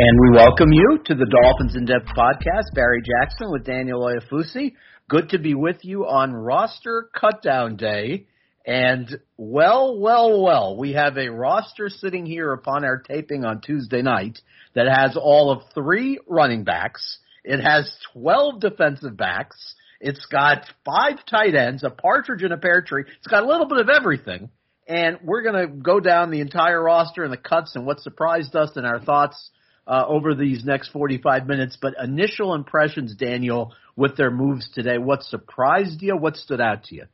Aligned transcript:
And 0.00 0.20
we 0.20 0.30
welcome 0.30 0.72
you 0.72 1.00
to 1.06 1.14
the 1.16 1.26
Dolphins 1.26 1.74
in 1.74 1.84
Depth 1.84 2.06
podcast. 2.16 2.72
Barry 2.72 3.02
Jackson 3.02 3.50
with 3.50 3.64
Daniel 3.64 4.00
Oyefusi. 4.00 4.74
Good 5.08 5.30
to 5.30 5.40
be 5.40 5.56
with 5.56 5.78
you 5.82 6.06
on 6.06 6.32
roster 6.32 7.10
cutdown 7.20 7.76
day. 7.76 8.28
And 8.64 9.18
well, 9.36 9.98
well, 9.98 10.40
well, 10.40 10.76
we 10.76 10.92
have 10.92 11.18
a 11.18 11.30
roster 11.30 11.88
sitting 11.88 12.26
here 12.26 12.52
upon 12.52 12.84
our 12.84 12.98
taping 12.98 13.44
on 13.44 13.60
Tuesday 13.60 14.00
night 14.00 14.38
that 14.76 14.86
has 14.86 15.16
all 15.20 15.50
of 15.50 15.62
three 15.74 16.20
running 16.28 16.62
backs. 16.62 17.18
It 17.42 17.58
has 17.58 17.92
12 18.12 18.60
defensive 18.60 19.16
backs. 19.16 19.56
It's 20.00 20.26
got 20.26 20.64
five 20.84 21.26
tight 21.28 21.56
ends, 21.56 21.82
a 21.82 21.90
partridge 21.90 22.44
in 22.44 22.52
a 22.52 22.56
pear 22.56 22.82
tree. 22.82 23.02
It's 23.18 23.26
got 23.26 23.42
a 23.42 23.48
little 23.48 23.66
bit 23.66 23.78
of 23.78 23.88
everything. 23.88 24.50
And 24.86 25.18
we're 25.24 25.42
going 25.42 25.66
to 25.66 25.74
go 25.74 25.98
down 25.98 26.30
the 26.30 26.40
entire 26.40 26.80
roster 26.80 27.24
and 27.24 27.32
the 27.32 27.36
cuts 27.36 27.74
and 27.74 27.84
what 27.84 27.98
surprised 27.98 28.54
us 28.54 28.70
and 28.76 28.86
our 28.86 29.00
thoughts 29.00 29.50
uh, 29.88 30.04
over 30.06 30.34
these 30.34 30.64
next 30.64 30.90
45 30.90 31.46
minutes. 31.46 31.78
But 31.80 31.94
initial 32.00 32.54
impressions, 32.54 33.16
Daniel, 33.16 33.74
with 33.96 34.16
their 34.16 34.30
moves 34.30 34.68
today, 34.72 34.98
what 34.98 35.22
surprised 35.22 36.02
you? 36.02 36.16
What 36.16 36.36
stood 36.36 36.60
out 36.60 36.84
to 36.84 36.94
you? 36.94 37.04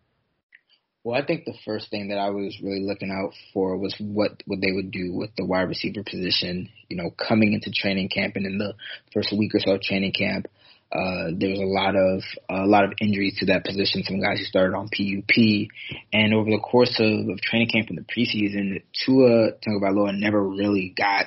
Well, 1.05 1.21
I 1.21 1.25
think 1.25 1.45
the 1.45 1.55
first 1.67 1.91
thing 1.91 2.09
that 2.09 2.19
I 2.19 2.31
was 2.31 2.59
really 2.63 2.81
looking 2.81 3.11
out 3.11 3.35
for 3.53 3.77
was 3.77 3.95
what 3.99 4.43
what 4.47 4.61
they 4.63 4.73
would 4.73 4.91
do 4.91 5.13
with 5.13 5.31
the 5.37 5.45
wide 5.45 5.69
receiver 5.69 6.03
position. 6.03 6.71
You 6.89 6.97
know, 6.97 7.11
coming 7.11 7.53
into 7.53 7.71
training 7.71 8.09
camp 8.09 8.37
and 8.37 8.47
in 8.47 8.57
the 8.57 8.73
first 9.13 9.31
week 9.37 9.55
or 9.55 9.61
so 9.61 9.73
of 9.73 9.83
training 9.83 10.13
camp, 10.13 10.47
uh, 10.95 11.35
there 11.37 11.51
was 11.51 11.59
a 11.59 11.67
lot 11.67 11.97
of 11.97 12.23
a 12.49 12.67
lot 12.67 12.85
of 12.85 12.93
injuries 13.01 13.37
to 13.41 13.47
that 13.47 13.65
position. 13.65 14.05
Some 14.05 14.21
guys 14.21 14.39
who 14.39 14.45
started 14.45 14.77
on 14.77 14.89
PUP, 14.89 15.69
and 16.13 16.33
over 16.33 16.49
the 16.49 16.61
course 16.63 17.01
of, 17.01 17.29
of 17.29 17.41
training 17.41 17.69
camp 17.69 17.91
in 17.91 17.97
the 17.97 18.03
preseason, 18.03 18.81
Tua 19.05 19.53
Tagovailoa 19.59 20.17
never 20.17 20.41
really 20.41 20.95
got 20.97 21.27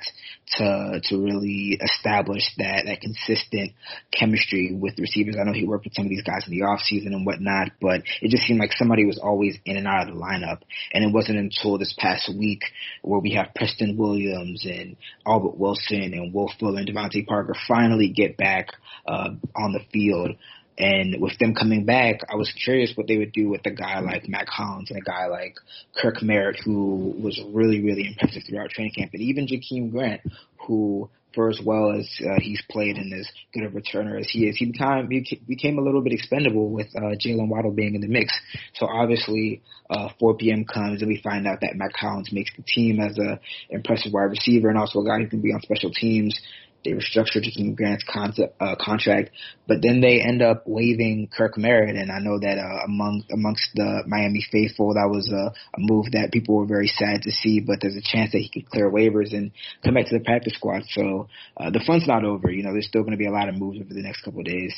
to 0.56 1.02
to 1.04 1.18
really 1.18 1.78
establish 1.84 2.44
that 2.58 2.86
that 2.86 3.02
consistent 3.02 3.74
chemistry 4.12 4.72
with 4.74 4.98
receivers. 5.00 5.36
I 5.38 5.44
know 5.44 5.52
he 5.52 5.66
worked 5.66 5.84
with 5.84 5.96
some 5.96 6.06
of 6.06 6.10
these 6.10 6.24
guys 6.24 6.48
in 6.48 6.58
the 6.58 6.64
off 6.64 6.80
season 6.80 7.14
and 7.14 7.26
whatnot, 7.26 7.72
but 7.82 8.04
it 8.22 8.32
just 8.32 8.44
seemed 8.44 8.60
like 8.60 8.72
somebody 8.72 9.06
was 9.06 9.20
always 9.22 9.58
in 9.66 9.76
and 9.76 9.88
out 9.88 10.08
of 10.08 10.16
the 10.16 10.22
lineup. 10.22 10.62
And 10.94 11.04
it 11.04 11.14
wasn't 11.14 11.40
until 11.40 11.78
this 11.78 11.94
past 12.00 12.30
week 12.30 12.62
where 13.02 13.20
we 13.20 13.34
have 13.34 13.54
Preston 13.54 13.98
Williams 13.98 14.66
and 14.66 14.96
Albert 15.26 15.58
Wilson 15.58 16.14
and 16.14 16.34
Will 16.34 16.52
Fuller 16.58 16.80
and 16.80 16.88
DeVante 16.88 17.28
Parker 17.28 17.56
finally 17.68 18.10
get 18.10 18.38
back 18.38 18.70
uh, 19.08 19.30
on 19.58 19.74
the 19.74 19.82
field. 19.92 20.36
And 20.78 21.20
with 21.20 21.38
them 21.40 21.56
coming 21.56 21.86
back, 21.86 22.20
I 22.32 22.36
was 22.36 22.54
curious 22.64 22.94
what 22.96 23.08
they 23.08 23.18
would 23.18 23.32
do 23.32 23.50
with 23.50 23.66
a 23.66 23.72
guy 23.72 24.00
like 24.00 24.30
Mack 24.30 24.48
Hollins 24.48 24.92
and 24.92 25.00
a 25.00 25.04
guy 25.04 25.26
like 25.26 25.56
Kirk 26.00 26.22
Merritt, 26.22 26.60
who 26.64 27.16
was 27.20 27.42
really, 27.52 27.84
really 27.84 28.06
impressive 28.06 28.44
throughout 28.48 28.70
training 28.70 28.94
camp, 28.96 29.12
and 29.14 29.24
even 29.24 29.48
Jakeem 29.48 29.92
Grant, 29.92 30.22
who, 30.68 31.10
for 31.34 31.50
as 31.50 31.60
well 31.64 31.92
as 31.92 32.08
uh, 32.24 32.40
he's 32.40 32.62
played 32.70 32.98
and 32.98 33.12
as 33.12 33.28
good 33.54 33.64
a 33.64 33.70
returner 33.70 34.20
as 34.20 34.30
he 34.30 34.48
is, 34.48 34.58
he 34.58 34.66
became 34.66 35.10
he 35.10 35.42
became 35.48 35.80
a 35.80 35.82
little 35.82 36.02
bit 36.02 36.14
expendable 36.14 36.70
with 36.70 36.88
uh, 36.96 37.16
Jaylen 37.26 37.48
Waddle 37.48 37.72
being 37.72 37.96
in 37.96 38.02
the 38.02 38.08
mix. 38.08 38.32
So 38.76 38.86
obviously, 38.86 39.64
uh, 39.90 40.10
4 40.20 40.36
p.m. 40.38 40.66
comes 40.66 41.02
and 41.02 41.10
we 41.10 41.22
find 41.22 41.48
out 41.48 41.62
that 41.62 41.76
Mack 41.76 41.96
Hollins 41.96 42.32
makes 42.32 42.52
the 42.56 42.64
team 42.64 43.00
as 43.00 43.18
a 43.18 43.40
impressive 43.70 44.14
wide 44.14 44.26
receiver 44.26 44.70
and 44.70 44.78
also 44.78 45.00
a 45.00 45.06
guy 45.06 45.20
who 45.20 45.28
can 45.28 45.42
be 45.42 45.54
on 45.54 45.62
special 45.62 45.92
teams. 45.92 46.40
They 46.88 46.94
restructured 46.94 47.44
Jakeem 47.44 47.76
Grant's 47.76 48.06
uh, 48.08 48.76
contract, 48.80 49.32
but 49.68 49.82
then 49.82 50.00
they 50.00 50.22
end 50.22 50.42
up 50.42 50.64
waiving 50.66 51.28
Kirk 51.28 51.58
Merritt, 51.58 51.98
and 51.98 52.10
I 52.10 52.20
know 52.20 52.40
that 52.40 52.58
uh, 52.58 52.86
among 52.86 53.24
amongst 53.30 53.72
the 53.76 54.04
Miami 54.08 54.42
faithful, 54.50 54.94
that 54.94 55.10
was 55.12 55.30
a, 55.30 55.52
a 55.52 55.80
move 55.80 56.06
that 56.14 56.32
people 56.32 56.56
were 56.56 56.66
very 56.66 56.88
sad 56.88 57.24
to 57.24 57.32
see. 57.32 57.60
But 57.60 57.80
there's 57.82 57.98
a 57.98 58.02
chance 58.02 58.32
that 58.32 58.38
he 58.40 58.48
could 58.48 58.70
clear 58.70 58.90
waivers 58.90 59.34
and 59.34 59.52
come 59.84 59.96
back 59.96 60.08
to 60.08 60.18
the 60.18 60.24
practice 60.24 60.54
squad. 60.54 60.84
So 60.88 61.28
uh, 61.58 61.72
the 61.72 61.84
fun's 61.86 62.08
not 62.08 62.24
over. 62.24 62.50
You 62.50 62.64
know, 62.64 62.72
there's 62.72 62.88
still 62.88 63.02
going 63.02 63.12
to 63.12 63.18
be 63.18 63.28
a 63.28 63.32
lot 63.32 63.50
of 63.50 63.56
moves 63.56 63.80
over 63.82 63.94
the 63.94 64.02
next 64.02 64.22
couple 64.22 64.40
of 64.40 64.46
days. 64.46 64.74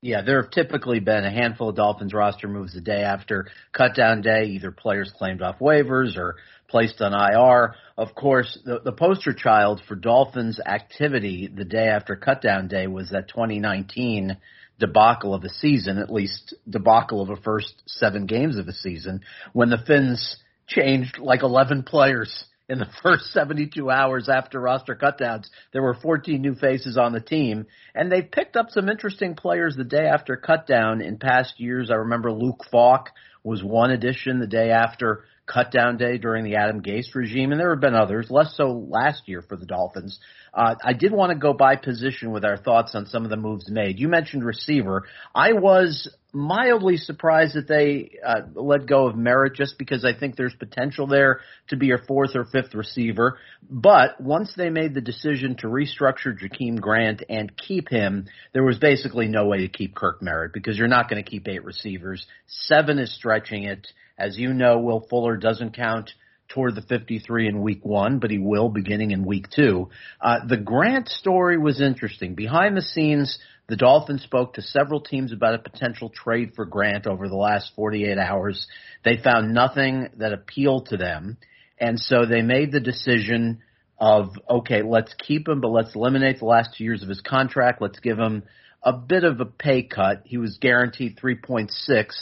Yeah, 0.00 0.22
there 0.22 0.42
have 0.42 0.50
typically 0.50 0.98
been 0.98 1.24
a 1.24 1.30
handful 1.30 1.68
of 1.68 1.76
Dolphins 1.76 2.12
roster 2.12 2.48
moves 2.48 2.74
the 2.74 2.80
day 2.80 3.02
after 3.02 3.46
cutdown 3.72 4.22
day, 4.22 4.46
either 4.46 4.72
players 4.72 5.12
claimed 5.16 5.42
off 5.42 5.58
waivers 5.60 6.16
or 6.16 6.36
placed 6.72 7.00
on 7.02 7.12
IR. 7.12 7.74
Of 7.96 8.14
course, 8.14 8.58
the, 8.64 8.80
the 8.80 8.92
poster 8.92 9.34
child 9.34 9.82
for 9.86 9.94
Dolphins 9.94 10.58
activity 10.58 11.48
the 11.54 11.66
day 11.66 11.86
after 11.86 12.16
cutdown 12.16 12.68
day 12.68 12.86
was 12.86 13.10
that 13.10 13.28
2019 13.28 14.38
debacle 14.80 15.34
of 15.34 15.44
a 15.44 15.50
season, 15.50 15.98
at 15.98 16.10
least 16.10 16.54
debacle 16.68 17.20
of 17.20 17.28
the 17.28 17.42
first 17.44 17.82
seven 17.86 18.26
games 18.26 18.56
of 18.56 18.66
a 18.66 18.72
season, 18.72 19.20
when 19.52 19.68
the 19.68 19.78
Fins 19.86 20.38
changed 20.66 21.18
like 21.18 21.42
11 21.42 21.82
players 21.82 22.44
in 22.70 22.78
the 22.78 22.88
first 23.02 23.26
72 23.32 23.90
hours 23.90 24.30
after 24.30 24.58
roster 24.58 24.96
cutdowns. 24.96 25.48
There 25.72 25.82
were 25.82 25.94
14 25.94 26.40
new 26.40 26.54
faces 26.54 26.96
on 26.96 27.12
the 27.12 27.20
team, 27.20 27.66
and 27.94 28.10
they 28.10 28.22
picked 28.22 28.56
up 28.56 28.70
some 28.70 28.88
interesting 28.88 29.34
players 29.34 29.76
the 29.76 29.84
day 29.84 30.06
after 30.06 30.36
cutdown 30.36 31.04
in 31.04 31.18
past 31.18 31.60
years. 31.60 31.90
I 31.90 31.96
remember 31.96 32.32
Luke 32.32 32.64
Falk 32.70 33.10
was 33.44 33.62
one 33.62 33.90
addition 33.90 34.40
the 34.40 34.46
day 34.46 34.70
after 34.70 35.24
cutdown 35.48 35.98
day 35.98 36.18
during 36.18 36.44
the 36.44 36.56
Adam 36.56 36.82
Gase 36.82 37.14
regime, 37.14 37.52
and 37.52 37.60
there 37.60 37.70
have 37.70 37.80
been 37.80 37.94
others, 37.94 38.30
less 38.30 38.54
so 38.56 38.86
last 38.88 39.28
year 39.28 39.42
for 39.42 39.56
the 39.56 39.66
Dolphins. 39.66 40.18
Uh, 40.54 40.74
I 40.82 40.92
did 40.92 41.12
want 41.12 41.30
to 41.30 41.38
go 41.38 41.52
by 41.52 41.76
position 41.76 42.30
with 42.30 42.44
our 42.44 42.56
thoughts 42.56 42.94
on 42.94 43.06
some 43.06 43.24
of 43.24 43.30
the 43.30 43.36
moves 43.36 43.70
made. 43.70 43.98
You 43.98 44.08
mentioned 44.08 44.44
receiver. 44.44 45.04
I 45.34 45.52
was 45.52 46.08
mildly 46.32 46.96
surprised 46.96 47.54
that 47.54 47.68
they 47.68 48.18
uh, 48.26 48.40
let 48.54 48.86
go 48.86 49.06
of 49.06 49.16
Merritt 49.16 49.54
just 49.54 49.76
because 49.78 50.04
I 50.04 50.18
think 50.18 50.36
there's 50.36 50.54
potential 50.54 51.06
there 51.06 51.40
to 51.68 51.76
be 51.76 51.90
a 51.90 51.98
fourth 51.98 52.34
or 52.34 52.44
fifth 52.44 52.74
receiver. 52.74 53.38
But 53.68 54.20
once 54.20 54.54
they 54.56 54.70
made 54.70 54.94
the 54.94 55.00
decision 55.00 55.56
to 55.58 55.66
restructure 55.66 56.36
Jakeem 56.36 56.80
Grant 56.80 57.22
and 57.28 57.56
keep 57.56 57.88
him, 57.88 58.26
there 58.54 58.64
was 58.64 58.78
basically 58.78 59.28
no 59.28 59.46
way 59.46 59.58
to 59.58 59.68
keep 59.68 59.94
Kirk 59.94 60.22
Merritt 60.22 60.54
because 60.54 60.78
you're 60.78 60.88
not 60.88 61.10
going 61.10 61.22
to 61.22 61.30
keep 61.30 61.46
eight 61.48 61.64
receivers. 61.64 62.26
Seven 62.46 62.98
is 62.98 63.14
stretching 63.14 63.64
it. 63.64 63.86
As 64.16 64.38
you 64.38 64.54
know, 64.54 64.78
Will 64.78 65.06
Fuller 65.10 65.36
doesn't 65.36 65.76
count 65.76 66.10
toward 66.48 66.74
the 66.74 66.82
53 66.82 67.48
in 67.48 67.62
week 67.62 67.84
one, 67.84 68.18
but 68.18 68.30
he 68.30 68.38
will 68.38 68.68
beginning 68.68 69.10
in 69.10 69.24
week 69.24 69.48
two. 69.50 69.88
Uh, 70.20 70.40
the 70.46 70.56
Grant 70.56 71.08
story 71.08 71.58
was 71.58 71.80
interesting. 71.80 72.34
Behind 72.34 72.76
the 72.76 72.82
scenes, 72.82 73.38
the 73.68 73.76
Dolphins 73.76 74.22
spoke 74.22 74.54
to 74.54 74.62
several 74.62 75.00
teams 75.00 75.32
about 75.32 75.54
a 75.54 75.58
potential 75.58 76.10
trade 76.10 76.52
for 76.54 76.64
Grant 76.64 77.06
over 77.06 77.28
the 77.28 77.36
last 77.36 77.72
48 77.76 78.18
hours. 78.18 78.66
They 79.04 79.16
found 79.22 79.54
nothing 79.54 80.08
that 80.18 80.32
appealed 80.32 80.86
to 80.86 80.96
them. 80.96 81.38
And 81.78 81.98
so 81.98 82.26
they 82.26 82.42
made 82.42 82.72
the 82.72 82.80
decision 82.80 83.60
of, 83.98 84.30
okay, 84.50 84.82
let's 84.82 85.14
keep 85.14 85.48
him, 85.48 85.60
but 85.60 85.70
let's 85.70 85.94
eliminate 85.94 86.40
the 86.40 86.44
last 86.44 86.74
two 86.76 86.84
years 86.84 87.02
of 87.02 87.08
his 87.08 87.20
contract. 87.20 87.80
Let's 87.80 88.00
give 88.00 88.18
him 88.18 88.42
a 88.82 88.92
bit 88.92 89.22
of 89.24 89.40
a 89.40 89.46
pay 89.46 89.84
cut. 89.84 90.22
He 90.24 90.38
was 90.38 90.58
guaranteed 90.60 91.16
3.6 91.16 91.70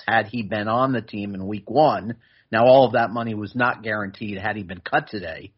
had 0.06 0.26
he 0.26 0.42
been 0.42 0.68
on 0.68 0.92
the 0.92 1.00
team 1.00 1.34
in 1.34 1.46
week 1.46 1.70
one. 1.70 2.16
Now, 2.52 2.66
all 2.66 2.86
of 2.86 2.92
that 2.92 3.10
money 3.10 3.34
was 3.34 3.54
not 3.54 3.82
guaranteed 3.82 4.38
had 4.38 4.56
he 4.56 4.62
been 4.62 4.80
cut 4.80 5.08
today, 5.08 5.52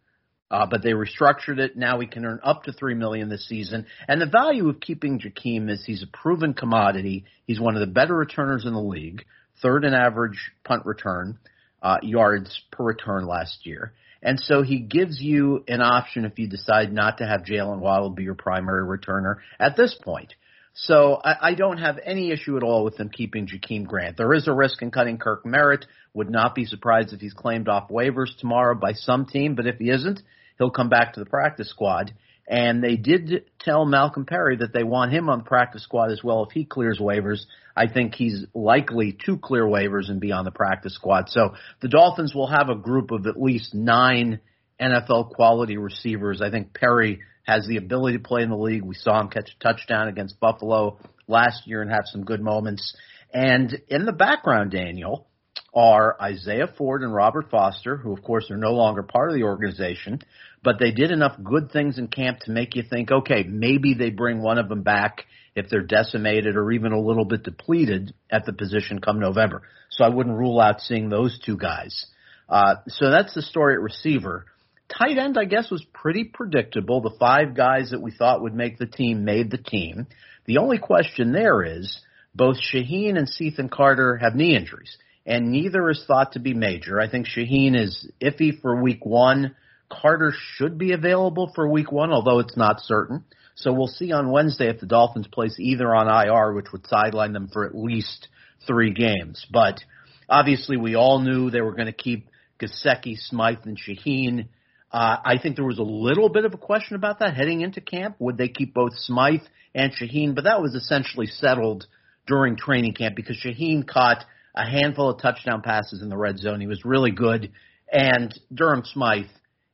uh, 0.52 0.66
but 0.66 0.82
they 0.82 0.90
restructured 0.90 1.58
it. 1.58 1.76
Now 1.76 1.98
he 1.98 2.06
can 2.06 2.26
earn 2.26 2.38
up 2.44 2.64
to 2.64 2.72
three 2.72 2.94
million 2.94 3.30
this 3.30 3.48
season. 3.48 3.86
And 4.06 4.20
the 4.20 4.26
value 4.26 4.68
of 4.68 4.80
keeping 4.80 5.18
Jakeem 5.18 5.70
is 5.70 5.82
he's 5.84 6.02
a 6.02 6.06
proven 6.06 6.52
commodity. 6.52 7.24
He's 7.46 7.58
one 7.58 7.74
of 7.74 7.80
the 7.80 7.92
better 7.92 8.14
returners 8.14 8.66
in 8.66 8.74
the 8.74 8.80
league, 8.80 9.24
third 9.62 9.84
in 9.84 9.94
average 9.94 10.52
punt 10.62 10.84
return 10.84 11.38
uh, 11.82 11.96
yards 12.02 12.62
per 12.70 12.84
return 12.84 13.26
last 13.26 13.64
year. 13.64 13.94
And 14.22 14.38
so 14.38 14.62
he 14.62 14.78
gives 14.78 15.20
you 15.20 15.64
an 15.66 15.80
option 15.80 16.24
if 16.26 16.38
you 16.38 16.46
decide 16.46 16.92
not 16.92 17.18
to 17.18 17.26
have 17.26 17.42
Jaylen 17.42 17.80
Waddle 17.80 18.10
be 18.10 18.22
your 18.22 18.34
primary 18.34 18.84
returner 18.84 19.36
at 19.58 19.76
this 19.76 19.96
point. 20.00 20.34
So 20.74 21.20
I, 21.22 21.50
I 21.50 21.54
don't 21.54 21.78
have 21.78 21.98
any 22.04 22.30
issue 22.30 22.56
at 22.56 22.62
all 22.62 22.84
with 22.84 22.96
them 22.96 23.08
keeping 23.08 23.46
Jakeem 23.46 23.86
Grant. 23.86 24.16
There 24.16 24.32
is 24.32 24.48
a 24.48 24.52
risk 24.52 24.80
in 24.82 24.90
cutting 24.90 25.18
Kirk 25.18 25.44
Merritt. 25.44 25.86
Would 26.14 26.30
not 26.30 26.54
be 26.54 26.66
surprised 26.66 27.12
if 27.12 27.20
he's 27.20 27.32
claimed 27.32 27.68
off 27.68 27.88
waivers 27.88 28.36
tomorrow 28.38 28.74
by 28.74 28.92
some 28.92 29.26
team, 29.26 29.54
but 29.54 29.66
if 29.66 29.76
he 29.78 29.90
isn't, 29.90 30.20
he'll 30.62 30.70
come 30.70 30.88
back 30.88 31.14
to 31.14 31.20
the 31.20 31.26
practice 31.26 31.68
squad. 31.68 32.14
And 32.46 32.82
they 32.82 32.96
did 32.96 33.44
tell 33.60 33.84
Malcolm 33.84 34.26
Perry 34.26 34.56
that 34.56 34.72
they 34.72 34.84
want 34.84 35.12
him 35.12 35.28
on 35.28 35.38
the 35.38 35.44
practice 35.44 35.82
squad 35.82 36.10
as 36.10 36.22
well 36.22 36.44
if 36.44 36.52
he 36.52 36.64
clears 36.64 36.98
waivers. 37.00 37.44
I 37.76 37.86
think 37.86 38.14
he's 38.14 38.44
likely 38.54 39.16
to 39.26 39.38
clear 39.38 39.64
waivers 39.64 40.10
and 40.10 40.20
be 40.20 40.32
on 40.32 40.44
the 40.44 40.50
practice 40.50 40.94
squad. 40.94 41.28
So 41.30 41.54
the 41.80 41.88
Dolphins 41.88 42.34
will 42.34 42.48
have 42.48 42.68
a 42.68 42.74
group 42.74 43.10
of 43.10 43.26
at 43.26 43.40
least 43.40 43.74
nine 43.74 44.40
NFL 44.80 45.30
quality 45.30 45.78
receivers. 45.78 46.42
I 46.42 46.50
think 46.50 46.74
Perry 46.74 47.20
has 47.44 47.66
the 47.66 47.76
ability 47.76 48.18
to 48.18 48.22
play 48.22 48.42
in 48.42 48.50
the 48.50 48.56
league. 48.56 48.82
We 48.82 48.94
saw 48.94 49.20
him 49.20 49.28
catch 49.28 49.50
a 49.50 49.62
touchdown 49.62 50.08
against 50.08 50.38
Buffalo 50.38 50.98
last 51.26 51.66
year 51.66 51.82
and 51.82 51.90
have 51.90 52.04
some 52.06 52.24
good 52.24 52.40
moments. 52.40 52.94
And 53.32 53.80
in 53.88 54.04
the 54.04 54.12
background, 54.12 54.72
Daniel, 54.72 55.26
are 55.74 56.16
Isaiah 56.20 56.68
Ford 56.76 57.02
and 57.02 57.14
Robert 57.14 57.50
Foster, 57.50 57.96
who 57.96 58.12
of 58.12 58.22
course 58.22 58.50
are 58.50 58.56
no 58.56 58.72
longer 58.72 59.02
part 59.02 59.30
of 59.30 59.34
the 59.34 59.44
organization, 59.44 60.20
but 60.62 60.78
they 60.78 60.92
did 60.92 61.10
enough 61.10 61.36
good 61.42 61.70
things 61.72 61.98
in 61.98 62.08
camp 62.08 62.40
to 62.40 62.52
make 62.52 62.76
you 62.76 62.82
think, 62.82 63.10
okay, 63.10 63.42
maybe 63.42 63.94
they 63.94 64.10
bring 64.10 64.40
one 64.40 64.58
of 64.58 64.68
them 64.68 64.82
back 64.82 65.24
if 65.54 65.68
they're 65.68 65.82
decimated 65.82 66.56
or 66.56 66.70
even 66.72 66.92
a 66.92 67.00
little 67.00 67.24
bit 67.24 67.42
depleted 67.42 68.14
at 68.30 68.46
the 68.46 68.52
position 68.52 69.00
come 69.00 69.20
November. 69.20 69.62
So 69.90 70.04
I 70.04 70.08
wouldn't 70.08 70.38
rule 70.38 70.60
out 70.60 70.80
seeing 70.80 71.08
those 71.08 71.38
two 71.44 71.56
guys. 71.56 72.06
Uh, 72.48 72.76
so 72.88 73.10
that's 73.10 73.34
the 73.34 73.42
story 73.42 73.74
at 73.74 73.80
receiver. 73.80 74.46
Tight 74.88 75.18
end, 75.18 75.38
I 75.38 75.44
guess, 75.44 75.70
was 75.70 75.84
pretty 75.92 76.24
predictable. 76.24 77.00
The 77.00 77.16
five 77.18 77.54
guys 77.54 77.90
that 77.90 78.02
we 78.02 78.10
thought 78.10 78.42
would 78.42 78.54
make 78.54 78.78
the 78.78 78.86
team 78.86 79.24
made 79.24 79.50
the 79.50 79.58
team. 79.58 80.06
The 80.44 80.58
only 80.58 80.78
question 80.78 81.32
there 81.32 81.62
is 81.62 82.00
both 82.34 82.56
Shaheen 82.56 83.16
and 83.16 83.28
Cethan 83.28 83.68
Carter 83.68 84.16
have 84.16 84.34
knee 84.34 84.56
injuries, 84.56 84.96
and 85.24 85.50
neither 85.50 85.88
is 85.90 86.04
thought 86.06 86.32
to 86.32 86.40
be 86.40 86.54
major. 86.54 87.00
I 87.00 87.08
think 87.08 87.26
Shaheen 87.26 87.76
is 87.76 88.10
iffy 88.20 88.60
for 88.60 88.82
week 88.82 89.04
one. 89.04 89.54
Carter 90.00 90.32
should 90.56 90.78
be 90.78 90.92
available 90.92 91.52
for 91.54 91.68
week 91.68 91.92
one, 91.92 92.12
although 92.12 92.38
it's 92.38 92.56
not 92.56 92.80
certain. 92.80 93.24
So 93.54 93.72
we'll 93.72 93.86
see 93.86 94.12
on 94.12 94.30
Wednesday 94.30 94.68
if 94.68 94.80
the 94.80 94.86
Dolphins 94.86 95.26
place 95.26 95.56
either 95.58 95.94
on 95.94 96.08
IR, 96.08 96.54
which 96.54 96.72
would 96.72 96.86
sideline 96.86 97.32
them 97.32 97.48
for 97.52 97.66
at 97.66 97.74
least 97.74 98.28
three 98.66 98.92
games. 98.92 99.46
But 99.50 99.80
obviously, 100.28 100.76
we 100.76 100.94
all 100.94 101.20
knew 101.20 101.50
they 101.50 101.60
were 101.60 101.74
going 101.74 101.86
to 101.86 101.92
keep 101.92 102.28
Gesicki, 102.60 103.16
Smythe, 103.18 103.64
and 103.64 103.78
Shaheen. 103.78 104.48
Uh, 104.90 105.16
I 105.24 105.38
think 105.40 105.56
there 105.56 105.64
was 105.64 105.78
a 105.78 105.82
little 105.82 106.28
bit 106.28 106.44
of 106.44 106.54
a 106.54 106.58
question 106.58 106.96
about 106.96 107.18
that 107.20 107.34
heading 107.34 107.60
into 107.60 107.80
camp. 107.80 108.16
Would 108.18 108.38
they 108.38 108.48
keep 108.48 108.72
both 108.72 108.92
Smythe 108.96 109.42
and 109.74 109.92
Shaheen? 109.92 110.34
But 110.34 110.44
that 110.44 110.62
was 110.62 110.74
essentially 110.74 111.26
settled 111.26 111.86
during 112.26 112.56
training 112.56 112.94
camp 112.94 113.16
because 113.16 113.36
Shaheen 113.36 113.86
caught 113.86 114.24
a 114.54 114.64
handful 114.64 115.10
of 115.10 115.20
touchdown 115.20 115.62
passes 115.62 116.02
in 116.02 116.08
the 116.08 116.16
red 116.16 116.38
zone. 116.38 116.60
He 116.60 116.66
was 116.66 116.84
really 116.84 117.10
good. 117.10 117.52
And 117.90 118.32
Durham 118.52 118.84
Smythe 118.84 119.26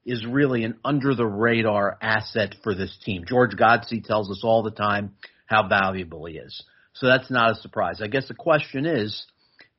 is 0.08 0.26
really 0.26 0.64
an 0.64 0.78
under 0.84 1.14
the 1.14 1.26
radar 1.26 1.98
asset 2.00 2.54
for 2.62 2.74
this 2.74 2.96
team. 3.04 3.24
George 3.26 3.52
Godsey 3.52 4.02
tells 4.02 4.30
us 4.30 4.40
all 4.42 4.62
the 4.62 4.70
time 4.70 5.14
how 5.46 5.68
valuable 5.68 6.26
he 6.26 6.38
is. 6.38 6.62
So 6.94 7.06
that's 7.06 7.30
not 7.30 7.52
a 7.52 7.60
surprise. 7.60 8.00
I 8.02 8.08
guess 8.08 8.26
the 8.28 8.34
question 8.34 8.86
is, 8.86 9.26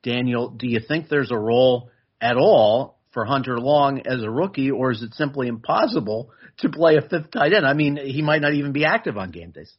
Daniel, 0.02 0.48
do 0.48 0.66
you 0.66 0.80
think 0.80 1.08
there's 1.08 1.30
a 1.30 1.38
role 1.38 1.90
at 2.20 2.36
all 2.36 2.98
for 3.12 3.24
Hunter 3.24 3.58
Long 3.58 4.00
as 4.06 4.22
a 4.22 4.30
rookie, 4.30 4.70
or 4.70 4.92
is 4.92 5.02
it 5.02 5.14
simply 5.14 5.48
impossible 5.48 6.30
to 6.58 6.68
play 6.68 6.96
a 6.96 7.02
fifth 7.02 7.30
tight 7.32 7.52
end? 7.52 7.66
I 7.66 7.74
mean, 7.74 7.96
he 7.96 8.22
might 8.22 8.40
not 8.40 8.54
even 8.54 8.72
be 8.72 8.84
active 8.84 9.18
on 9.18 9.30
game 9.30 9.50
days. 9.50 9.72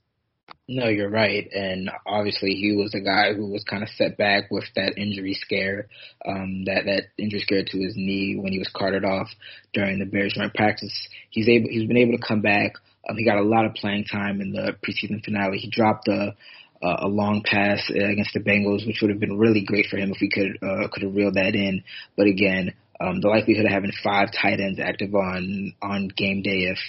No, 0.73 0.87
you're 0.87 1.09
right. 1.09 1.51
And 1.51 1.91
obviously, 2.07 2.51
he 2.51 2.77
was 2.77 2.95
a 2.95 3.01
guy 3.01 3.33
who 3.33 3.47
was 3.47 3.65
kind 3.65 3.83
of 3.83 3.89
set 3.89 4.15
back 4.15 4.49
with 4.49 4.63
that 4.77 4.97
injury 4.97 5.33
scare, 5.33 5.89
um, 6.25 6.63
that 6.63 6.85
that 6.85 7.03
injury 7.17 7.41
scare 7.41 7.65
to 7.65 7.77
his 7.77 7.97
knee 7.97 8.37
when 8.39 8.53
he 8.53 8.59
was 8.59 8.71
carted 8.73 9.03
off 9.03 9.27
during 9.73 9.99
the 9.99 10.05
Bears 10.05 10.33
joint 10.33 10.53
practice. 10.53 11.09
He's 11.29 11.49
able, 11.49 11.67
he's 11.67 11.89
been 11.89 11.97
able 11.97 12.17
to 12.17 12.25
come 12.25 12.41
back. 12.41 12.75
Um, 13.09 13.17
he 13.17 13.25
got 13.25 13.37
a 13.37 13.43
lot 13.43 13.65
of 13.65 13.73
playing 13.73 14.05
time 14.05 14.39
in 14.39 14.53
the 14.53 14.73
preseason 14.81 15.21
finale. 15.25 15.57
He 15.57 15.69
dropped 15.69 16.07
a 16.07 16.35
uh, 16.81 16.97
a 16.99 17.07
long 17.07 17.43
pass 17.43 17.89
against 17.89 18.33
the 18.33 18.39
Bengals, 18.39 18.87
which 18.87 18.99
would 19.01 19.11
have 19.11 19.19
been 19.19 19.37
really 19.37 19.65
great 19.65 19.87
for 19.87 19.97
him 19.97 20.11
if 20.11 20.21
we 20.21 20.29
could 20.29 20.57
uh, 20.63 20.87
could 20.89 21.03
have 21.03 21.13
reeled 21.13 21.33
that 21.33 21.53
in. 21.53 21.83
But 22.15 22.27
again, 22.27 22.73
um, 23.01 23.19
the 23.19 23.27
likelihood 23.27 23.65
of 23.65 23.71
having 23.73 23.91
five 24.01 24.29
tight 24.31 24.61
ends 24.61 24.79
active 24.79 25.13
on 25.13 25.73
on 25.81 26.07
game 26.15 26.41
day 26.43 26.71
if 26.71 26.79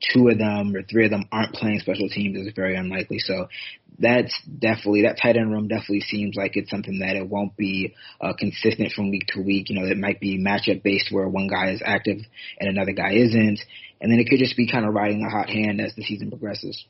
two 0.00 0.28
of 0.28 0.38
them 0.38 0.74
or 0.74 0.82
three 0.82 1.04
of 1.04 1.10
them 1.10 1.28
aren't 1.32 1.54
playing 1.54 1.80
special 1.80 2.08
teams 2.08 2.38
is 2.38 2.52
very 2.54 2.76
unlikely. 2.76 3.18
So 3.18 3.48
that's 3.98 4.32
definitely 4.46 5.02
that 5.02 5.18
tight 5.20 5.36
end 5.36 5.50
room 5.50 5.68
definitely 5.68 6.02
seems 6.02 6.36
like 6.36 6.56
it's 6.56 6.70
something 6.70 7.00
that 7.00 7.16
it 7.16 7.28
won't 7.28 7.56
be 7.56 7.94
uh, 8.20 8.32
consistent 8.38 8.92
from 8.92 9.10
week 9.10 9.26
to 9.28 9.42
week. 9.42 9.70
You 9.70 9.80
know, 9.80 9.86
it 9.86 9.98
might 9.98 10.20
be 10.20 10.38
matchup 10.38 10.82
based 10.82 11.10
where 11.10 11.28
one 11.28 11.48
guy 11.48 11.72
is 11.72 11.82
active 11.84 12.18
and 12.60 12.70
another 12.70 12.92
guy 12.92 13.14
isn't, 13.14 13.60
and 14.00 14.12
then 14.12 14.20
it 14.20 14.28
could 14.28 14.38
just 14.38 14.56
be 14.56 14.70
kind 14.70 14.86
of 14.86 14.94
riding 14.94 15.24
a 15.24 15.30
hot 15.30 15.50
hand 15.50 15.80
as 15.80 15.94
the 15.94 16.04
season 16.04 16.30
progresses. 16.30 16.84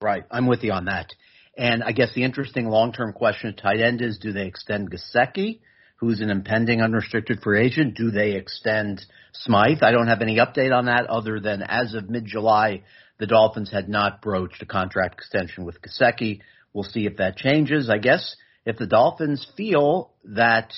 Right, 0.00 0.24
I'm 0.30 0.46
with 0.46 0.62
you 0.62 0.72
on 0.72 0.86
that. 0.86 1.12
And 1.56 1.84
I 1.84 1.92
guess 1.92 2.12
the 2.14 2.24
interesting 2.24 2.66
long 2.66 2.92
term 2.92 3.12
question 3.12 3.50
at 3.50 3.58
tight 3.58 3.80
end 3.80 4.00
is: 4.02 4.18
Do 4.18 4.32
they 4.32 4.46
extend 4.46 4.90
Gesicki? 4.90 5.60
Who's 6.04 6.20
an 6.20 6.30
impending 6.30 6.82
unrestricted 6.82 7.40
free 7.40 7.64
agent. 7.64 7.96
Do 7.96 8.10
they 8.10 8.32
extend 8.32 9.04
Smythe? 9.32 9.82
I 9.82 9.92
don't 9.92 10.08
have 10.08 10.22
any 10.22 10.36
update 10.36 10.72
on 10.72 10.86
that 10.86 11.06
other 11.06 11.40
than 11.40 11.62
as 11.62 11.94
of 11.94 12.10
mid 12.10 12.26
July, 12.26 12.82
the 13.18 13.26
Dolphins 13.26 13.70
had 13.70 13.88
not 13.88 14.20
broached 14.20 14.62
a 14.62 14.66
contract 14.66 15.14
extension 15.14 15.64
with 15.64 15.78
Gesicki. 15.80 16.40
We'll 16.72 16.84
see 16.84 17.06
if 17.06 17.16
that 17.16 17.36
changes. 17.36 17.88
I 17.88 17.98
guess 17.98 18.36
if 18.66 18.76
the 18.76 18.86
Dolphins 18.86 19.46
feel 19.56 20.12
that 20.24 20.72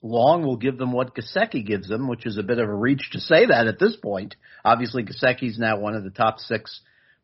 Long 0.00 0.44
will 0.44 0.56
give 0.56 0.78
them 0.78 0.92
what 0.92 1.16
Gesicki 1.16 1.66
gives 1.66 1.88
them, 1.88 2.06
which 2.06 2.24
is 2.24 2.38
a 2.38 2.44
bit 2.44 2.58
of 2.58 2.68
a 2.68 2.74
reach 2.74 3.10
to 3.12 3.20
say 3.20 3.46
that 3.46 3.66
at 3.66 3.80
this 3.80 3.96
point. 3.96 4.36
Obviously, 4.64 5.02
Gesicki's 5.02 5.58
now 5.58 5.80
one 5.80 5.94
of 5.94 6.04
the 6.04 6.10
top 6.10 6.38
six 6.38 6.80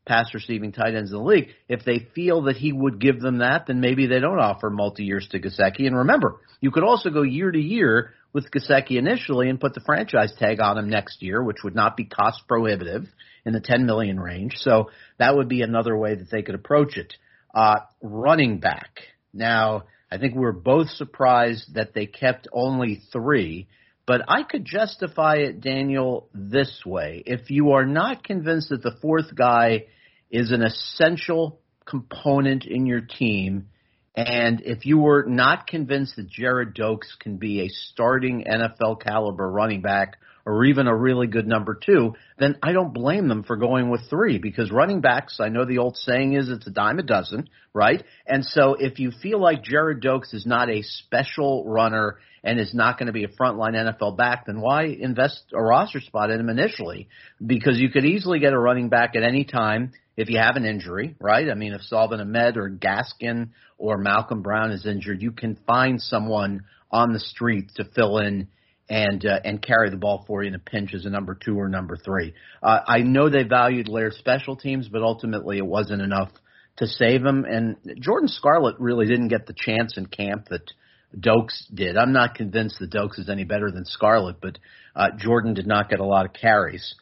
pass 0.07 0.35
receiving 0.35 0.73
tight 0.73 0.95
ends 0.95 1.11
in 1.11 1.19
the 1.19 1.25
league. 1.25 1.49
If 1.69 1.85
they 1.85 2.07
feel 2.15 2.43
that 2.43 2.57
he 2.57 2.73
would 2.73 3.01
give 3.01 3.21
them 3.21 3.39
that, 3.39 3.67
then 3.67 3.81
maybe 3.81 4.07
they 4.07 4.21
don't 4.21 4.39
offer 4.39 4.71
multi 4.71 5.05
years 5.05 5.27
to 5.31 5.41
Gesicki. 5.41 5.87
And 5.87 5.97
remember, 5.97 6.41
you 6.61 6.71
could 6.71 6.85
also 6.85 7.11
go 7.11 7.23
year 7.23 7.51
to 7.51 7.59
year 7.59 8.13
with 8.33 8.51
Gesicki 8.51 8.99
initially 8.99 9.49
and 9.49 9.61
put 9.61 9.75
the 9.75 9.81
franchise 9.81 10.33
tag 10.39 10.61
on 10.61 10.77
him 10.77 10.91
next 10.91 11.23
year, 11.23 11.43
which 11.43 11.63
would 11.65 11.75
not 11.75 11.97
be 11.97 12.05
cost 12.05 12.43
prohibitive 12.47 13.05
in 13.47 13.53
the 13.53 13.61
10 13.61 13.87
million 13.87 14.19
range. 14.19 14.55
So 14.57 14.91
that 15.19 15.37
would 15.37 15.49
be 15.49 15.63
another 15.63 15.97
way 15.97 16.15
that 16.15 16.31
they 16.31 16.43
could 16.43 16.55
approach 16.55 16.97
it. 16.97 17.15
Uh, 17.55 17.81
running 18.03 18.59
back. 18.59 18.99
Now, 19.33 19.85
I 20.11 20.19
think 20.19 20.35
we 20.35 20.41
we're 20.41 20.53
both 20.53 20.91
surprised 20.91 21.75
that 21.75 21.95
they 21.95 22.07
kept 22.07 22.49
only 22.53 23.03
three. 23.13 23.69
But 24.07 24.23
I 24.29 24.43
could 24.43 24.65
justify 24.65 25.37
it, 25.37 25.61
Daniel, 25.61 26.29
this 26.35 26.83
way. 26.85 27.23
If 27.25 27.51
you 27.51 27.73
are 27.73 27.87
not 27.87 28.23
convinced 28.23 28.69
that 28.69 28.83
the 28.83 28.97
fourth 29.01 29.35
guy 29.35 29.87
is 30.31 30.53
an 30.53 30.63
essential 30.63 31.61
component 31.87 32.67
in 32.67 32.87
your 32.87 33.01
team, 33.01 33.69
and 34.15 34.61
if 34.65 34.85
you 34.87 34.99
were 34.99 35.25
not 35.27 35.67
convinced 35.67 36.17
that 36.17 36.31
Gerrid 36.31 36.75
Doaks 36.75 37.17
can 37.19 37.37
be 37.39 37.63
a 37.63 37.69
starting 37.69 38.45
NFL 38.45 39.01
caliber 39.01 39.51
running 39.51 39.81
back 39.81 40.19
or 40.47 40.65
even 40.65 40.87
a 40.87 40.95
really 40.95 41.27
good 41.27 41.47
number 41.47 41.75
two, 41.75 42.15
then 42.39 42.57
I 42.63 42.73
don't 42.73 42.93
blame 42.93 43.29
them 43.29 43.43
for 43.43 43.57
going 43.57 43.91
with 43.91 44.09
three 44.11 44.39
because 44.39 44.71
running 44.71 45.01
backs, 45.01 45.41
I 45.41 45.49
know 45.49 45.65
the 45.65 45.79
old 45.79 45.97
saying 45.97 46.35
is 46.35 46.49
it's 46.49 46.67
a 46.67 46.71
dime 46.71 46.99
a 46.99 47.03
dozen, 47.03 47.49
right? 47.73 48.05
And 48.27 48.45
so 48.45 48.77
if 48.79 48.99
you 48.99 49.11
feel 49.11 49.41
like 49.41 49.65
Gerrid 49.65 50.03
Doaks 50.03 50.35
is 50.35 50.45
not 50.47 50.69
a 50.69 50.83
special 50.83 51.65
runner 51.67 52.19
and 52.45 52.61
is 52.61 52.75
not 52.75 52.99
going 52.99 53.07
to 53.07 53.13
be 53.13 53.25
a 53.25 53.29
frontline 53.29 53.75
NFL 53.75 54.17
back, 54.17 54.47
then 54.47 54.61
why 54.61 54.85
invest 54.85 55.43
a 55.53 55.61
roster 55.61 56.01
spot 56.01 56.31
in 56.31 56.39
him 56.39 56.51
initially? 56.51 57.09
Because 57.45 57.79
you 57.79 57.89
could 57.89 58.05
easily 58.05 58.39
get 58.39 58.53
a 58.53 58.59
running 58.59 58.91
back 58.91 59.17
at 59.17 59.23
any 59.23 59.45
time 59.45 59.93
if 60.17 60.29
you 60.29 60.39
have 60.39 60.57
an 60.57 60.67
injury, 60.67 61.17
right? 61.19 61.51
I 61.51 61.55
mean, 61.55 61.73
if 61.73 61.81
Salvon 61.83 62.21
Ahmed 62.21 62.57
or 62.57 62.71
Gaskin 62.71 63.49
or 63.79 63.97
Malcolm 63.97 64.43
Brown 64.43 64.71
is 64.71 64.87
injured, 64.87 65.23
you 65.23 65.33
can 65.33 65.59
find 65.67 66.01
someone 66.01 66.65
on 66.91 67.13
the 67.13 67.19
street 67.19 67.73
to 67.77 67.85
fill 67.85 68.19
in 68.19 68.49
and 68.89 69.25
uh, 69.25 69.41
and 69.43 69.63
carry 69.63 69.89
the 69.89 69.97
ball 69.97 70.25
for 70.27 70.43
you 70.43 70.49
in 70.49 70.55
a 70.55 70.59
pinch 70.59 70.93
as 70.93 71.07
a 71.07 71.11
number 71.11 71.35
two 71.35 71.59
or 71.59 71.69
number 71.71 71.97
three. 71.97 72.35
Uh, 72.63 72.81
I 72.87 72.99
know 72.99 73.31
they 73.31 73.43
valued 73.43 73.89
Laird's 73.89 74.19
special 74.19 74.57
teams, 74.57 74.89
but 74.89 75.03
ultimately 75.03 75.57
it 75.57 75.67
wasn't 75.67 76.03
enough 76.03 76.31
to 76.77 76.87
save 76.87 77.25
him. 77.25 77.45
And 77.45 77.77
Jordan 78.01 78.29
Scarlett 78.29 78.79
really 78.79 79.07
didn't 79.07 79.29
get 79.29 79.47
the 79.47 79.55
chance 79.57 79.97
in 79.97 80.07
camp 80.07 80.49
that 80.51 80.71
Doaks 81.19 81.67
did. 81.73 81.97
I'm 81.97 82.13
not 82.13 82.35
convinced 82.35 82.79
that 82.81 82.91
Doaks 82.91 83.19
is 83.19 83.29
any 83.29 83.45
better 83.45 83.71
than 83.71 83.85
Scarlett, 83.85 84.41
but 84.41 84.59
uh, 84.95 85.11
Jordan 85.17 85.55
did 85.55 85.67
not 85.67 85.91
get 85.91 86.01
a 86.01 86.05
lot 86.05 86.27
of 86.27 86.33
carries. 86.33 86.95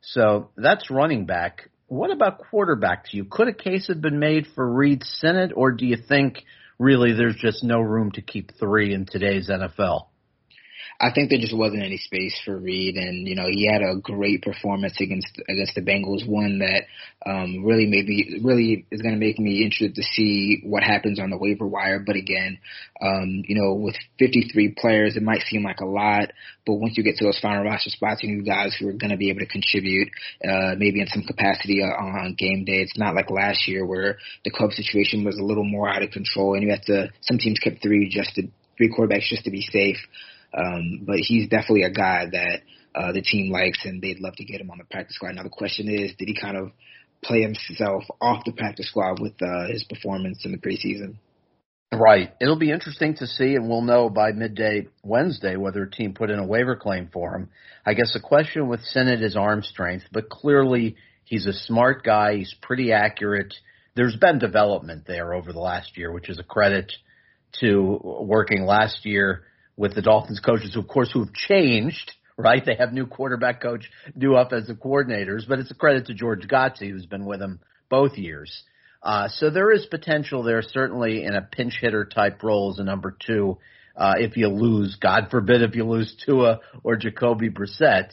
So 0.00 0.50
that's 0.56 0.90
running 0.90 1.26
back. 1.26 1.70
What 1.88 2.10
about 2.10 2.38
quarterback 2.50 3.06
to 3.06 3.16
you? 3.16 3.24
Could 3.24 3.48
a 3.48 3.54
case 3.54 3.88
have 3.88 4.00
been 4.00 4.18
made 4.18 4.46
for 4.54 4.68
Reid 4.68 5.02
Sinnett, 5.04 5.52
or 5.54 5.72
do 5.72 5.86
you 5.86 5.96
think 5.96 6.44
really 6.78 7.12
there's 7.12 7.36
just 7.36 7.62
no 7.62 7.80
room 7.80 8.10
to 8.12 8.22
keep 8.22 8.52
three 8.58 8.92
in 8.92 9.06
today's 9.06 9.48
NFL? 9.48 10.06
I 11.00 11.10
think 11.12 11.30
there 11.30 11.38
just 11.38 11.56
wasn't 11.56 11.82
any 11.82 11.98
space 11.98 12.38
for 12.44 12.56
Reid, 12.56 12.96
and 12.96 13.26
you 13.26 13.34
know 13.34 13.46
he 13.48 13.66
had 13.70 13.82
a 13.82 13.96
great 14.00 14.42
performance 14.42 14.96
against 15.00 15.40
against 15.48 15.74
the 15.74 15.82
Bengals, 15.82 16.26
one 16.26 16.60
that 16.60 16.84
um, 17.24 17.64
really 17.64 17.86
maybe 17.86 18.40
really 18.42 18.86
is 18.90 19.02
going 19.02 19.14
to 19.14 19.20
make 19.20 19.38
me 19.38 19.62
interested 19.62 19.94
to 19.96 20.02
see 20.02 20.60
what 20.64 20.82
happens 20.82 21.20
on 21.20 21.30
the 21.30 21.38
waiver 21.38 21.66
wire. 21.66 22.02
But 22.04 22.16
again, 22.16 22.58
um, 23.00 23.42
you 23.46 23.60
know, 23.60 23.74
with 23.74 23.96
53 24.18 24.74
players, 24.78 25.16
it 25.16 25.22
might 25.22 25.42
seem 25.42 25.62
like 25.62 25.80
a 25.80 25.86
lot, 25.86 26.32
but 26.64 26.74
once 26.74 26.96
you 26.96 27.04
get 27.04 27.16
to 27.16 27.24
those 27.24 27.38
final 27.40 27.64
roster 27.64 27.90
spots, 27.90 28.22
you 28.22 28.34
need 28.34 28.46
guys 28.46 28.76
who 28.78 28.88
are 28.88 28.92
going 28.92 29.10
to 29.10 29.16
be 29.16 29.30
able 29.30 29.40
to 29.40 29.46
contribute, 29.46 30.08
uh, 30.44 30.74
maybe 30.76 31.00
in 31.00 31.06
some 31.08 31.22
capacity 31.22 31.80
on 31.82 32.34
game 32.38 32.64
day. 32.64 32.80
It's 32.80 32.98
not 32.98 33.14
like 33.14 33.30
last 33.30 33.68
year 33.68 33.84
where 33.84 34.18
the 34.44 34.50
club 34.50 34.72
situation 34.72 35.24
was 35.24 35.38
a 35.38 35.44
little 35.44 35.64
more 35.64 35.88
out 35.88 36.02
of 36.02 36.10
control, 36.10 36.54
and 36.54 36.62
you 36.62 36.70
have 36.70 36.82
to. 36.82 37.10
Some 37.20 37.38
teams 37.38 37.58
kept 37.58 37.82
three 37.82 38.08
just 38.08 38.34
to 38.36 38.48
three 38.76 38.92
quarterbacks 38.92 39.28
just 39.28 39.44
to 39.44 39.50
be 39.50 39.62
safe. 39.62 39.98
Um, 40.56 41.02
but 41.06 41.16
he's 41.18 41.48
definitely 41.48 41.82
a 41.82 41.90
guy 41.90 42.26
that 42.32 42.60
uh, 42.94 43.12
the 43.12 43.22
team 43.22 43.52
likes, 43.52 43.84
and 43.84 44.00
they'd 44.00 44.20
love 44.20 44.36
to 44.36 44.44
get 44.44 44.60
him 44.60 44.70
on 44.70 44.78
the 44.78 44.84
practice 44.84 45.16
squad. 45.16 45.34
Now 45.34 45.42
the 45.42 45.50
question 45.50 45.88
is, 45.88 46.14
did 46.18 46.28
he 46.28 46.36
kind 46.40 46.56
of 46.56 46.72
play 47.22 47.42
himself 47.42 48.04
off 48.20 48.44
the 48.44 48.52
practice 48.52 48.88
squad 48.88 49.20
with 49.20 49.34
uh, 49.42 49.68
his 49.68 49.84
performance 49.84 50.44
in 50.44 50.52
the 50.52 50.58
preseason? 50.58 51.16
Right. 51.92 52.32
It'll 52.40 52.58
be 52.58 52.72
interesting 52.72 53.14
to 53.16 53.26
see, 53.26 53.54
and 53.54 53.68
we'll 53.68 53.82
know 53.82 54.10
by 54.10 54.32
midday 54.32 54.88
Wednesday 55.04 55.56
whether 55.56 55.84
a 55.84 55.90
team 55.90 56.14
put 56.14 56.30
in 56.30 56.38
a 56.38 56.46
waiver 56.46 56.74
claim 56.74 57.10
for 57.12 57.34
him. 57.34 57.50
I 57.84 57.94
guess 57.94 58.12
the 58.12 58.20
question 58.20 58.68
with 58.68 58.80
Sinnett 58.82 59.22
is 59.22 59.36
arm 59.36 59.62
strength, 59.62 60.06
but 60.12 60.28
clearly 60.28 60.96
he's 61.24 61.46
a 61.46 61.52
smart 61.52 62.02
guy. 62.02 62.38
He's 62.38 62.54
pretty 62.60 62.92
accurate. 62.92 63.54
There's 63.94 64.16
been 64.16 64.38
development 64.38 65.04
there 65.06 65.32
over 65.32 65.52
the 65.52 65.60
last 65.60 65.96
year, 65.96 66.12
which 66.12 66.28
is 66.28 66.38
a 66.38 66.44
credit 66.44 66.92
to 67.60 68.00
working 68.02 68.66
last 68.66 69.06
year 69.06 69.44
with 69.76 69.94
the 69.94 70.02
Dolphins 70.02 70.40
coaches, 70.40 70.74
who, 70.74 70.80
of 70.80 70.88
course, 70.88 71.10
who've 71.12 71.32
changed, 71.34 72.12
right? 72.36 72.64
They 72.64 72.76
have 72.76 72.92
new 72.92 73.06
quarterback 73.06 73.60
coach, 73.60 73.90
new 74.14 74.36
offensive 74.36 74.78
coordinators, 74.78 75.48
but 75.48 75.58
it's 75.58 75.70
a 75.70 75.74
credit 75.74 76.06
to 76.06 76.14
George 76.14 76.46
Godsey, 76.48 76.90
who's 76.90 77.06
been 77.06 77.26
with 77.26 77.40
them 77.40 77.60
both 77.88 78.16
years. 78.16 78.62
Uh, 79.02 79.28
so 79.28 79.50
there 79.50 79.70
is 79.70 79.86
potential 79.86 80.42
there, 80.42 80.62
certainly 80.62 81.24
in 81.24 81.34
a 81.34 81.42
pinch 81.42 81.78
hitter 81.80 82.04
type 82.04 82.42
role 82.42 82.72
as 82.72 82.78
a 82.78 82.84
number 82.84 83.16
two. 83.24 83.58
Uh, 83.96 84.14
if 84.18 84.36
you 84.36 84.48
lose, 84.48 84.96
God 85.00 85.28
forbid, 85.30 85.62
if 85.62 85.74
you 85.74 85.84
lose 85.84 86.14
Tua 86.26 86.60
or 86.82 86.96
Jacoby 86.96 87.50
Brissett. 87.50 88.10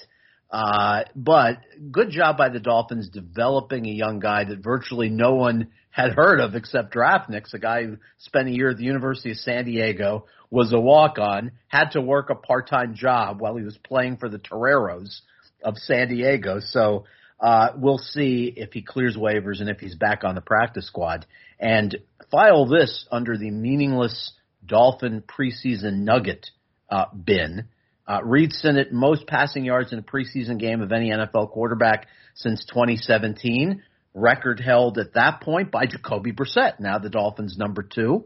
Uh, 0.50 1.04
but 1.16 1.58
good 1.92 2.12
job 2.12 2.38
by 2.38 2.50
the 2.50 2.60
Dolphins 2.60 3.10
developing 3.10 3.88
a 3.88 3.92
young 3.92 4.20
guy 4.20 4.44
that 4.44 4.60
virtually 4.60 5.10
no 5.10 5.34
one 5.34 5.70
had 5.90 6.12
heard 6.12 6.40
of 6.40 6.54
except 6.54 6.94
Draftniks, 6.94 7.54
a 7.54 7.60
guy 7.60 7.86
who 7.86 7.98
spent 8.20 8.48
a 8.48 8.52
year 8.52 8.70
at 8.70 8.78
the 8.78 8.84
University 8.84 9.32
of 9.32 9.38
San 9.38 9.66
Diego, 9.66 10.26
was 10.54 10.72
a 10.72 10.80
walk 10.80 11.18
on, 11.18 11.52
had 11.68 11.90
to 11.90 12.00
work 12.00 12.30
a 12.30 12.36
part 12.36 12.70
time 12.70 12.94
job 12.94 13.42
while 13.42 13.56
he 13.56 13.64
was 13.64 13.76
playing 13.84 14.18
for 14.18 14.30
the 14.30 14.38
Toreros 14.38 15.22
of 15.64 15.76
San 15.78 16.10
Diego. 16.10 16.60
So 16.60 17.06
uh, 17.40 17.70
we'll 17.76 17.98
see 17.98 18.54
if 18.56 18.72
he 18.72 18.84
clears 18.84 19.18
waivers 19.18 19.62
and 19.62 19.70
if 19.70 19.80
he's 19.80 19.96
back 19.96 20.24
on 20.24 20.36
the 20.36 20.42
practice 20.42 20.86
squad. 20.86 21.26
And 21.60 21.98
file 22.30 22.68
this 22.68 23.08
under 23.12 23.36
the 23.36 23.50
meaningless 23.50 24.34
Dolphin 24.64 25.24
preseason 25.24 26.04
nugget 26.04 26.52
uh, 26.88 27.06
bin. 27.16 27.68
Uh, 28.08 28.20
Reid 28.24 28.52
Sinnett 28.54 28.94
most 28.94 29.26
passing 29.26 29.66
yards 29.66 29.92
in 29.92 29.98
a 29.98 30.04
preseason 30.04 30.60
game 30.60 30.82
of 30.82 30.92
any 30.92 31.10
NFL 31.10 31.50
quarterback 31.50 32.06
since 32.36 32.64
2017. 32.66 33.82
Record 34.14 34.60
held 34.60 35.00
at 35.00 35.16
that 35.16 35.42
point 35.42 35.72
by 35.72 35.88
Jacoby 35.88 36.32
Brissett, 36.32 36.80
now 36.80 37.00
the 37.00 37.10
Dolphins' 37.10 37.58
number 37.58 37.82
two. 37.82 38.26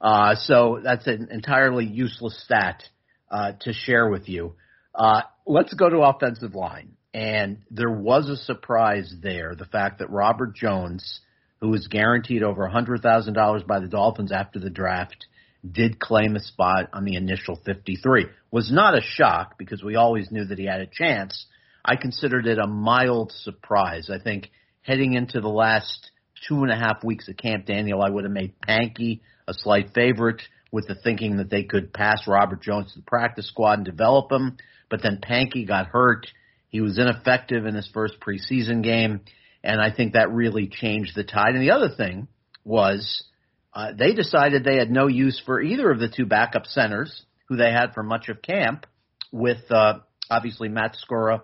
Uh, 0.00 0.34
so 0.36 0.80
that's 0.82 1.06
an 1.06 1.28
entirely 1.30 1.86
useless 1.86 2.38
stat 2.44 2.82
uh, 3.30 3.52
to 3.60 3.72
share 3.72 4.08
with 4.08 4.28
you. 4.28 4.54
Uh, 4.94 5.22
let's 5.46 5.74
go 5.74 5.88
to 5.88 5.98
offensive 5.98 6.54
line. 6.54 6.96
And 7.14 7.58
there 7.70 7.90
was 7.90 8.28
a 8.28 8.36
surprise 8.36 9.12
there, 9.22 9.54
the 9.54 9.64
fact 9.64 10.00
that 10.00 10.10
Robert 10.10 10.54
Jones, 10.54 11.20
who 11.60 11.70
was 11.70 11.86
guaranteed 11.86 12.42
over 12.42 12.68
$100,000 12.68 13.66
by 13.66 13.80
the 13.80 13.88
Dolphins 13.88 14.32
after 14.32 14.58
the 14.58 14.68
draft, 14.68 15.26
did 15.68 15.98
claim 15.98 16.36
a 16.36 16.40
spot 16.40 16.90
on 16.92 17.04
the 17.04 17.16
initial 17.16 17.58
53. 17.64 18.26
Was 18.50 18.70
not 18.70 18.96
a 18.96 19.00
shock 19.00 19.56
because 19.58 19.82
we 19.82 19.96
always 19.96 20.30
knew 20.30 20.44
that 20.44 20.58
he 20.58 20.66
had 20.66 20.80
a 20.80 20.86
chance. 20.86 21.46
I 21.84 21.96
considered 21.96 22.46
it 22.46 22.58
a 22.58 22.66
mild 22.66 23.32
surprise. 23.32 24.10
I 24.10 24.18
think 24.22 24.50
heading 24.82 25.14
into 25.14 25.40
the 25.40 25.48
last 25.48 26.10
two 26.46 26.62
and 26.62 26.70
a 26.70 26.76
half 26.76 27.02
weeks 27.02 27.28
of 27.28 27.36
Camp 27.36 27.66
Daniel, 27.66 28.02
I 28.02 28.10
would 28.10 28.24
have 28.24 28.32
made 28.32 28.60
Pankey 28.60 29.20
a 29.48 29.54
slight 29.54 29.94
favorite 29.94 30.42
with 30.72 30.88
the 30.88 30.94
thinking 30.94 31.36
that 31.36 31.50
they 31.50 31.64
could 31.64 31.92
pass 31.92 32.26
Robert 32.26 32.62
Jones 32.62 32.92
to 32.92 32.98
the 32.98 33.04
practice 33.04 33.48
squad 33.48 33.78
and 33.78 33.84
develop 33.84 34.30
him. 34.30 34.56
But 34.90 35.02
then 35.02 35.20
Pankey 35.22 35.66
got 35.66 35.86
hurt. 35.86 36.26
He 36.68 36.80
was 36.80 36.98
ineffective 36.98 37.66
in 37.66 37.74
his 37.74 37.88
first 37.92 38.14
preseason 38.20 38.82
game. 38.82 39.20
And 39.62 39.80
I 39.80 39.90
think 39.90 40.12
that 40.12 40.30
really 40.30 40.68
changed 40.68 41.12
the 41.14 41.24
tide. 41.24 41.54
And 41.54 41.62
the 41.62 41.70
other 41.72 41.88
thing 41.88 42.28
was 42.64 43.24
uh, 43.72 43.92
they 43.96 44.12
decided 44.12 44.64
they 44.64 44.78
had 44.78 44.90
no 44.90 45.06
use 45.06 45.40
for 45.44 45.60
either 45.60 45.90
of 45.90 45.98
the 45.98 46.08
two 46.08 46.26
backup 46.26 46.66
centers 46.66 47.24
who 47.48 47.56
they 47.56 47.70
had 47.70 47.94
for 47.94 48.02
much 48.02 48.28
of 48.28 48.42
camp 48.42 48.86
with 49.32 49.70
uh, 49.70 50.00
obviously 50.30 50.68
Matt 50.68 50.96
Skura 50.96 51.42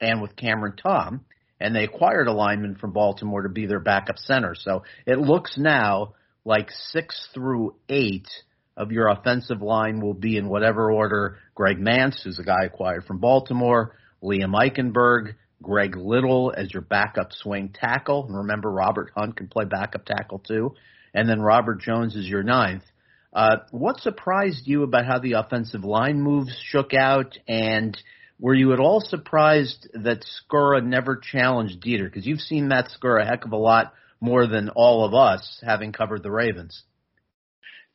and 0.00 0.20
with 0.22 0.36
Cameron 0.36 0.76
Tom. 0.76 1.24
And 1.60 1.74
they 1.74 1.84
acquired 1.84 2.28
a 2.28 2.32
lineman 2.32 2.76
from 2.76 2.92
Baltimore 2.92 3.42
to 3.42 3.48
be 3.48 3.66
their 3.66 3.80
backup 3.80 4.18
center. 4.18 4.54
So 4.54 4.84
it 5.06 5.18
looks 5.18 5.58
now 5.58 6.14
like 6.48 6.70
six 6.70 7.28
through 7.34 7.74
eight 7.90 8.26
of 8.74 8.90
your 8.90 9.08
offensive 9.08 9.60
line 9.60 10.00
will 10.00 10.14
be 10.14 10.38
in 10.38 10.48
whatever 10.48 10.90
order 10.90 11.36
Greg 11.54 11.76
Mancz, 11.78 12.22
who's 12.24 12.38
a 12.38 12.42
guy 12.42 12.64
acquired 12.64 13.04
from 13.04 13.18
Baltimore, 13.18 13.94
Liam 14.22 14.54
Eichenberg, 14.54 15.34
Greg 15.62 15.94
Little 15.94 16.54
as 16.56 16.72
your 16.72 16.80
backup 16.80 17.32
swing 17.32 17.74
tackle. 17.78 18.24
And 18.24 18.34
remember, 18.34 18.70
Robert 18.70 19.10
Hunt 19.14 19.36
can 19.36 19.48
play 19.48 19.66
backup 19.66 20.06
tackle 20.06 20.38
too. 20.38 20.74
And 21.12 21.28
then 21.28 21.42
Robert 21.42 21.82
Jones 21.82 22.16
is 22.16 22.26
your 22.26 22.42
ninth. 22.42 22.84
Uh, 23.30 23.56
what 23.70 24.00
surprised 24.00 24.66
you 24.66 24.84
about 24.84 25.04
how 25.04 25.18
the 25.18 25.32
offensive 25.32 25.84
line 25.84 26.18
moves 26.18 26.56
shook 26.70 26.94
out? 26.94 27.36
And 27.46 27.94
were 28.40 28.54
you 28.54 28.72
at 28.72 28.80
all 28.80 29.02
surprised 29.02 29.86
that 29.92 30.24
Skura 30.24 30.82
never 30.82 31.16
challenged 31.16 31.82
Deiter? 31.82 32.04
Because 32.04 32.26
you've 32.26 32.40
seen 32.40 32.68
Matt 32.68 32.88
Skura 32.88 33.22
a 33.22 33.26
heck 33.26 33.44
of 33.44 33.52
a 33.52 33.56
lot 33.56 33.92
more 34.20 34.46
than 34.46 34.68
all 34.70 35.04
of 35.04 35.14
us 35.14 35.62
having 35.64 35.92
covered 35.92 36.22
the 36.22 36.30
Ravens. 36.30 36.82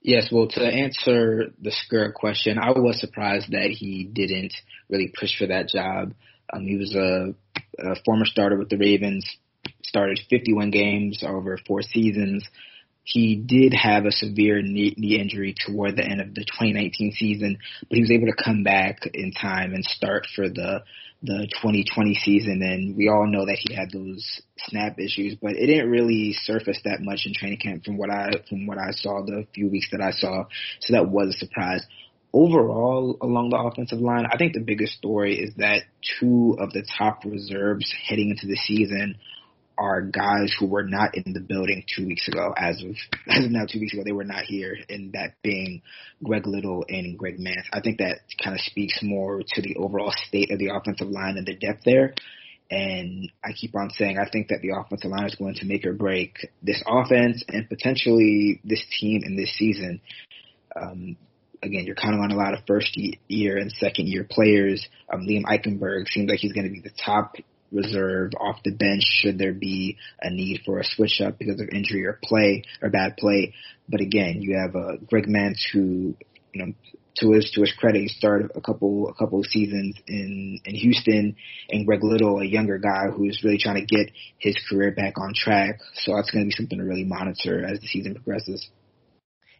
Yes, 0.01 0.29
well, 0.31 0.47
to 0.49 0.61
answer 0.61 1.53
the 1.61 1.71
Skura 1.71 2.13
question, 2.13 2.57
I 2.57 2.71
was 2.71 2.99
surprised 2.99 3.51
that 3.51 3.69
he 3.69 4.03
didn't 4.03 4.53
really 4.89 5.13
push 5.17 5.37
for 5.37 5.47
that 5.47 5.69
job. 5.69 6.13
Um, 6.51 6.65
he 6.65 6.75
was 6.75 6.93
a, 6.93 7.33
a 7.79 7.95
former 8.05 8.25
starter 8.25 8.57
with 8.57 8.67
the 8.67 8.77
Ravens, 8.77 9.25
started 9.81 10.19
51 10.29 10.71
games 10.71 11.23
over 11.25 11.57
four 11.65 11.81
seasons. 11.81 12.45
He 13.03 13.35
did 13.35 13.73
have 13.73 14.05
a 14.05 14.11
severe 14.11 14.61
knee, 14.61 14.93
knee 14.97 15.19
injury 15.19 15.55
toward 15.65 15.95
the 15.95 16.05
end 16.05 16.19
of 16.19 16.35
the 16.35 16.43
2019 16.43 17.13
season, 17.13 17.57
but 17.87 17.95
he 17.95 18.01
was 18.01 18.11
able 18.11 18.27
to 18.27 18.43
come 18.43 18.63
back 18.63 18.99
in 19.13 19.31
time 19.31 19.73
and 19.73 19.85
start 19.85 20.27
for 20.35 20.49
the 20.49 20.83
the 21.23 21.47
2020 21.61 22.15
season, 22.15 22.61
and 22.61 22.97
we 22.97 23.07
all 23.07 23.25
know 23.25 23.45
that 23.45 23.57
he 23.57 23.73
had 23.73 23.91
those 23.91 24.41
snap 24.57 24.99
issues, 24.99 25.35
but 25.41 25.53
it 25.53 25.67
didn't 25.67 25.89
really 25.89 26.33
surface 26.33 26.79
that 26.83 27.01
much 27.01 27.21
in 27.25 27.33
training 27.33 27.59
camp 27.59 27.85
from 27.85 27.97
what 27.97 28.09
I 28.09 28.29
from 28.49 28.67
what 28.67 28.77
I 28.77 28.91
saw 28.91 29.23
the 29.25 29.47
few 29.55 29.69
weeks 29.69 29.89
that 29.91 30.01
I 30.01 30.11
saw. 30.11 30.45
So 30.81 30.93
that 30.93 31.09
was 31.09 31.29
a 31.29 31.37
surprise. 31.45 31.85
Overall, 32.33 33.17
along 33.21 33.51
the 33.51 33.57
offensive 33.57 33.99
line, 33.99 34.25
I 34.25 34.37
think 34.37 34.53
the 34.53 34.59
biggest 34.59 34.97
story 34.97 35.39
is 35.39 35.53
that 35.57 35.83
two 36.19 36.57
of 36.59 36.73
the 36.73 36.85
top 36.97 37.23
reserves 37.23 37.93
heading 38.05 38.31
into 38.31 38.47
the 38.47 38.57
season 38.57 39.17
are 39.77 40.01
guys 40.01 40.53
who 40.59 40.67
were 40.67 40.83
not 40.83 41.15
in 41.15 41.33
the 41.33 41.39
building 41.39 41.83
two 41.95 42.05
weeks 42.05 42.27
ago. 42.27 42.53
As 42.57 42.81
of 42.83 42.95
as 43.27 43.45
of 43.45 43.51
now, 43.51 43.65
two 43.65 43.79
weeks 43.79 43.93
ago, 43.93 44.03
they 44.03 44.11
were 44.11 44.23
not 44.23 44.43
here, 44.45 44.75
and 44.89 45.13
that 45.13 45.35
being 45.41 45.81
Greg 46.23 46.47
Little 46.47 46.85
and 46.87 47.17
Greg 47.17 47.37
Mancz. 47.39 47.65
I 47.71 47.81
think 47.81 47.99
that 47.99 48.19
kind 48.43 48.55
of 48.55 48.61
speaks 48.61 48.99
more 49.01 49.41
to 49.45 49.61
the 49.61 49.75
overall 49.75 50.13
state 50.27 50.51
of 50.51 50.59
the 50.59 50.69
offensive 50.69 51.07
line 51.07 51.37
and 51.37 51.47
the 51.47 51.55
depth 51.55 51.83
there. 51.85 52.13
And 52.71 53.31
I 53.43 53.51
keep 53.53 53.75
on 53.75 53.91
saying 53.91 54.17
I 54.17 54.29
think 54.29 54.47
that 54.47 54.61
the 54.61 54.75
offensive 54.75 55.11
line 55.11 55.25
is 55.25 55.35
going 55.35 55.55
to 55.55 55.65
make 55.65 55.85
or 55.85 55.93
break 55.93 56.37
this 56.63 56.81
offense 56.87 57.43
and 57.47 57.69
potentially 57.69 58.61
this 58.63 58.83
team 58.99 59.21
in 59.23 59.35
this 59.35 59.53
season. 59.55 60.01
Um, 60.75 61.17
again, 61.61 61.85
you're 61.85 61.95
counting 61.95 62.19
on 62.19 62.31
a 62.31 62.35
lot 62.35 62.53
of 62.53 62.61
first 62.67 62.97
year 63.27 63.57
and 63.57 63.71
second 63.71 64.07
year 64.07 64.25
players. 64.29 64.87
Um, 65.11 65.27
Liam 65.27 65.43
Eichenberg 65.43 66.07
seems 66.07 66.29
like 66.29 66.39
he's 66.39 66.53
going 66.53 66.67
to 66.67 66.73
be 66.73 66.81
the 66.81 66.95
top 67.03 67.35
reserve 67.73 68.31
off 68.39 68.63
the 68.63 68.71
bench 68.71 69.03
should 69.03 69.37
there 69.37 69.53
be 69.53 69.97
a 70.21 70.29
need 70.29 70.61
for 70.65 70.79
a 70.79 70.85
switch 70.85 71.21
up 71.21 71.37
because 71.37 71.59
of 71.59 71.69
injury 71.69 72.05
or 72.05 72.19
play 72.23 72.63
or 72.81 72.89
bad 72.89 73.17
play. 73.17 73.53
But 73.89 74.01
again, 74.01 74.41
you 74.41 74.57
have 74.57 74.75
uh, 74.75 74.97
Greg 75.07 75.25
Mancz 75.27 75.61
who, 75.71 76.15
you 76.53 76.65
know, 76.65 76.73
to 77.17 77.31
his 77.31 77.51
to 77.51 77.61
his 77.61 77.73
credit, 77.77 78.01
he 78.01 78.07
started 78.07 78.51
a 78.55 78.61
couple 78.61 79.07
a 79.07 79.13
couple 79.13 79.39
of 79.39 79.45
seasons 79.45 79.95
in 80.07 80.59
in 80.65 80.75
Houston, 80.75 81.35
and 81.69 81.85
Greg 81.85 82.03
Little, 82.03 82.39
a 82.39 82.45
younger 82.45 82.77
guy 82.77 83.07
who's 83.15 83.41
really 83.43 83.59
trying 83.59 83.85
to 83.85 83.95
get 83.95 84.11
his 84.39 84.57
career 84.69 84.91
back 84.91 85.19
on 85.19 85.33
track. 85.35 85.79
So 85.93 86.15
that's 86.15 86.31
going 86.31 86.43
to 86.43 86.47
be 86.47 86.55
something 86.55 86.79
to 86.79 86.83
really 86.83 87.03
monitor 87.03 87.63
as 87.65 87.79
the 87.79 87.87
season 87.87 88.15
progresses. 88.15 88.67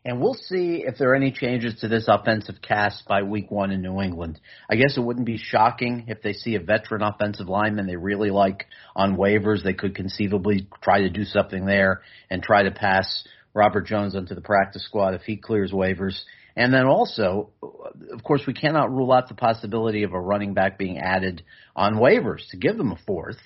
And 0.06 0.20
we'll 0.20 0.34
see 0.34 0.84
if 0.86 0.98
there 0.98 1.12
are 1.12 1.16
any 1.16 1.32
changes 1.32 1.80
to 1.80 1.88
this 1.88 2.10
offensive 2.10 2.56
cast 2.62 3.08
by 3.08 3.24
week 3.24 3.50
one 3.50 3.72
in 3.72 3.82
New 3.82 4.02
England. 4.02 4.40
I 4.70 4.76
guess 4.76 4.98
it 4.98 5.02
wouldn't 5.02 5.26
be 5.26 5.38
shocking 5.38 6.06
if 6.10 6.22
they 6.22 6.34
see 6.34 6.56
a 6.56 6.60
veteran 6.60 7.02
offensive 7.02 7.48
lineman 7.48 7.88
they 7.88 7.96
really 7.96 8.30
like 8.30 8.66
on 8.98 9.16
waivers. 9.16 9.64
They 9.64 9.74
could 9.74 9.96
conceivably 9.96 10.68
try 10.82 11.02
to 11.02 11.10
do 11.10 11.24
something 11.24 11.66
there 11.66 12.02
and 12.30 12.44
try 12.44 12.64
to 12.64 12.72
pass 12.72 13.26
Robert 13.54 13.88
Jones 13.88 14.14
onto 14.16 14.36
the 14.36 14.42
practice 14.42 14.84
squad 14.84 15.14
if 15.14 15.22
he 15.22 15.38
clears 15.38 15.72
waivers. 15.72 16.20
And 16.56 16.74
then 16.74 16.86
also, 16.86 17.52
of 17.62 18.24
course, 18.24 18.42
we 18.46 18.54
cannot 18.54 18.92
rule 18.92 19.12
out 19.12 19.30
the 19.30 19.36
possibility 19.36 20.04
of 20.04 20.14
a 20.14 20.20
running 20.20 20.54
back 20.54 20.78
being 20.78 21.00
added 21.00 21.44
on 21.78 21.96
waivers 21.96 22.48
to 22.50 22.58
give 22.58 22.78
them 22.78 22.92
a 22.92 23.00
fourth. 23.08 23.40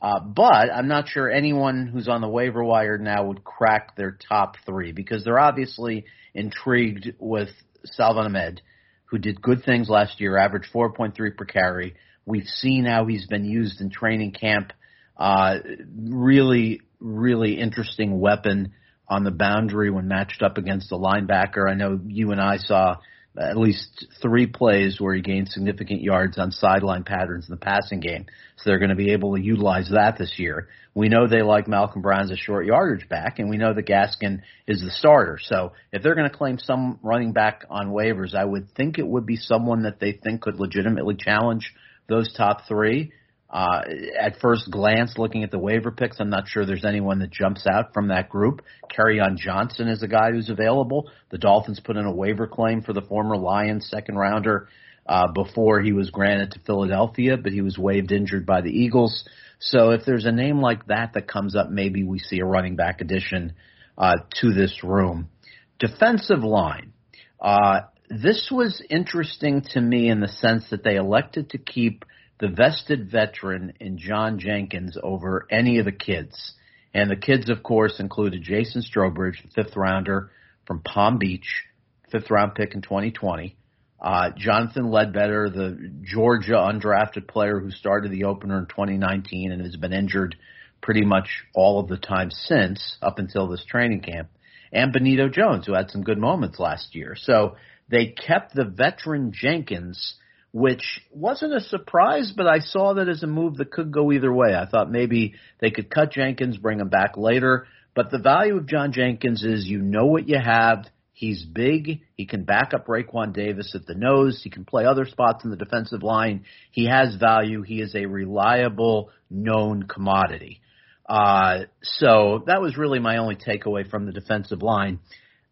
Uh, 0.00 0.20
but 0.20 0.72
I'm 0.72 0.86
not 0.86 1.08
sure 1.08 1.28
anyone 1.28 1.88
who's 1.88 2.08
on 2.08 2.20
the 2.20 2.28
waiver 2.28 2.62
wire 2.62 2.98
now 2.98 3.24
would 3.26 3.42
crack 3.42 3.96
their 3.96 4.16
top 4.28 4.56
three 4.64 4.92
because 4.92 5.24
they're 5.24 5.40
obviously 5.40 6.04
intrigued 6.34 7.14
with 7.18 7.48
Salvon 7.84 8.26
Ahmed, 8.26 8.62
who 9.06 9.18
did 9.18 9.42
good 9.42 9.64
things 9.64 9.88
last 9.88 10.20
year, 10.20 10.36
averaged 10.36 10.72
4.3 10.72 11.36
per 11.36 11.44
carry. 11.44 11.94
We've 12.24 12.46
seen 12.46 12.84
how 12.84 13.06
he's 13.06 13.26
been 13.26 13.44
used 13.44 13.80
in 13.80 13.90
training 13.90 14.32
camp. 14.32 14.72
Uh, 15.16 15.56
really, 15.96 16.82
really 17.00 17.58
interesting 17.58 18.20
weapon 18.20 18.74
on 19.08 19.24
the 19.24 19.30
boundary 19.30 19.90
when 19.90 20.06
matched 20.06 20.42
up 20.42 20.58
against 20.58 20.92
a 20.92 20.96
linebacker. 20.96 21.68
I 21.68 21.74
know 21.74 21.98
you 22.06 22.30
and 22.30 22.40
I 22.40 22.58
saw 22.58 22.96
at 23.38 23.56
least 23.56 24.06
three 24.20 24.46
plays 24.46 25.00
where 25.00 25.14
he 25.14 25.22
gained 25.22 25.48
significant 25.48 26.02
yards 26.02 26.38
on 26.38 26.50
sideline 26.50 27.04
patterns 27.04 27.46
in 27.48 27.54
the 27.54 27.60
passing 27.60 28.00
game. 28.00 28.26
So 28.56 28.70
they're 28.70 28.78
going 28.78 28.90
to 28.90 28.96
be 28.96 29.12
able 29.12 29.36
to 29.36 29.42
utilize 29.42 29.90
that 29.90 30.18
this 30.18 30.34
year. 30.38 30.68
We 30.94 31.08
know 31.08 31.28
they 31.28 31.42
like 31.42 31.68
Malcolm 31.68 32.02
Brown 32.02 32.22
as 32.22 32.30
a 32.30 32.36
short 32.36 32.66
yardage 32.66 33.08
back, 33.08 33.38
and 33.38 33.48
we 33.48 33.56
know 33.56 33.72
that 33.72 33.86
Gaskin 33.86 34.42
is 34.66 34.80
the 34.80 34.90
starter. 34.90 35.38
So 35.40 35.72
if 35.92 36.02
they're 36.02 36.16
going 36.16 36.28
to 36.28 36.36
claim 36.36 36.58
some 36.58 36.98
running 37.02 37.32
back 37.32 37.64
on 37.70 37.90
waivers, 37.90 38.34
I 38.34 38.44
would 38.44 38.74
think 38.74 38.98
it 38.98 39.06
would 39.06 39.24
be 39.24 39.36
someone 39.36 39.82
that 39.84 40.00
they 40.00 40.12
think 40.12 40.42
could 40.42 40.58
legitimately 40.58 41.16
challenge 41.16 41.72
those 42.08 42.32
top 42.36 42.66
three. 42.66 43.12
Uh, 43.50 43.80
at 44.18 44.40
first 44.40 44.70
glance, 44.70 45.16
looking 45.16 45.42
at 45.42 45.50
the 45.50 45.58
waiver 45.58 45.90
picks, 45.90 46.20
I'm 46.20 46.28
not 46.28 46.48
sure 46.48 46.66
there's 46.66 46.84
anyone 46.84 47.20
that 47.20 47.30
jumps 47.30 47.66
out 47.66 47.94
from 47.94 48.08
that 48.08 48.28
group. 48.28 48.62
Kerryon 48.94 49.36
Johnson 49.38 49.88
is 49.88 50.02
a 50.02 50.08
guy 50.08 50.32
who's 50.32 50.50
available. 50.50 51.10
The 51.30 51.38
Dolphins 51.38 51.80
put 51.80 51.96
in 51.96 52.04
a 52.04 52.14
waiver 52.14 52.46
claim 52.46 52.82
for 52.82 52.92
the 52.92 53.00
former 53.00 53.38
Lions 53.38 53.88
second 53.88 54.16
rounder 54.16 54.68
uh, 55.06 55.32
before 55.32 55.80
he 55.80 55.92
was 55.92 56.10
granted 56.10 56.52
to 56.52 56.60
Philadelphia, 56.60 57.38
but 57.38 57.52
he 57.52 57.62
was 57.62 57.78
waived 57.78 58.12
injured 58.12 58.44
by 58.44 58.60
the 58.60 58.70
Eagles. 58.70 59.24
So 59.58 59.90
if 59.90 60.04
there's 60.04 60.26
a 60.26 60.32
name 60.32 60.60
like 60.60 60.86
that 60.88 61.14
that 61.14 61.26
comes 61.26 61.56
up, 61.56 61.70
maybe 61.70 62.04
we 62.04 62.18
see 62.18 62.40
a 62.40 62.44
running 62.44 62.76
back 62.76 63.00
addition 63.00 63.54
uh, 63.96 64.16
to 64.42 64.52
this 64.52 64.84
room. 64.84 65.30
Defensive 65.78 66.44
line. 66.44 66.92
Uh, 67.40 67.80
this 68.10 68.50
was 68.52 68.82
interesting 68.90 69.62
to 69.72 69.80
me 69.80 70.10
in 70.10 70.20
the 70.20 70.28
sense 70.28 70.64
that 70.70 70.84
they 70.84 70.96
elected 70.96 71.50
to 71.50 71.58
keep 71.58 72.04
the 72.40 72.48
vested 72.48 73.10
veteran 73.10 73.72
in 73.80 73.98
John 73.98 74.38
Jenkins 74.38 74.96
over 75.02 75.46
any 75.50 75.78
of 75.78 75.84
the 75.84 75.92
kids. 75.92 76.52
And 76.94 77.10
the 77.10 77.16
kids, 77.16 77.50
of 77.50 77.62
course, 77.62 77.98
included 77.98 78.42
Jason 78.42 78.82
Strowbridge, 78.82 79.42
the 79.42 79.62
fifth 79.62 79.76
rounder 79.76 80.30
from 80.66 80.80
Palm 80.80 81.18
Beach, 81.18 81.64
fifth 82.10 82.30
round 82.30 82.54
pick 82.54 82.74
in 82.74 82.82
2020. 82.82 83.56
Uh, 84.00 84.30
Jonathan 84.36 84.90
Ledbetter, 84.90 85.50
the 85.50 85.92
Georgia 86.02 86.52
undrafted 86.52 87.26
player 87.26 87.58
who 87.58 87.70
started 87.70 88.12
the 88.12 88.24
opener 88.24 88.58
in 88.58 88.66
2019 88.66 89.50
and 89.50 89.60
has 89.62 89.76
been 89.76 89.92
injured 89.92 90.36
pretty 90.80 91.04
much 91.04 91.28
all 91.54 91.80
of 91.80 91.88
the 91.88 91.96
time 91.96 92.30
since, 92.30 92.96
up 93.02 93.18
until 93.18 93.48
this 93.48 93.64
training 93.64 94.00
camp. 94.00 94.28
And 94.72 94.92
Benito 94.92 95.28
Jones, 95.28 95.66
who 95.66 95.74
had 95.74 95.90
some 95.90 96.04
good 96.04 96.18
moments 96.18 96.60
last 96.60 96.94
year. 96.94 97.16
So 97.16 97.56
they 97.88 98.06
kept 98.06 98.54
the 98.54 98.64
veteran 98.64 99.32
Jenkins– 99.34 100.14
which 100.52 101.00
wasn't 101.12 101.54
a 101.54 101.60
surprise, 101.60 102.32
but 102.36 102.46
I 102.46 102.60
saw 102.60 102.94
that 102.94 103.08
as 103.08 103.22
a 103.22 103.26
move 103.26 103.56
that 103.56 103.70
could 103.70 103.92
go 103.92 104.10
either 104.12 104.32
way. 104.32 104.54
I 104.54 104.66
thought 104.66 104.90
maybe 104.90 105.34
they 105.60 105.70
could 105.70 105.90
cut 105.90 106.12
Jenkins, 106.12 106.56
bring 106.56 106.80
him 106.80 106.88
back 106.88 107.16
later. 107.16 107.66
But 107.94 108.10
the 108.10 108.18
value 108.18 108.56
of 108.56 108.66
John 108.66 108.92
Jenkins 108.92 109.44
is 109.44 109.66
you 109.66 109.80
know 109.80 110.06
what 110.06 110.28
you 110.28 110.38
have. 110.38 110.86
He's 111.12 111.44
big. 111.44 112.02
He 112.14 112.26
can 112.26 112.44
back 112.44 112.72
up 112.72 112.86
Raekwon 112.86 113.34
Davis 113.34 113.74
at 113.74 113.86
the 113.86 113.94
nose. 113.94 114.40
He 114.42 114.50
can 114.50 114.64
play 114.64 114.84
other 114.84 115.04
spots 115.04 115.44
in 115.44 115.50
the 115.50 115.56
defensive 115.56 116.04
line. 116.04 116.44
He 116.70 116.86
has 116.86 117.16
value. 117.16 117.62
He 117.62 117.80
is 117.80 117.94
a 117.96 118.06
reliable, 118.06 119.10
known 119.28 119.82
commodity. 119.82 120.60
Uh, 121.08 121.62
so 121.82 122.44
that 122.46 122.60
was 122.60 122.76
really 122.76 123.00
my 123.00 123.16
only 123.16 123.34
takeaway 123.34 123.88
from 123.88 124.06
the 124.06 124.12
defensive 124.12 124.62
line. 124.62 125.00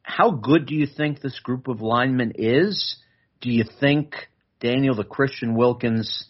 How 0.02 0.30
good 0.30 0.66
do 0.66 0.74
you 0.76 0.86
think 0.86 1.20
this 1.20 1.40
group 1.40 1.66
of 1.66 1.80
linemen 1.80 2.34
is? 2.36 2.96
Do 3.40 3.50
you 3.50 3.64
think 3.80 4.14
Daniel 4.60 4.94
the 4.94 5.04
Christian 5.04 5.54
Wilkins 5.54 6.26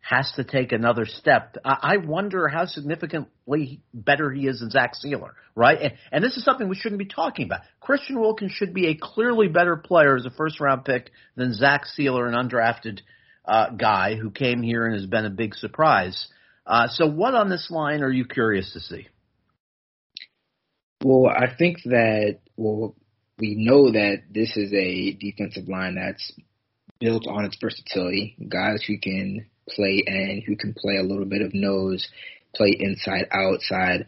has 0.00 0.32
to 0.36 0.44
take 0.44 0.72
another 0.72 1.04
step. 1.06 1.56
I 1.64 1.98
wonder 1.98 2.48
how 2.48 2.66
significantly 2.66 3.82
better 3.94 4.30
he 4.30 4.46
is 4.46 4.60
than 4.60 4.70
Zach 4.70 4.94
Sieler, 4.94 5.32
right? 5.54 5.78
And, 5.80 5.92
and 6.10 6.24
this 6.24 6.36
is 6.36 6.44
something 6.44 6.68
we 6.68 6.74
shouldn't 6.74 6.98
be 6.98 7.04
talking 7.04 7.46
about. 7.46 7.60
Christian 7.80 8.18
Wilkins 8.18 8.52
should 8.52 8.74
be 8.74 8.88
a 8.88 8.98
clearly 9.00 9.48
better 9.48 9.76
player 9.76 10.16
as 10.16 10.26
a 10.26 10.30
first 10.30 10.58
round 10.60 10.84
pick 10.84 11.10
than 11.36 11.54
Zach 11.54 11.84
Sieler, 11.96 12.26
an 12.26 12.34
undrafted 12.34 13.00
uh, 13.44 13.70
guy 13.70 14.16
who 14.16 14.30
came 14.30 14.62
here 14.62 14.84
and 14.86 14.94
has 14.94 15.06
been 15.06 15.26
a 15.26 15.30
big 15.30 15.54
surprise. 15.54 16.28
Uh, 16.66 16.88
so, 16.88 17.06
what 17.06 17.34
on 17.34 17.48
this 17.48 17.68
line 17.70 18.02
are 18.02 18.10
you 18.10 18.24
curious 18.24 18.72
to 18.72 18.80
see? 18.80 19.06
Well, 21.02 21.30
I 21.30 21.54
think 21.56 21.78
that 21.84 22.40
well, 22.56 22.94
we 23.38 23.54
know 23.56 23.90
that 23.92 24.22
this 24.30 24.56
is 24.56 24.72
a 24.72 25.12
defensive 25.12 25.68
line 25.68 25.94
that's 25.94 26.32
built 27.00 27.26
on 27.26 27.44
its 27.44 27.56
versatility. 27.60 28.36
Guys 28.48 28.84
who 28.86 28.98
can 28.98 29.46
play 29.68 30.04
and 30.06 30.42
who 30.46 30.56
can 30.56 30.74
play 30.74 30.96
a 30.96 31.02
little 31.02 31.24
bit 31.24 31.42
of 31.42 31.54
nose, 31.54 32.06
play 32.54 32.76
inside, 32.78 33.26
outside. 33.32 34.06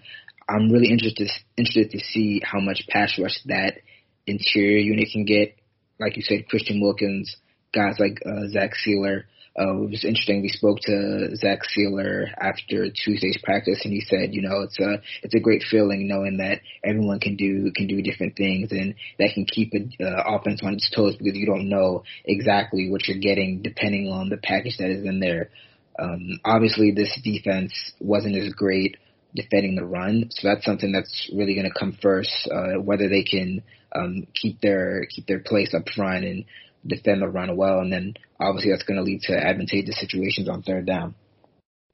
I'm 0.49 0.71
really 0.71 0.91
interested 0.91 1.31
interested 1.57 1.91
to 1.93 2.01
see 2.01 2.41
how 2.45 2.61
much 2.61 2.87
pass 2.89 3.19
rush 3.19 3.39
that 3.47 3.79
interior 4.27 4.79
unit 4.79 5.09
can 5.13 5.25
get. 5.25 5.57
Like 5.99 6.17
you 6.17 6.23
said, 6.23 6.49
Christian 6.49 6.81
Wilkins, 6.81 7.37
guys 7.75 7.97
like 7.99 8.21
uh, 8.27 8.49
Zach 8.49 8.73
Sieler, 8.75 9.25
uh, 9.59 9.83
it 9.83 9.91
was 9.91 10.05
interesting. 10.05 10.41
We 10.41 10.49
spoke 10.49 10.79
to 10.83 11.37
Zach 11.37 11.61
Sieler 11.77 12.33
after 12.41 12.91
Tuesday's 12.91 13.39
practice, 13.43 13.83
and 13.85 13.93
he 13.93 14.01
said, 14.01 14.33
you 14.33 14.41
know, 14.41 14.63
it's 14.63 14.81
a 14.81 15.03
it's 15.23 15.35
a 15.35 15.41
great 15.41 15.63
feeling 15.63 16.09
knowing 16.09 16.39
that 16.39 16.61
everyone 16.83 17.21
can 17.21 17.37
do 17.37 17.71
can 17.75 17.87
do 17.87 18.01
different 18.01 18.35
things, 18.35 18.73
and 18.73 18.95
that 19.19 19.33
can 19.35 19.45
keep 19.45 19.75
an 19.75 19.93
uh, 20.01 20.23
offense 20.25 20.61
on 20.63 20.75
its 20.75 20.91
toes 20.91 21.17
because 21.17 21.37
you 21.37 21.45
don't 21.45 21.69
know 21.69 22.03
exactly 22.25 22.89
what 22.89 23.07
you're 23.07 23.19
getting 23.19 23.61
depending 23.63 24.09
on 24.09 24.31
the 24.31 24.39
package 24.39 24.79
that 24.79 24.89
is 24.89 25.05
in 25.05 25.21
there. 25.21 25.51
Um, 25.99 26.41
obviously, 26.47 26.91
this 26.91 27.21
defense 27.23 27.75
wasn't 28.01 28.37
as 28.37 28.55
great 28.55 28.97
defending 29.35 29.75
the 29.75 29.85
run, 29.85 30.31
so 30.31 30.49
that's 30.49 30.65
something 30.65 30.93
that's 30.93 31.31
really 31.35 31.55
going 31.55 31.71
to 31.71 31.79
come 31.79 31.99
first. 32.01 32.49
Uh, 32.51 32.81
whether 32.81 33.11
they 33.11 33.23
can 33.23 33.63
um, 33.95 34.27
keep 34.35 34.63
their 34.63 35.05
keep 35.11 35.27
their 35.27 35.41
place 35.41 35.75
up 35.75 35.91
front 35.95 36.25
and 36.25 36.47
defend 36.87 37.23
the 37.23 37.29
run 37.29 37.57
well, 37.57 37.79
and 37.79 37.93
then 37.93 38.15
obviously 38.41 38.71
that's 38.71 38.85
going 38.85 38.99
to 38.99 39.03
lead 39.03 39.21
to 39.23 39.35
advantageous 39.35 39.99
situations 40.01 40.49
on 40.49 40.63
third 40.63 40.87
down. 40.87 41.15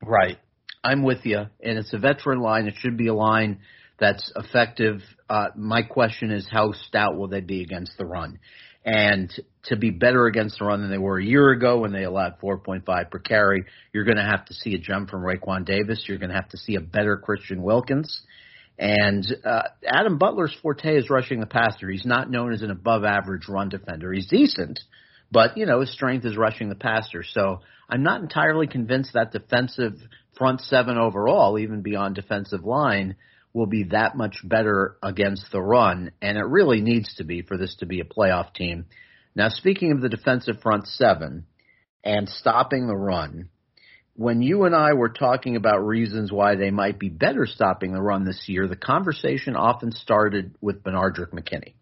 Right. 0.02 0.38
I'm 0.82 1.02
with 1.02 1.24
you, 1.24 1.38
and 1.38 1.78
it's 1.78 1.92
a 1.92 1.98
veteran 1.98 2.40
line. 2.40 2.66
It 2.66 2.74
should 2.78 2.96
be 2.96 3.08
a 3.08 3.14
line 3.14 3.60
that's 3.98 4.32
effective. 4.36 5.00
Uh, 5.28 5.48
my 5.56 5.82
question 5.82 6.30
is, 6.30 6.46
how 6.50 6.72
stout 6.72 7.16
will 7.16 7.28
they 7.28 7.40
be 7.40 7.62
against 7.62 7.98
the 7.98 8.06
run? 8.06 8.38
And 8.84 9.30
to 9.64 9.76
be 9.76 9.90
better 9.90 10.26
against 10.26 10.58
the 10.58 10.64
run 10.64 10.80
than 10.80 10.90
they 10.90 10.98
were 10.98 11.18
a 11.18 11.24
year 11.24 11.50
ago 11.50 11.80
when 11.80 11.92
they 11.92 12.04
allowed 12.04 12.40
4.5 12.40 13.10
per 13.10 13.18
carry, 13.18 13.64
you're 13.92 14.04
going 14.04 14.16
to 14.16 14.22
have 14.22 14.46
to 14.46 14.54
see 14.54 14.74
a 14.74 14.78
jump 14.78 15.10
from 15.10 15.22
Raekwon 15.22 15.66
Davis. 15.66 16.04
You're 16.06 16.18
going 16.18 16.30
to 16.30 16.36
have 16.36 16.48
to 16.50 16.56
see 16.56 16.76
a 16.76 16.80
better 16.80 17.16
Christian 17.18 17.62
Wilkins. 17.62 18.22
And 18.78 19.26
uh, 19.44 19.62
Adam 19.84 20.18
Butler's 20.18 20.56
forte 20.62 20.96
is 20.96 21.10
rushing 21.10 21.40
the 21.40 21.46
passer. 21.46 21.90
He's 21.90 22.06
not 22.06 22.30
known 22.30 22.52
as 22.52 22.62
an 22.62 22.70
above 22.70 23.04
average 23.04 23.48
run 23.48 23.68
defender. 23.68 24.12
He's 24.12 24.28
decent, 24.28 24.78
but 25.32 25.56
you 25.56 25.66
know 25.66 25.80
his 25.80 25.92
strength 25.92 26.24
is 26.24 26.36
rushing 26.36 26.68
the 26.68 26.76
passer. 26.76 27.24
So 27.24 27.60
I'm 27.88 28.04
not 28.04 28.20
entirely 28.20 28.68
convinced 28.68 29.14
that 29.14 29.32
defensive 29.32 29.94
front 30.36 30.60
seven 30.60 30.96
overall, 30.96 31.58
even 31.58 31.82
beyond 31.82 32.14
defensive 32.14 32.64
line, 32.64 33.16
will 33.52 33.66
be 33.66 33.84
that 33.84 34.16
much 34.16 34.36
better 34.44 34.96
against 35.02 35.50
the 35.50 35.60
run. 35.60 36.12
And 36.22 36.38
it 36.38 36.44
really 36.44 36.80
needs 36.80 37.12
to 37.16 37.24
be 37.24 37.42
for 37.42 37.56
this 37.56 37.74
to 37.80 37.86
be 37.86 38.00
a 38.00 38.04
playoff 38.04 38.54
team. 38.54 38.86
Now, 39.34 39.48
speaking 39.48 39.90
of 39.90 40.00
the 40.00 40.08
defensive 40.08 40.60
front 40.62 40.86
seven 40.86 41.46
and 42.04 42.28
stopping 42.28 42.86
the 42.86 42.96
run, 42.96 43.48
when 44.18 44.42
you 44.42 44.64
and 44.64 44.74
I 44.74 44.94
were 44.94 45.10
talking 45.10 45.54
about 45.54 45.86
reasons 45.86 46.32
why 46.32 46.56
they 46.56 46.72
might 46.72 46.98
be 46.98 47.08
better 47.08 47.46
stopping 47.46 47.92
the 47.92 48.02
run 48.02 48.24
this 48.24 48.48
year, 48.48 48.66
the 48.66 48.74
conversation 48.74 49.54
often 49.54 49.92
started 49.92 50.56
with 50.60 50.82
Benardrick 50.82 51.30
McKinney. 51.30 51.74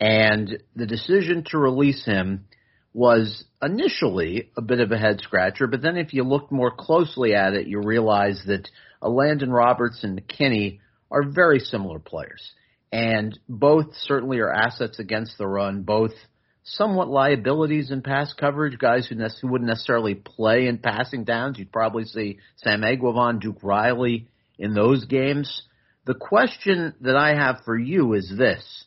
And 0.00 0.62
the 0.74 0.86
decision 0.86 1.44
to 1.50 1.58
release 1.58 2.02
him 2.02 2.46
was 2.94 3.44
initially 3.60 4.50
a 4.56 4.62
bit 4.62 4.80
of 4.80 4.90
a 4.90 4.96
head 4.96 5.20
scratcher, 5.20 5.66
but 5.66 5.82
then 5.82 5.98
if 5.98 6.14
you 6.14 6.24
look 6.24 6.50
more 6.50 6.70
closely 6.70 7.34
at 7.34 7.52
it, 7.52 7.66
you 7.66 7.82
realize 7.82 8.42
that 8.46 8.70
Landon 9.02 9.50
Roberts 9.50 10.02
and 10.02 10.18
McKinney 10.18 10.78
are 11.10 11.28
very 11.28 11.58
similar 11.58 11.98
players. 11.98 12.52
And 12.90 13.38
both 13.50 13.88
certainly 13.96 14.38
are 14.38 14.50
assets 14.50 14.98
against 14.98 15.36
the 15.36 15.46
run, 15.46 15.82
both– 15.82 16.12
somewhat 16.66 17.08
liabilities 17.08 17.90
in 17.90 18.02
pass 18.02 18.32
coverage, 18.32 18.78
guys 18.78 19.06
who, 19.06 19.14
ne- 19.14 19.28
who 19.40 19.48
wouldn't 19.48 19.68
necessarily 19.68 20.14
play 20.14 20.66
in 20.66 20.78
passing 20.78 21.24
downs. 21.24 21.58
You'd 21.58 21.72
probably 21.72 22.04
see 22.04 22.38
Sam 22.56 22.82
Eguavoen, 22.82 23.40
Duke 23.40 23.62
Riley 23.62 24.26
in 24.58 24.74
those 24.74 25.04
games. 25.06 25.62
The 26.06 26.14
question 26.14 26.94
that 27.00 27.16
I 27.16 27.34
have 27.36 27.60
for 27.64 27.78
you 27.78 28.14
is 28.14 28.32
this. 28.36 28.84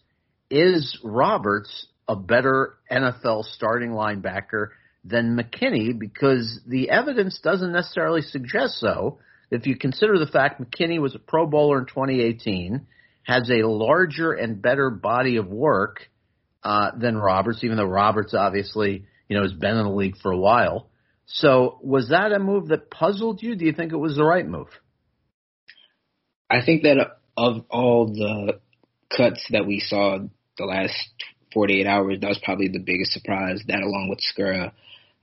Is 0.49 0.99
Roberts 1.03 1.87
a 2.07 2.15
better 2.15 2.75
NFL 2.91 3.45
starting 3.45 3.91
linebacker 3.91 4.69
than 5.05 5.37
McKinney? 5.37 5.97
Because 5.97 6.59
the 6.67 6.89
evidence 6.89 7.39
doesn't 7.41 7.71
necessarily 7.71 8.21
suggest 8.21 8.79
so. 8.79 9.19
If 9.51 9.67
you 9.67 9.77
consider 9.77 10.19
the 10.19 10.31
fact 10.31 10.61
McKinney 10.61 10.99
was 10.99 11.15
a 11.15 11.19
Pro 11.19 11.47
Bowler 11.47 11.79
in 11.79 11.85
2018, 11.85 12.85
has 13.23 13.49
a 13.49 13.67
larger 13.67 14.33
and 14.33 14.61
better 14.61 14.89
body 14.89 15.37
of 15.37 15.47
work– 15.47 16.01
uh, 16.63 16.91
than 16.97 17.17
Roberts, 17.17 17.63
even 17.63 17.77
though 17.77 17.85
Roberts 17.85 18.33
obviously, 18.33 19.05
you 19.27 19.37
know, 19.37 19.43
has 19.43 19.53
been 19.53 19.77
in 19.77 19.85
the 19.85 19.91
league 19.91 20.17
for 20.17 20.31
a 20.31 20.37
while. 20.37 20.89
So 21.25 21.79
was 21.81 22.09
that 22.09 22.31
a 22.31 22.39
move 22.39 22.69
that 22.69 22.89
puzzled 22.89 23.43
you? 23.43 23.55
Do 23.55 23.65
you 23.65 23.73
think 23.73 23.93
it 23.93 23.97
was 23.97 24.15
the 24.15 24.23
right 24.23 24.47
move? 24.47 24.67
I 26.49 26.65
think 26.65 26.83
that 26.83 26.97
of 27.37 27.65
all 27.69 28.07
the 28.07 28.59
cuts 29.15 29.45
that 29.51 29.67
we 29.67 29.79
saw 29.79 30.17
the 30.57 30.65
last 30.65 30.95
48 31.53 31.85
hours, 31.85 32.19
that 32.21 32.27
was 32.27 32.41
probably 32.43 32.67
the 32.67 32.79
biggest 32.79 33.11
surprise. 33.11 33.61
That 33.67 33.81
along 33.81 34.09
with 34.09 34.19
Skura, 34.19 34.71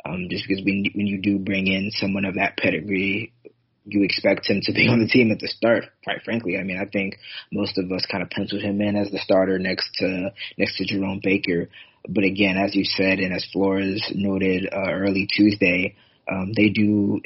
um, 0.05 0.29
just 0.31 0.45
because 0.47 0.65
when 0.65 0.85
when 0.95 1.07
you 1.07 1.21
do 1.21 1.39
bring 1.39 1.67
in 1.67 1.91
someone 1.91 2.25
of 2.25 2.37
that 2.37 2.57
pedigree, 2.57 3.33
you 3.87 4.03
expect 4.03 4.49
him 4.49 4.61
to 4.63 4.73
be 4.73 4.89
on 4.89 5.01
the 5.01 5.07
team 5.07 5.31
at 5.31 5.39
the 5.39 5.49
start. 5.49 5.85
Quite 6.05 6.23
frankly, 6.25 6.59
I 6.59 6.65
mean, 6.65 6.79
I 6.79 6.87
think 6.87 7.17
most 7.53 7.79
of 7.79 7.91
us 7.93 8.05
kind 8.11 8.23
of 8.23 8.31
penciled 8.31 8.63
him 8.63 8.81
in 8.81 8.97
as 8.97 9.11
the 9.11 9.19
starter 9.19 9.59
next 9.59 9.89
to 9.99 10.33
next 10.59 10.77
to 10.77 10.85
Jerome 10.85 11.21
Baker. 11.23 11.69
But 12.09 12.25
again, 12.25 12.57
as 12.57 12.75
you 12.75 12.85
said, 12.85 13.19
and 13.19 13.33
as 13.33 13.47
Flores 13.53 14.03
noted 14.15 14.69
uh, 14.73 14.91
early 14.93 15.27
Tuesday, 15.27 15.97
um, 16.31 16.53
they 16.55 16.69
do. 16.69 17.21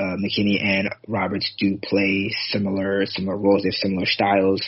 Uh, 0.00 0.14
McKinney 0.14 0.62
and 0.62 0.94
Roberts 1.08 1.52
do 1.58 1.76
play 1.82 2.32
similar 2.50 3.04
similar 3.04 3.36
roles. 3.36 3.64
They 3.64 3.70
have 3.70 3.74
similar 3.74 4.06
styles. 4.06 4.62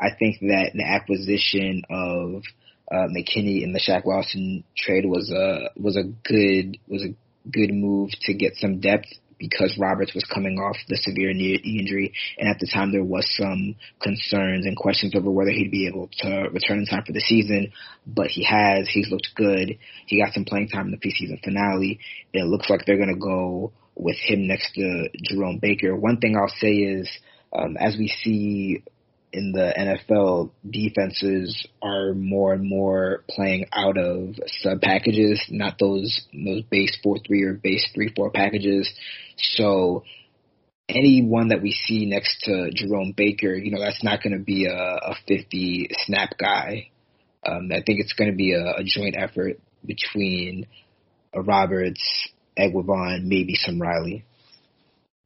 I 0.00 0.10
think 0.16 0.38
that 0.38 0.70
the 0.72 0.84
acquisition 0.84 1.82
of 1.90 2.44
uh, 2.90 3.08
McKinney 3.08 3.64
in 3.64 3.72
the 3.72 3.80
Shaq 3.80 4.04
Lawson 4.04 4.62
trade 4.76 5.04
was 5.04 5.32
a 5.32 5.70
was 5.76 5.96
a 5.96 6.04
good 6.04 6.78
was 6.86 7.02
a 7.02 7.14
good 7.50 7.72
move 7.72 8.10
to 8.22 8.34
get 8.34 8.54
some 8.54 8.78
depth 8.78 9.08
because 9.38 9.76
Roberts 9.78 10.14
was 10.14 10.24
coming 10.24 10.58
off 10.58 10.76
the 10.88 10.96
severe 10.96 11.32
knee 11.32 11.60
injury, 11.78 12.12
and 12.38 12.48
at 12.48 12.58
the 12.58 12.66
time 12.66 12.92
there 12.92 13.04
was 13.04 13.26
some 13.36 13.76
concerns 14.02 14.66
and 14.66 14.76
questions 14.76 15.14
over 15.14 15.30
whether 15.30 15.50
he'd 15.50 15.70
be 15.70 15.86
able 15.86 16.08
to 16.18 16.48
return 16.52 16.78
in 16.78 16.86
time 16.86 17.04
for 17.06 17.12
the 17.12 17.20
season. 17.20 17.72
But 18.06 18.28
he 18.28 18.44
has. 18.44 18.88
He's 18.88 19.10
looked 19.10 19.30
good. 19.34 19.78
He 20.06 20.20
got 20.20 20.34
some 20.34 20.44
playing 20.44 20.68
time 20.68 20.86
in 20.86 20.92
the 20.92 20.98
preseason 20.98 21.42
finale. 21.42 22.00
It 22.32 22.44
looks 22.44 22.68
like 22.68 22.84
they're 22.84 22.96
going 22.96 23.14
to 23.14 23.20
go 23.20 23.72
with 23.94 24.16
him 24.16 24.46
next 24.46 24.74
to 24.74 25.08
Jerome 25.24 25.58
Baker. 25.58 25.96
One 25.96 26.18
thing 26.18 26.36
I'll 26.36 26.54
say 26.60 26.72
is, 26.72 27.08
um, 27.52 27.76
as 27.78 27.96
we 27.96 28.08
see 28.08 28.82
in 29.32 29.52
the 29.52 29.72
NFL, 29.76 30.50
defenses 30.68 31.66
are 31.82 32.14
more 32.14 32.54
and 32.54 32.68
more 32.68 33.24
playing 33.28 33.66
out 33.72 33.98
of 33.98 34.34
sub 34.46 34.80
packages, 34.80 35.44
not 35.50 35.78
those 35.78 36.26
those 36.32 36.62
base 36.70 36.96
four 37.02 37.18
three 37.26 37.42
or 37.42 37.54
base 37.54 37.86
three 37.94 38.12
four 38.14 38.30
packages. 38.30 38.90
So 39.36 40.04
anyone 40.88 41.48
that 41.48 41.62
we 41.62 41.72
see 41.72 42.06
next 42.06 42.40
to 42.44 42.70
Jerome 42.72 43.12
Baker, 43.16 43.54
you 43.54 43.70
know, 43.70 43.80
that's 43.80 44.02
not 44.02 44.22
going 44.22 44.36
to 44.36 44.42
be 44.42 44.66
a, 44.66 44.72
a 44.72 45.14
50 45.26 45.90
snap 46.06 46.30
guy. 46.38 46.90
Um, 47.46 47.70
I 47.70 47.82
think 47.86 48.00
it's 48.00 48.14
going 48.14 48.30
to 48.30 48.36
be 48.36 48.52
a, 48.52 48.80
a 48.80 48.84
joint 48.84 49.14
effort 49.16 49.60
between 49.84 50.66
Roberts, 51.34 52.28
Eguavoen, 52.58 53.24
maybe 53.24 53.54
some 53.54 53.80
Riley. 53.80 54.24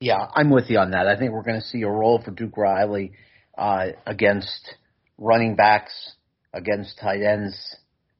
Yeah, 0.00 0.26
I'm 0.34 0.50
with 0.50 0.68
you 0.68 0.78
on 0.78 0.90
that. 0.90 1.06
I 1.06 1.16
think 1.16 1.32
we're 1.32 1.44
going 1.44 1.60
to 1.60 1.66
see 1.66 1.82
a 1.82 1.88
role 1.88 2.20
for 2.22 2.32
Duke 2.32 2.56
Riley 2.56 3.12
uh, 3.56 3.88
against 4.06 4.74
running 5.18 5.56
backs, 5.56 5.92
against 6.52 6.98
tight 6.98 7.22
ends 7.22 7.76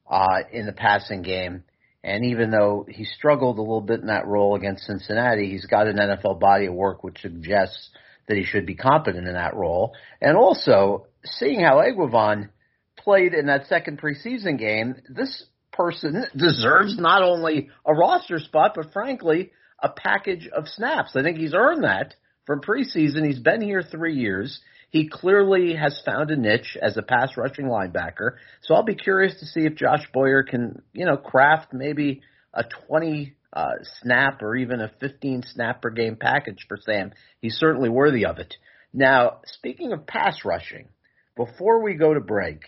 uh, 0.09 0.41
in 0.51 0.65
the 0.65 0.73
passing 0.73 1.21
game. 1.21 1.63
And 2.03 2.25
even 2.25 2.51
though 2.51 2.85
he 2.89 3.05
struggled 3.05 3.57
a 3.57 3.61
little 3.61 3.81
bit 3.81 4.01
in 4.01 4.07
that 4.07 4.27
role 4.27 4.55
against 4.55 4.85
Cincinnati, 4.85 5.49
he's 5.49 5.65
got 5.65 5.87
an 5.87 5.97
NFL 5.97 6.39
body 6.39 6.65
of 6.65 6.73
work 6.73 7.03
which 7.03 7.21
suggests 7.21 7.89
that 8.27 8.37
he 8.37 8.43
should 8.43 8.65
be 8.65 8.75
competent 8.75 9.27
in 9.27 9.33
that 9.33 9.55
role. 9.55 9.93
And 10.21 10.35
also, 10.35 11.07
seeing 11.23 11.61
how 11.61 11.77
Eguavoen 11.77 12.49
played 12.97 13.33
in 13.33 13.47
that 13.47 13.67
second 13.67 14.01
preseason 14.01 14.57
game, 14.57 14.95
this 15.09 15.45
person 15.71 16.25
deserves 16.35 16.97
not 16.97 17.21
only 17.23 17.69
a 17.85 17.93
roster 17.93 18.39
spot, 18.39 18.73
but 18.75 18.93
frankly, 18.93 19.51
a 19.79 19.89
package 19.89 20.47
of 20.47 20.67
snaps. 20.67 21.15
I 21.15 21.23
think 21.23 21.37
he's 21.37 21.53
earned 21.53 21.83
that 21.83 22.15
from 22.45 22.61
preseason. 22.61 23.25
He's 23.25 23.39
been 23.39 23.61
here 23.61 23.81
three 23.81 24.15
years. 24.15 24.61
He 24.93 25.09
clearly 25.09 25.73
has 25.73 25.99
found 26.05 26.29
a 26.29 26.35
niche 26.35 26.77
as 26.79 26.97
a 26.97 27.01
pass 27.01 27.35
rushing 27.35 27.65
linebacker. 27.65 28.35
So 28.61 28.75
I'll 28.75 28.83
be 28.83 28.93
curious 28.93 29.39
to 29.39 29.47
see 29.47 29.61
if 29.61 29.73
Josh 29.73 30.05
Boyer 30.13 30.43
can, 30.43 30.83
you 30.93 31.07
know, 31.07 31.17
craft 31.17 31.73
maybe 31.73 32.21
a 32.53 32.63
20 32.87 33.33
uh, 33.51 33.71
snap 34.01 34.43
or 34.43 34.55
even 34.55 34.81
a 34.81 34.91
15 34.99 35.45
snap 35.47 35.81
per 35.81 35.89
game 35.89 36.15
package 36.15 36.67
for 36.67 36.77
Sam. 36.77 37.11
He's 37.41 37.55
certainly 37.55 37.89
worthy 37.89 38.27
of 38.27 38.37
it. 38.37 38.53
Now, 38.93 39.39
speaking 39.47 39.93
of 39.93 40.05
pass 40.05 40.45
rushing, 40.45 40.89
before 41.35 41.81
we 41.81 41.95
go 41.95 42.13
to 42.13 42.19
break, 42.19 42.61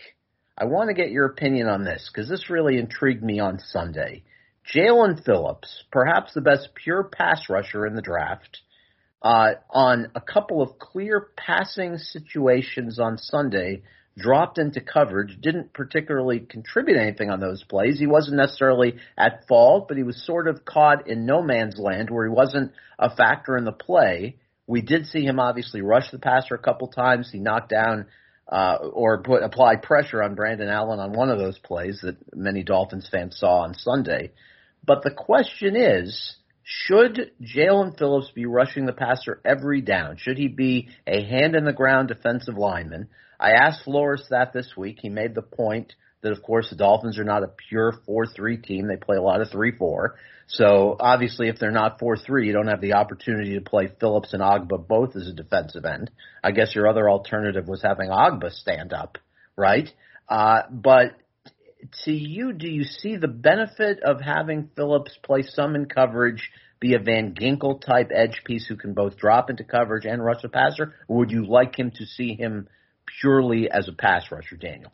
I 0.58 0.64
want 0.64 0.88
to 0.88 0.94
get 0.94 1.12
your 1.12 1.26
opinion 1.26 1.68
on 1.68 1.84
this 1.84 2.10
because 2.12 2.28
this 2.28 2.50
really 2.50 2.76
intrigued 2.76 3.22
me 3.22 3.38
on 3.38 3.60
Sunday. 3.60 4.24
Jaelan 4.74 5.24
Phillips, 5.24 5.84
perhaps 5.92 6.34
the 6.34 6.40
best 6.40 6.70
pure 6.74 7.04
pass 7.04 7.48
rusher 7.48 7.86
in 7.86 7.94
the 7.94 8.02
draft, 8.02 8.62
uh, 9.26 9.54
on 9.70 10.06
a 10.14 10.20
couple 10.20 10.62
of 10.62 10.78
clear 10.78 11.30
passing 11.36 11.98
situations 11.98 13.00
on 13.00 13.18
Sunday, 13.18 13.82
dropped 14.16 14.56
into 14.56 14.80
coverage, 14.80 15.40
didn't 15.40 15.72
particularly 15.72 16.38
contribute 16.38 16.96
anything 16.96 17.28
on 17.28 17.40
those 17.40 17.64
plays. 17.64 17.98
He 17.98 18.06
wasn't 18.06 18.36
necessarily 18.36 18.94
at 19.18 19.48
fault, 19.48 19.88
but 19.88 19.96
he 19.96 20.04
was 20.04 20.24
sort 20.24 20.46
of 20.46 20.64
caught 20.64 21.08
in 21.08 21.26
no 21.26 21.42
man's 21.42 21.76
land 21.76 22.08
where 22.08 22.24
he 22.24 22.32
wasn't 22.32 22.70
a 23.00 23.16
factor 23.16 23.56
in 23.56 23.64
the 23.64 23.72
play. 23.72 24.36
We 24.68 24.80
did 24.80 25.06
see 25.06 25.24
him 25.24 25.40
obviously 25.40 25.80
rush 25.80 26.08
the 26.12 26.20
passer 26.20 26.54
a 26.54 26.62
couple 26.62 26.86
times. 26.86 27.28
He 27.32 27.40
knocked 27.40 27.70
down 27.70 28.06
uh, 28.46 28.76
or 28.76 29.24
put 29.24 29.42
applied 29.42 29.82
pressure 29.82 30.22
on 30.22 30.36
Brandon 30.36 30.68
Allen 30.68 31.00
on 31.00 31.12
one 31.12 31.30
of 31.30 31.38
those 31.38 31.58
plays 31.58 31.98
that 32.04 32.16
many 32.32 32.62
Dolphins 32.62 33.08
fans 33.10 33.36
saw 33.40 33.64
on 33.64 33.74
Sunday. 33.74 34.30
But 34.86 35.02
the 35.02 35.10
question 35.10 35.74
is, 35.74 36.36
should 36.68 37.30
Jaelan 37.40 37.96
Phillips 37.96 38.32
be 38.34 38.44
rushing 38.44 38.86
the 38.86 38.92
passer 38.92 39.40
every 39.44 39.82
down? 39.82 40.16
Should 40.16 40.36
he 40.36 40.48
be 40.48 40.88
a 41.06 41.22
hand 41.22 41.54
in 41.54 41.64
the 41.64 41.72
ground 41.72 42.08
defensive 42.08 42.56
lineman? 42.56 43.08
I 43.38 43.52
asked 43.52 43.84
Flores 43.84 44.26
that 44.30 44.52
this 44.52 44.76
week. 44.76 44.98
He 45.00 45.08
made 45.08 45.36
the 45.36 45.42
point 45.42 45.94
that, 46.22 46.32
of 46.32 46.42
course, 46.42 46.68
the 46.68 46.74
Dolphins 46.74 47.20
are 47.20 47.24
not 47.24 47.44
a 47.44 47.52
pure 47.68 47.92
4-3 48.08 48.64
team. 48.64 48.88
They 48.88 48.96
play 48.96 49.16
a 49.16 49.22
lot 49.22 49.42
of 49.42 49.50
3-4. 49.50 50.14
So 50.48 50.96
obviously, 50.98 51.46
if 51.46 51.60
they're 51.60 51.70
not 51.70 52.00
4-3, 52.00 52.44
you 52.44 52.52
don't 52.52 52.66
have 52.66 52.80
the 52.80 52.94
opportunity 52.94 53.54
to 53.54 53.60
play 53.60 53.88
Phillips 54.00 54.32
and 54.32 54.42
Ogbah 54.42 54.88
both 54.88 55.14
as 55.14 55.28
a 55.28 55.32
defensive 55.32 55.84
end. 55.84 56.10
I 56.42 56.50
guess 56.50 56.74
your 56.74 56.88
other 56.88 57.08
alternative 57.08 57.68
was 57.68 57.80
having 57.80 58.10
Ogbah 58.10 58.50
stand 58.50 58.92
up, 58.92 59.18
right? 59.56 59.88
Uh, 60.28 60.62
but 60.68 61.12
to 62.04 62.12
you, 62.12 62.52
do 62.52 62.68
you 62.68 62.84
see 62.84 63.16
the 63.16 63.28
benefit 63.28 64.00
of 64.02 64.20
having 64.20 64.70
Phillips 64.76 65.16
play 65.22 65.42
some 65.42 65.74
in 65.74 65.86
coverage, 65.86 66.50
be 66.80 66.94
a 66.94 66.98
Van 66.98 67.34
Ginkel 67.34 67.80
type 67.80 68.10
edge 68.14 68.42
piece 68.44 68.66
who 68.66 68.76
can 68.76 68.94
both 68.94 69.16
drop 69.16 69.50
into 69.50 69.64
coverage 69.64 70.04
and 70.04 70.24
rush 70.24 70.44
a 70.44 70.48
passer, 70.48 70.94
or 71.08 71.18
would 71.18 71.30
you 71.30 71.46
like 71.46 71.78
him 71.78 71.90
to 71.92 72.06
see 72.06 72.34
him 72.34 72.68
purely 73.20 73.70
as 73.70 73.88
a 73.88 73.92
pass 73.92 74.30
rusher, 74.30 74.56
Daniel? 74.56 74.92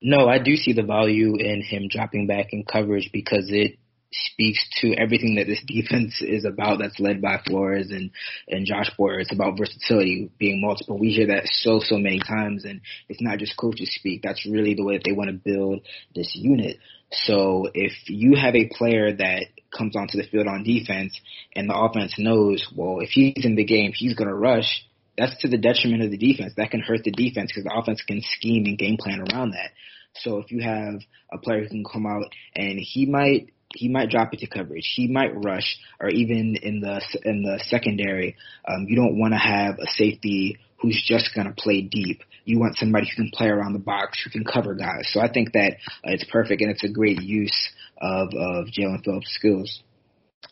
No, 0.00 0.28
I 0.28 0.38
do 0.38 0.56
see 0.56 0.72
the 0.72 0.82
value 0.82 1.36
in 1.38 1.62
him 1.62 1.88
dropping 1.88 2.26
back 2.26 2.48
in 2.50 2.64
coverage 2.64 3.10
because 3.12 3.46
it 3.50 3.78
speaks 4.12 4.68
to 4.80 4.94
everything 4.94 5.36
that 5.36 5.46
this 5.46 5.62
defense 5.66 6.22
is 6.22 6.44
about 6.44 6.78
that's 6.78 7.00
led 7.00 7.22
by 7.22 7.40
Flores 7.46 7.90
and, 7.90 8.10
and 8.48 8.66
Josh 8.66 8.90
Boyer. 8.96 9.20
It's 9.20 9.32
about 9.32 9.58
versatility, 9.58 10.30
being 10.38 10.60
multiple. 10.60 10.98
We 10.98 11.10
hear 11.10 11.28
that 11.28 11.46
so, 11.46 11.80
so 11.80 11.96
many 11.96 12.20
times 12.20 12.64
and 12.64 12.80
it's 13.08 13.22
not 13.22 13.38
just 13.38 13.56
coaches 13.56 13.94
speak. 13.94 14.22
That's 14.22 14.46
really 14.46 14.74
the 14.74 14.84
way 14.84 14.96
that 14.96 15.04
they 15.04 15.12
want 15.12 15.30
to 15.30 15.36
build 15.36 15.82
this 16.14 16.32
unit. 16.34 16.78
So 17.10 17.68
if 17.74 17.92
you 18.06 18.36
have 18.36 18.54
a 18.54 18.68
player 18.68 19.12
that 19.12 19.46
comes 19.76 19.96
onto 19.96 20.18
the 20.18 20.26
field 20.26 20.46
on 20.46 20.64
defense 20.64 21.18
and 21.54 21.68
the 21.68 21.76
offense 21.76 22.14
knows, 22.18 22.66
well, 22.74 23.00
if 23.00 23.10
he's 23.10 23.44
in 23.44 23.56
the 23.56 23.64
game, 23.64 23.92
he's 23.94 24.14
going 24.14 24.28
to 24.28 24.34
rush, 24.34 24.86
that's 25.16 25.36
to 25.42 25.48
the 25.48 25.58
detriment 25.58 26.02
of 26.02 26.10
the 26.10 26.16
defense. 26.16 26.54
That 26.56 26.70
can 26.70 26.80
hurt 26.80 27.04
the 27.04 27.10
defense 27.10 27.50
because 27.50 27.64
the 27.64 27.76
offense 27.76 28.02
can 28.02 28.22
scheme 28.22 28.64
and 28.66 28.78
game 28.78 28.96
plan 28.98 29.20
around 29.20 29.52
that. 29.52 29.72
So 30.14 30.38
if 30.38 30.50
you 30.50 30.62
have 30.62 31.00
a 31.32 31.38
player 31.38 31.62
who 31.62 31.68
can 31.68 31.84
come 31.84 32.06
out 32.06 32.32
and 32.54 32.78
he 32.78 33.06
might 33.06 33.50
he 33.74 33.88
might 33.88 34.10
drop 34.10 34.32
into 34.32 34.46
coverage. 34.46 34.90
He 34.94 35.08
might 35.08 35.32
rush, 35.34 35.78
or 36.00 36.08
even 36.08 36.56
in 36.62 36.80
the 36.80 37.00
in 37.24 37.42
the 37.42 37.62
secondary, 37.68 38.36
um, 38.66 38.86
you 38.88 38.96
don't 38.96 39.18
want 39.18 39.34
to 39.34 39.38
have 39.38 39.78
a 39.78 39.86
safety 39.96 40.58
who's 40.80 41.02
just 41.06 41.34
going 41.34 41.46
to 41.46 41.54
play 41.54 41.82
deep. 41.82 42.22
You 42.44 42.58
want 42.58 42.76
somebody 42.76 43.08
who 43.08 43.22
can 43.22 43.30
play 43.32 43.48
around 43.48 43.72
the 43.72 43.78
box, 43.78 44.22
who 44.22 44.30
can 44.30 44.44
cover 44.44 44.74
guys. 44.74 45.08
So 45.12 45.20
I 45.20 45.30
think 45.32 45.52
that 45.52 45.76
uh, 46.04 46.12
it's 46.12 46.24
perfect, 46.24 46.60
and 46.60 46.70
it's 46.70 46.84
a 46.84 46.88
great 46.88 47.22
use 47.22 47.70
of 48.00 48.28
of 48.28 48.66
Jaelan 48.66 49.04
Phillips' 49.04 49.34
skills. 49.34 49.82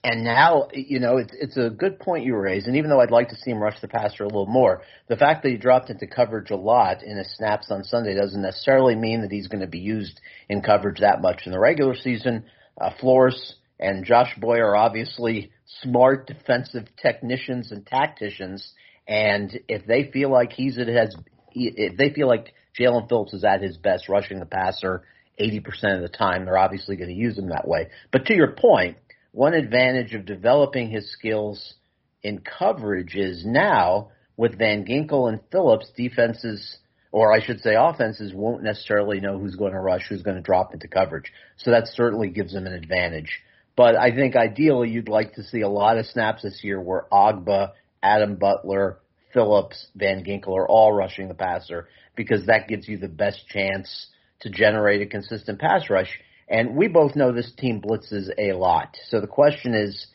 And 0.02 0.24
now, 0.24 0.68
you 0.72 0.98
know, 0.98 1.18
it's 1.18 1.35
it's 1.38 1.56
a 1.59 1.68
good 1.68 1.98
point 1.98 2.24
you 2.24 2.35
raised. 2.35 2.66
And 2.66 2.76
even 2.76 2.88
though 2.88 3.00
I'd 3.00 3.11
like 3.11 3.28
to 3.30 3.37
see 3.37 3.50
him 3.50 3.62
rush 3.62 3.80
the 3.80 3.88
passer 3.88 4.22
a 4.22 4.26
little 4.28 4.46
more, 4.46 4.83
the 5.09 5.16
fact 5.16 5.42
that 5.42 5.50
he 5.50 5.59
dropped 5.59 5.90
into 5.90 6.06
coverage 6.06 6.50
a 6.50 6.56
lot 6.56 7.02
in 7.02 7.18
his 7.18 7.35
snaps 7.37 7.70
on 7.70 7.85
Sunday 7.85 8.14
doesn't 8.14 8.40
necessarily 8.40 8.94
mean 8.94 9.20
that 9.22 9.33
he's 9.33 9.48
going 9.48 9.61
to 9.61 9.66
be 9.66 9.80
used 9.80 10.20
in 10.48 10.62
coverage 10.62 11.00
that 11.00 11.20
much 11.20 11.42
in 11.44 11.52
the 11.52 11.59
regular 11.59 11.94
season. 11.94 12.44
Uh, 12.80 12.90
Flores 12.98 13.56
and 13.78 14.04
Josh 14.04 14.34
Boyer 14.38 14.70
are 14.70 14.76
obviously 14.76 15.52
smart 15.82 16.26
defensive 16.26 16.86
technicians 17.00 17.72
and 17.72 17.86
tacticians, 17.86 18.72
and 19.06 19.58
if 19.68 19.86
they 19.86 20.10
feel 20.10 20.30
like 20.30 20.52
he's 20.52 20.78
at 20.78 20.88
his, 20.88 21.16
if 21.52 21.96
they 21.96 22.10
feel 22.10 22.28
like 22.28 22.54
Jaelan 22.78 23.08
Phillips 23.08 23.34
is 23.34 23.44
at 23.44 23.62
his 23.62 23.76
best 23.76 24.08
rushing 24.08 24.38
the 24.38 24.46
passer 24.46 25.02
80% 25.40 25.96
of 25.96 26.02
the 26.02 26.08
time, 26.08 26.44
they're 26.44 26.58
obviously 26.58 26.96
going 26.96 27.08
to 27.08 27.14
use 27.14 27.38
him 27.38 27.48
that 27.48 27.66
way. 27.66 27.88
But 28.12 28.26
to 28.26 28.34
your 28.34 28.52
point, 28.52 28.98
one 29.32 29.54
advantage 29.54 30.14
of 30.14 30.26
developing 30.26 30.90
his 30.90 31.10
skills 31.12 31.74
in 32.22 32.40
coverage 32.40 33.14
is 33.14 33.44
now 33.44 34.10
with 34.36 34.58
Van 34.58 34.84
Ginkel 34.84 35.28
and 35.28 35.40
Phillips, 35.50 35.90
defenses 35.96 36.78
or 37.12 37.32
I 37.32 37.44
should 37.44 37.60
say 37.60 37.74
offenses 37.76 38.32
won't 38.32 38.62
necessarily 38.62 39.20
know 39.20 39.38
who's 39.38 39.56
going 39.56 39.72
to 39.72 39.80
rush, 39.80 40.06
who's 40.08 40.22
going 40.22 40.36
to 40.36 40.42
drop 40.42 40.72
into 40.72 40.88
coverage. 40.88 41.32
So 41.56 41.70
that 41.72 41.88
certainly 41.88 42.28
gives 42.28 42.52
them 42.52 42.66
an 42.66 42.72
advantage. 42.72 43.40
But 43.76 43.96
I 43.96 44.14
think 44.14 44.36
ideally 44.36 44.90
you'd 44.90 45.08
like 45.08 45.34
to 45.34 45.42
see 45.42 45.62
a 45.62 45.68
lot 45.68 45.98
of 45.98 46.06
snaps 46.06 46.42
this 46.42 46.62
year 46.62 46.80
where 46.80 47.06
Ogbah, 47.12 47.72
Adam 48.02 48.36
Butler, 48.36 48.98
Phillips, 49.32 49.86
Van 49.94 50.24
Ginkel 50.24 50.56
are 50.56 50.68
all 50.68 50.92
rushing 50.92 51.28
the 51.28 51.34
passer 51.34 51.88
because 52.16 52.46
that 52.46 52.68
gives 52.68 52.88
you 52.88 52.98
the 52.98 53.08
best 53.08 53.46
chance 53.48 54.08
to 54.40 54.50
generate 54.50 55.02
a 55.02 55.06
consistent 55.06 55.58
pass 55.58 55.88
rush. 55.88 56.20
And 56.48 56.76
we 56.76 56.88
both 56.88 57.14
know 57.14 57.32
this 57.32 57.52
team 57.56 57.80
blitzes 57.80 58.28
a 58.36 58.52
lot. 58.52 58.96
So 59.08 59.20
the 59.20 59.26
question 59.26 59.74
is, 59.74 60.06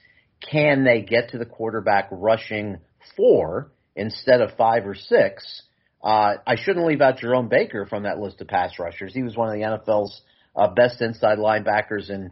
can 0.42 0.84
they 0.84 1.02
get 1.02 1.30
to 1.30 1.38
the 1.38 1.46
quarterback 1.46 2.10
rushing 2.12 2.80
four 3.16 3.72
instead 3.96 4.42
of 4.42 4.58
five 4.58 4.86
or 4.86 4.96
six? 4.96 5.64
Uh, 6.06 6.38
I 6.46 6.56
shouldn't 6.56 6.86
leave 6.86 7.02
out 7.02 7.18
Jerome 7.18 7.50
Baker 7.50 7.88
from 7.88 8.04
that 8.04 8.20
list 8.20 8.40
of 8.40 8.48
pass 8.48 8.78
rushers. 8.78 9.12
He 9.12 9.24
was 9.24 9.36
one 9.36 9.50
of 9.50 9.56
the 9.56 9.66
NFL's 9.66 10.22
uh, 10.56 10.68
best 10.68 11.02
inside 11.02 11.40
linebackers 11.40 12.12
in 12.12 12.30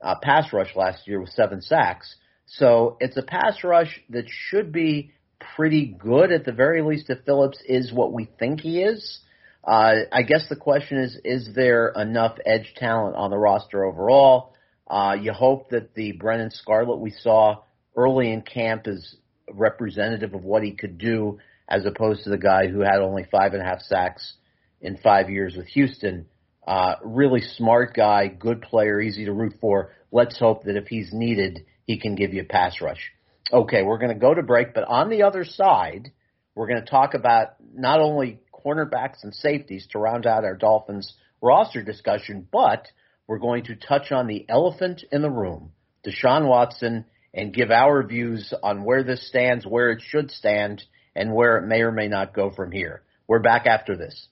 uh, 0.00 0.14
pass 0.22 0.52
rush 0.52 0.76
last 0.76 1.08
year 1.08 1.20
with 1.20 1.30
seven 1.30 1.60
sacks. 1.60 2.14
So 2.46 2.96
it's 3.00 3.16
a 3.16 3.22
pass 3.22 3.64
rush 3.64 4.00
that 4.10 4.26
should 4.28 4.70
be 4.70 5.10
pretty 5.56 5.86
good 5.86 6.30
at 6.30 6.44
the 6.44 6.52
very 6.52 6.82
least 6.82 7.10
if 7.10 7.24
Phillips 7.24 7.58
is 7.66 7.92
what 7.92 8.12
we 8.12 8.28
think 8.38 8.60
he 8.60 8.80
is. 8.80 9.18
Uh, 9.64 10.02
I 10.12 10.22
guess 10.22 10.48
the 10.48 10.54
question 10.54 10.98
is, 10.98 11.18
is 11.24 11.50
there 11.52 11.88
enough 11.96 12.38
edge 12.46 12.74
talent 12.76 13.16
on 13.16 13.30
the 13.30 13.38
roster 13.38 13.84
overall? 13.84 14.54
Uh, 14.86 15.16
you 15.20 15.32
hope 15.32 15.70
that 15.70 15.94
the 15.94 16.12
Brennan 16.12 16.52
Scarlett 16.52 17.00
we 17.00 17.10
saw 17.10 17.62
early 17.96 18.32
in 18.32 18.42
camp 18.42 18.86
is 18.86 19.16
representative 19.52 20.34
of 20.34 20.44
what 20.44 20.62
he 20.62 20.70
could 20.70 20.98
do 20.98 21.40
as 21.68 21.84
opposed 21.84 22.24
to 22.24 22.30
the 22.30 22.38
guy 22.38 22.68
who 22.68 22.80
had 22.80 23.00
only 23.00 23.24
five 23.30 23.52
and 23.52 23.62
a 23.62 23.64
half 23.64 23.80
sacks 23.80 24.34
in 24.80 24.96
five 24.96 25.30
years 25.30 25.56
with 25.56 25.66
Houston. 25.68 26.26
Uh, 26.66 26.96
really 27.04 27.40
smart 27.40 27.94
guy, 27.94 28.28
good 28.28 28.62
player, 28.62 29.00
easy 29.00 29.24
to 29.24 29.32
root 29.32 29.54
for. 29.60 29.92
Let's 30.10 30.38
hope 30.38 30.64
that 30.64 30.76
if 30.76 30.88
he's 30.88 31.12
needed, 31.12 31.64
he 31.84 31.98
can 31.98 32.14
give 32.14 32.34
you 32.34 32.42
a 32.42 32.44
pass 32.46 32.80
rush. 32.80 33.12
Okay, 33.52 33.82
we're 33.82 33.98
going 33.98 34.12
to 34.12 34.18
go 34.18 34.34
to 34.34 34.42
break, 34.42 34.74
but 34.74 34.84
on 34.84 35.08
the 35.08 35.22
other 35.22 35.44
side, 35.44 36.10
we're 36.54 36.66
going 36.66 36.82
to 36.82 36.90
talk 36.90 37.14
about 37.14 37.54
not 37.72 38.00
only 38.00 38.40
cornerbacks 38.52 39.22
and 39.22 39.32
safeties 39.32 39.86
to 39.92 39.98
round 39.98 40.26
out 40.26 40.44
our 40.44 40.56
Dolphins 40.56 41.14
roster 41.40 41.82
discussion, 41.82 42.46
but 42.50 42.88
we're 43.26 43.38
going 43.38 43.64
to 43.64 43.76
touch 43.76 44.10
on 44.10 44.26
the 44.26 44.44
elephant 44.48 45.04
in 45.12 45.22
the 45.22 45.30
room, 45.30 45.72
Deshaun 46.04 46.48
Watson, 46.48 47.04
and 47.32 47.54
give 47.54 47.70
our 47.70 48.02
views 48.02 48.52
on 48.62 48.84
where 48.84 49.04
this 49.04 49.28
stands, 49.28 49.66
where 49.66 49.90
it 49.90 50.02
should 50.04 50.30
stand, 50.30 50.82
and 51.16 51.32
where 51.32 51.56
it 51.58 51.66
may 51.66 51.80
or 51.80 51.90
may 51.90 52.08
not 52.08 52.34
go 52.34 52.50
from 52.54 52.70
here. 52.70 53.02
We're 53.26 53.42
back 53.42 53.66
after 53.66 53.96
this. 53.96 54.28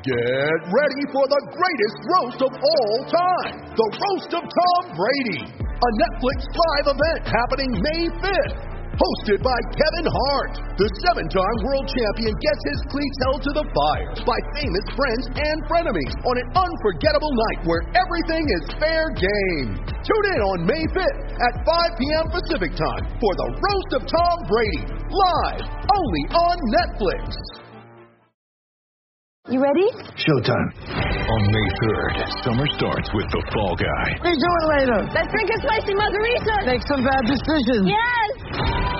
Get 0.00 0.60
ready 0.72 1.04
for 1.12 1.28
the 1.28 1.42
greatest 1.52 1.96
roast 2.08 2.40
of 2.40 2.52
all 2.56 2.98
time 3.12 3.60
the 3.76 3.88
Roast 4.00 4.32
of 4.32 4.44
Tom 4.48 4.82
Brady, 4.96 5.44
a 5.60 5.90
Netflix 6.00 6.40
live 6.48 6.96
event 6.96 7.20
happening 7.28 7.70
May 7.84 8.02
5th. 8.08 8.70
Hosted 9.00 9.40
by 9.40 9.56
Kevin 9.72 10.08
Hart, 10.12 10.54
the 10.76 10.88
seven 11.00 11.24
time 11.32 11.58
world 11.64 11.88
champion 11.88 12.36
gets 12.36 12.62
his 12.68 12.80
cleats 12.92 13.18
held 13.24 13.40
to 13.40 13.52
the 13.56 13.64
fire 13.72 14.12
by 14.28 14.36
famous 14.60 14.86
friends 14.92 15.24
and 15.40 15.56
frenemies 15.64 16.12
on 16.28 16.36
an 16.36 16.48
unforgettable 16.52 17.32
night 17.32 17.60
where 17.64 17.80
everything 17.96 18.44
is 18.60 18.76
fair 18.76 19.08
game. 19.16 19.80
Tune 20.04 20.26
in 20.36 20.40
on 20.44 20.68
May 20.68 20.84
5th 20.92 21.20
at 21.32 21.54
5 21.64 22.00
p.m. 22.00 22.26
Pacific 22.28 22.76
time 22.76 23.04
for 23.16 23.32
the 23.40 23.48
Roast 23.56 23.90
of 23.96 24.02
Tom 24.04 24.36
Brady, 24.44 24.99
live 25.10 25.66
only 25.90 26.24
on 26.32 26.56
Netflix. 26.70 27.34
You 29.48 29.60
ready? 29.60 29.88
Showtime. 30.14 30.68
On 30.86 31.42
May 31.50 31.68
3rd, 31.82 32.44
summer 32.44 32.66
starts 32.78 33.10
with 33.14 33.26
The 33.32 33.42
Fall 33.52 33.74
Guy. 33.74 34.06
Let's 34.22 34.38
do 34.38 34.46
it 34.46 34.66
later. 34.78 34.98
Let's 35.12 35.30
drink 35.32 35.50
a 35.50 35.58
spicy 35.66 35.94
margarita. 35.94 36.54
Make 36.66 36.86
some 36.86 37.02
bad 37.02 37.26
decisions. 37.26 37.90
Yes. 37.90 38.99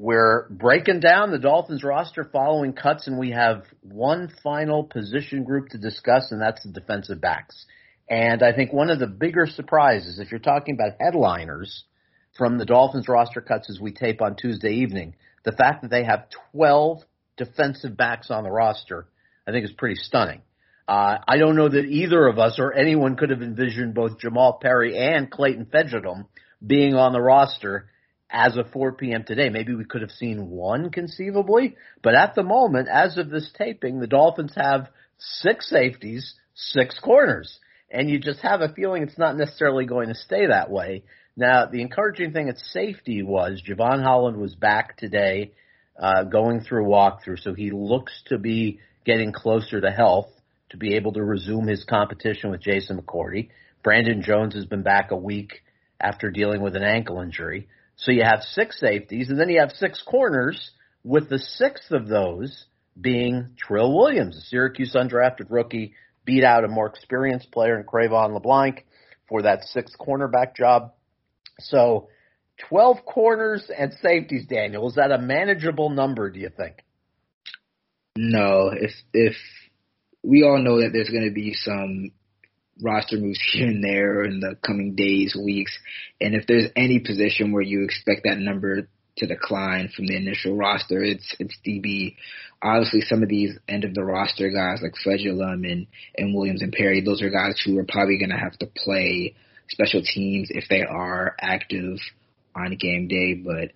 We're 0.00 0.48
breaking 0.48 1.00
down 1.00 1.30
the 1.30 1.38
Dolphins 1.38 1.84
roster 1.84 2.24
following 2.24 2.72
cuts, 2.72 3.06
and 3.06 3.18
we 3.18 3.32
have 3.32 3.64
one 3.82 4.32
final 4.42 4.82
position 4.82 5.44
group 5.44 5.68
to 5.68 5.78
discuss, 5.78 6.32
and 6.32 6.40
that's 6.40 6.62
the 6.62 6.72
defensive 6.72 7.20
backs. 7.20 7.66
And 8.08 8.42
I 8.42 8.54
think 8.54 8.72
one 8.72 8.88
of 8.88 8.98
the 8.98 9.06
bigger 9.06 9.46
surprises, 9.46 10.18
if 10.18 10.30
you're 10.30 10.40
talking 10.40 10.74
about 10.74 10.96
headliners 10.98 11.84
from 12.38 12.56
the 12.56 12.64
Dolphins 12.64 13.08
roster 13.08 13.42
cuts 13.42 13.68
as 13.68 13.78
we 13.78 13.92
tape 13.92 14.22
on 14.22 14.36
Tuesday 14.36 14.72
evening, 14.76 15.16
the 15.44 15.52
fact 15.52 15.82
that 15.82 15.90
they 15.90 16.04
have 16.04 16.30
12 16.52 17.02
defensive 17.36 17.94
backs 17.94 18.30
on 18.30 18.44
the 18.44 18.50
roster, 18.50 19.06
I 19.46 19.50
think 19.50 19.66
is 19.66 19.72
pretty 19.72 19.96
stunning. 19.96 20.40
Uh, 20.88 21.18
I 21.28 21.36
don't 21.36 21.56
know 21.56 21.68
that 21.68 21.84
either 21.84 22.26
of 22.26 22.38
us 22.38 22.58
or 22.58 22.72
anyone 22.72 23.16
could 23.16 23.28
have 23.28 23.42
envisioned 23.42 23.92
both 23.92 24.18
Jamal 24.18 24.60
Perry 24.62 24.96
and 24.96 25.30
Clayton 25.30 25.66
Fejedelem 25.66 26.24
being 26.66 26.94
on 26.94 27.12
the 27.12 27.20
roster 27.20 27.90
as 28.30 28.56
of 28.56 28.70
4 28.70 28.92
p.m. 28.92 29.24
today. 29.24 29.48
Maybe 29.48 29.74
we 29.74 29.84
could 29.84 30.02
have 30.02 30.10
seen 30.10 30.50
one 30.50 30.90
conceivably, 30.90 31.76
but 32.02 32.14
at 32.14 32.34
the 32.34 32.42
moment, 32.42 32.88
as 32.88 33.16
of 33.18 33.30
this 33.30 33.50
taping, 33.56 34.00
the 34.00 34.06
Dolphins 34.06 34.54
have 34.56 34.88
six 35.18 35.68
safeties, 35.68 36.34
six 36.54 36.98
corners, 37.00 37.58
and 37.90 38.08
you 38.08 38.18
just 38.20 38.40
have 38.40 38.60
a 38.60 38.72
feeling 38.72 39.02
it's 39.02 39.18
not 39.18 39.36
necessarily 39.36 39.84
going 39.84 40.08
to 40.08 40.14
stay 40.14 40.46
that 40.46 40.70
way. 40.70 41.02
Now, 41.36 41.66
the 41.66 41.80
encouraging 41.80 42.32
thing 42.32 42.48
at 42.48 42.58
safety 42.58 43.22
was 43.22 43.62
Jevon 43.66 44.02
Holland 44.02 44.36
was 44.36 44.54
back 44.54 44.96
today, 44.96 45.52
uh, 45.98 46.24
going 46.24 46.60
through 46.60 46.86
walkthrough, 46.86 47.40
so 47.40 47.54
he 47.54 47.70
looks 47.70 48.12
to 48.26 48.38
be 48.38 48.80
getting 49.04 49.32
closer 49.32 49.80
to 49.80 49.90
health 49.90 50.28
to 50.70 50.76
be 50.76 50.94
able 50.94 51.12
to 51.12 51.24
resume 51.24 51.66
his 51.66 51.84
competition 51.84 52.50
with 52.50 52.60
Jason 52.60 53.00
McCourty. 53.00 53.48
Brandon 53.82 54.22
Jones 54.22 54.54
has 54.54 54.66
been 54.66 54.82
back 54.82 55.10
a 55.10 55.16
week 55.16 55.62
after 56.00 56.30
dealing 56.30 56.62
with 56.62 56.76
an 56.76 56.82
ankle 56.82 57.20
injury. 57.20 57.68
So 58.00 58.12
you 58.12 58.22
have 58.22 58.42
six 58.42 58.80
safeties, 58.80 59.28
and 59.28 59.38
then 59.38 59.50
you 59.50 59.60
have 59.60 59.72
six 59.72 60.02
corners, 60.02 60.70
with 61.04 61.28
the 61.28 61.38
sixth 61.38 61.90
of 61.90 62.08
those 62.08 62.64
being 62.98 63.54
Trill 63.58 63.94
Williams, 63.94 64.36
a 64.36 64.40
Syracuse 64.40 64.94
undrafted 64.94 65.46
rookie, 65.50 65.94
beat 66.24 66.44
out 66.44 66.64
a 66.64 66.68
more 66.68 66.86
experienced 66.86 67.50
player 67.50 67.78
in 67.78 67.84
Cre'Von 67.86 68.32
LeBlanc 68.32 68.86
for 69.28 69.42
that 69.42 69.64
sixth 69.64 69.96
cornerback 69.98 70.56
job. 70.56 70.92
So 71.60 72.08
12 72.68 73.04
corners 73.04 73.70
and 73.76 73.92
safeties, 74.02 74.46
Daniel. 74.46 74.88
Is 74.88 74.94
that 74.94 75.12
a 75.12 75.18
manageable 75.18 75.90
number, 75.90 76.30
do 76.30 76.40
you 76.40 76.50
think? 76.54 76.76
No, 78.16 78.70
if 78.72 78.92
if 79.12 79.36
we 80.22 80.42
all 80.42 80.58
know 80.58 80.80
that 80.80 80.90
there's 80.92 81.10
going 81.10 81.28
to 81.28 81.34
be 81.34 81.54
some 81.54 82.10
roster 82.82 83.16
moves 83.16 83.40
here 83.52 83.68
and 83.68 83.82
there 83.82 84.24
in 84.24 84.40
the 84.40 84.56
coming 84.64 84.94
days, 84.94 85.36
weeks, 85.36 85.76
and 86.20 86.34
if 86.34 86.46
there's 86.46 86.70
any 86.76 86.98
position 87.00 87.52
where 87.52 87.62
you 87.62 87.84
expect 87.84 88.22
that 88.24 88.38
number 88.38 88.88
to 89.16 89.26
decline 89.26 89.90
from 89.94 90.06
the 90.06 90.16
initial 90.16 90.56
roster, 90.56 91.02
it's 91.02 91.34
it's 91.38 91.56
DB. 91.66 92.16
Obviously, 92.62 93.00
some 93.02 93.22
of 93.22 93.28
these 93.28 93.58
end 93.68 93.84
of 93.84 93.94
the 93.94 94.04
roster 94.04 94.50
guys 94.50 94.80
like 94.82 94.94
Fejedelem 95.04 95.70
and 95.70 95.86
and 96.16 96.34
Williams 96.34 96.62
and 96.62 96.72
Perry, 96.72 97.00
those 97.00 97.22
are 97.22 97.30
guys 97.30 97.60
who 97.64 97.78
are 97.78 97.86
probably 97.88 98.18
going 98.18 98.30
to 98.30 98.36
have 98.36 98.58
to 98.58 98.66
play 98.66 99.34
special 99.68 100.02
teams 100.02 100.48
if 100.50 100.64
they 100.68 100.82
are 100.82 101.34
active 101.40 101.98
on 102.54 102.76
game 102.76 103.08
day, 103.08 103.34
but 103.34 103.72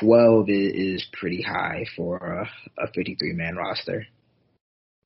12 0.00 0.48
is, 0.48 0.72
is 0.74 1.06
pretty 1.12 1.42
high 1.42 1.84
for 1.96 2.16
a, 2.16 2.84
a 2.84 2.86
53 2.92 3.32
man 3.32 3.56
roster. 3.56 4.06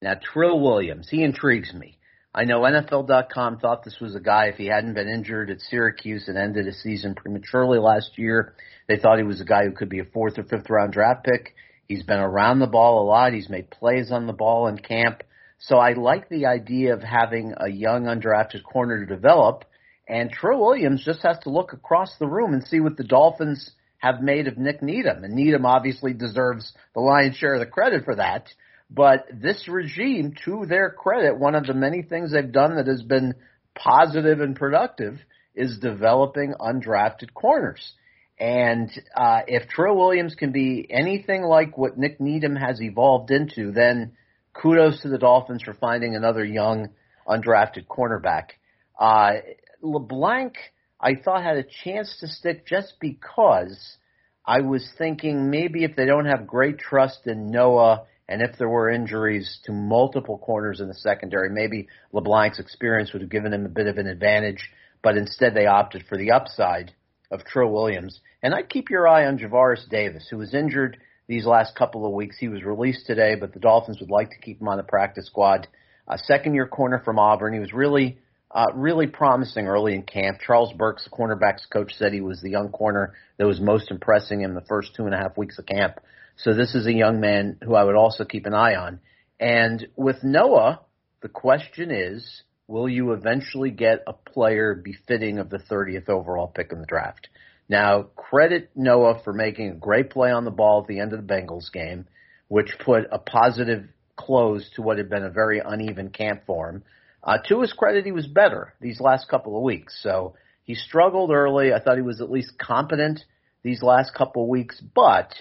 Now, 0.03 0.15
Trill 0.15 0.61
Williams, 0.61 1.09
he 1.11 1.23
intrigues 1.23 1.73
me. 1.73 1.99
I 2.37 2.45
know 2.45 2.61
NFL.com 2.61 3.61
thought 3.61 3.83
this 3.83 3.99
was 3.99 4.15
a 4.15 4.21
guy, 4.21 4.49
if 4.49 4.57
he 4.57 4.67
hadn't 4.67 4.93
been 4.93 5.09
injured 5.09 5.49
at 5.49 5.63
Syracuse 5.63 6.29
and 6.29 6.37
ended 6.37 6.67
his 6.67 6.83
season 6.83 7.15
prematurely 7.15 7.79
last 7.79 8.19
year, 8.19 8.53
they 8.89 8.99
thought 8.99 9.17
he 9.17 9.25
was 9.25 9.41
a 9.41 9.47
guy 9.47 9.65
who 9.65 9.73
could 9.73 9.89
be 9.89 10.01
a 10.01 10.05
fourth 10.05 10.39
or 10.39 10.43
fifth 10.43 10.69
round 10.69 10.93
draft 10.93 11.25
pick. 11.25 11.55
He's 11.89 12.03
been 12.03 12.19
around 12.19 12.59
the 12.59 12.67
ball 12.67 13.03
a 13.03 13.09
lot. 13.09 13.33
He's 13.33 13.49
made 13.49 13.71
plays 13.71 14.13
on 14.13 14.27
the 14.27 14.35
ball 14.35 14.67
in 14.67 14.77
camp. 14.77 15.23
So 15.61 15.79
I 15.79 15.95
like 15.95 16.29
the 16.29 16.45
idea 16.45 16.93
of 16.93 17.03
having 17.03 17.55
a 17.57 17.71
young 17.71 18.05
undrafted 18.05 18.65
corner 18.65 19.01
to 19.01 19.15
develop. 19.15 19.65
And 20.07 20.31
Trill 20.31 20.61
Williams 20.61 21.03
just 21.03 21.23
has 21.23 21.39
to 21.45 21.51
look 21.51 21.73
across 21.73 22.19
the 22.19 22.29
room 22.29 22.53
and 22.53 22.63
see 22.65 22.81
what 22.81 22.99
the 22.99 23.05
Dolphins 23.05 23.71
have 23.97 24.21
made 24.21 24.47
of 24.47 24.59
Nick 24.59 24.83
Needham. 24.83 25.25
And 25.25 25.33
Needham 25.33 25.65
obviously 25.65 26.13
deserves 26.13 26.75
the 26.93 27.01
lion's 27.01 27.37
share 27.37 27.55
of 27.55 27.61
the 27.61 27.67
credit 27.67 28.05
for 28.05 28.17
that. 28.17 28.47
But 28.91 29.27
this 29.33 29.69
regime, 29.69 30.35
to 30.45 30.65
their 30.67 30.91
credit, 30.91 31.39
one 31.39 31.55
of 31.55 31.67
the 31.67 31.75
many 31.75 32.03
things 32.03 32.33
they've 32.33 32.53
done 32.53 32.77
that 32.77 32.87
has 32.87 33.03
been 33.03 33.35
positive 33.75 34.41
and 34.41 34.55
productive 34.55 35.19
is 35.55 35.79
developing 35.79 36.55
undrafted 36.61 37.35
corners. 37.35 37.93
And 38.39 38.91
uh, 39.17 39.41
if 39.47 39.69
Trill 39.69 39.97
Williams 39.97 40.35
can 40.35 40.53
be 40.53 40.87
anything 40.91 41.43
like 41.43 41.77
what 41.77 41.99
Nick 41.99 42.21
Needham 42.21 42.55
has 42.55 42.81
evolved 42.81 43.31
into, 43.31 43.73
then 43.73 44.13
kudos 44.53 45.03
to 45.03 45.09
the 45.09 45.19
Dolphins 45.19 45.63
for 45.63 45.75
finding 45.75 46.15
another 46.15 46.45
young 46.45 46.91
undrafted 47.27 47.87
cornerback. 47.87 48.51
Uh, 48.99 49.41
LeBlanc, 49.83 50.55
I 51.01 51.15
thought 51.15 51.43
had 51.43 51.57
a 51.57 51.65
chance 51.85 52.17
to 52.21 52.29
stick 52.29 52.67
just 52.67 52.95
because 53.01 53.97
I 54.45 54.61
was 54.61 54.89
thinking 54.97 55.51
maybe 55.51 55.85
if 55.85 55.97
they 55.97 56.07
don't 56.07 56.27
have 56.27 56.47
great 56.47 56.79
trust 56.79 57.27
in 57.27 57.51
Noah 57.51 58.05
and 58.29 58.43
if 58.43 58.59
there 58.59 58.69
were 58.69 58.91
injuries 58.91 59.61
to 59.65 59.73
multiple 59.73 60.39
corners 60.39 60.81
in 60.81 60.89
the 60.89 60.95
secondary, 60.95 61.49
maybe 61.51 61.89
LeBlanc's 62.13 62.59
experience 62.59 63.13
would 63.13 63.23
have 63.23 63.31
given 63.31 63.53
him 63.53 63.65
a 63.65 63.71
bit 63.71 63.87
of 63.87 63.99
an 63.99 64.09
advantage, 64.09 64.71
but 65.03 65.17
instead 65.17 65.55
they 65.55 65.67
opted 65.67 66.05
for 66.09 66.19
the 66.19 66.33
upside 66.33 66.93
of 67.31 67.45
Trill 67.45 67.71
Williams. 67.71 68.21
And 68.43 68.55
I'd 68.55 68.69
keep 68.69 68.91
your 68.91 69.07
eye 69.07 69.27
on 69.27 69.39
Javaris 69.39 69.89
Davis, 69.89 70.27
who 70.29 70.39
was 70.39 70.55
injured 70.55 70.99
these 71.29 71.47
last 71.47 71.77
couple 71.77 72.05
of 72.05 72.13
weeks. 72.13 72.37
He 72.39 72.49
was 72.49 72.65
released 72.65 73.07
today, 73.07 73.35
but 73.39 73.53
the 73.53 73.61
Dolphins 73.61 74.01
would 74.01 74.11
like 74.11 74.31
to 74.31 74.39
keep 74.39 74.61
him 74.61 74.69
on 74.69 74.77
the 74.77 74.83
practice 74.83 75.27
squad. 75.27 75.69
A 76.09 76.19
second 76.19 76.55
year 76.55 76.67
corner 76.67 77.01
from 77.05 77.19
Auburn. 77.19 77.53
He 77.53 77.59
was 77.59 77.73
really, 77.73 78.19
uh, 78.53 78.67
really 78.75 79.09
promising 79.09 79.67
early 79.67 79.95
in 79.95 80.03
camp. 80.03 80.39
Charles 80.45 80.73
Burks, 80.73 81.05
the 81.05 81.11
cornerbacks 81.11 81.69
coach, 81.73 81.95
said 81.95 82.13
he 82.13 82.21
was 82.21 82.41
the 82.41 82.51
young 82.51 82.71
corner 82.71 83.15
that 83.39 83.47
was 83.47 83.61
most 83.61 83.91
impressing 83.91 84.41
him 84.41 84.55
the 84.55 84.61
first 84.63 84.95
two 84.95 85.05
and 85.05 85.15
a 85.15 85.19
half 85.19 85.37
weeks 85.37 85.59
of 85.59 85.67
camp. 85.67 85.99
So 86.37 86.53
this 86.53 86.75
is 86.75 86.87
a 86.87 86.93
young 86.93 87.21
man 87.21 87.59
who 87.63 87.75
I 87.75 87.85
would 87.85 87.97
also 87.97 88.25
keep 88.25 88.47
an 88.47 88.55
eye 88.55 88.75
on. 88.75 89.01
And 89.41 89.89
with 89.97 90.23
Noah, 90.23 90.81
the 91.23 91.29
question 91.29 91.91
is, 91.91 92.43
will 92.69 92.89
you 92.89 93.13
eventually 93.13 93.71
get 93.71 94.03
a 94.07 94.13
player 94.13 94.75
befitting 94.75 95.39
of 95.39 95.51
the 95.51 95.59
30th 95.59 96.09
overall 96.09 96.49
pick 96.49 96.73
in 96.73 96.81
the 96.81 96.87
draft? 96.87 97.29
Now, 97.69 98.03
credit 98.15 98.71
Noah 98.75 99.21
for 99.25 99.33
making 99.33 99.71
a 99.71 99.75
great 99.75 100.11
play 100.11 100.31
on 100.31 100.45
the 100.45 100.51
ball 100.51 100.83
at 100.83 100.89
the 100.89 101.01
end 101.01 101.13
of 101.13 101.27
the 101.27 101.33
Bengals 101.33 101.73
game, 101.73 102.07
which 102.49 102.79
put 102.85 103.05
a 103.11 103.19
positive 103.19 103.89
close 104.15 104.69
to 104.77 104.83
what 104.83 104.99
had 104.99 105.11
been 105.11 105.25
a 105.25 105.31
very 105.31 105.61
uneven 105.65 106.11
camp 106.11 106.43
for 106.47 106.69
him. 106.69 106.85
Uh, 107.23 107.39
to 107.49 107.61
his 107.61 107.73
credit, 107.73 108.05
he 108.05 108.13
was 108.13 108.27
better 108.27 108.75
these 108.81 109.01
last 109.01 109.29
couple 109.29 109.57
of 109.57 109.63
weeks. 109.63 109.99
So 110.03 110.35
he 110.63 110.75
struggled 110.75 111.31
early. 111.31 111.73
I 111.73 111.81
thought 111.81 111.97
he 111.97 112.03
was 112.03 112.21
at 112.21 112.31
least 112.31 112.59
competent 112.59 113.25
these 113.63 113.83
last 113.83 114.15
couple 114.15 114.45
of 114.45 114.49
weeks. 114.49 114.81
But 114.81 115.33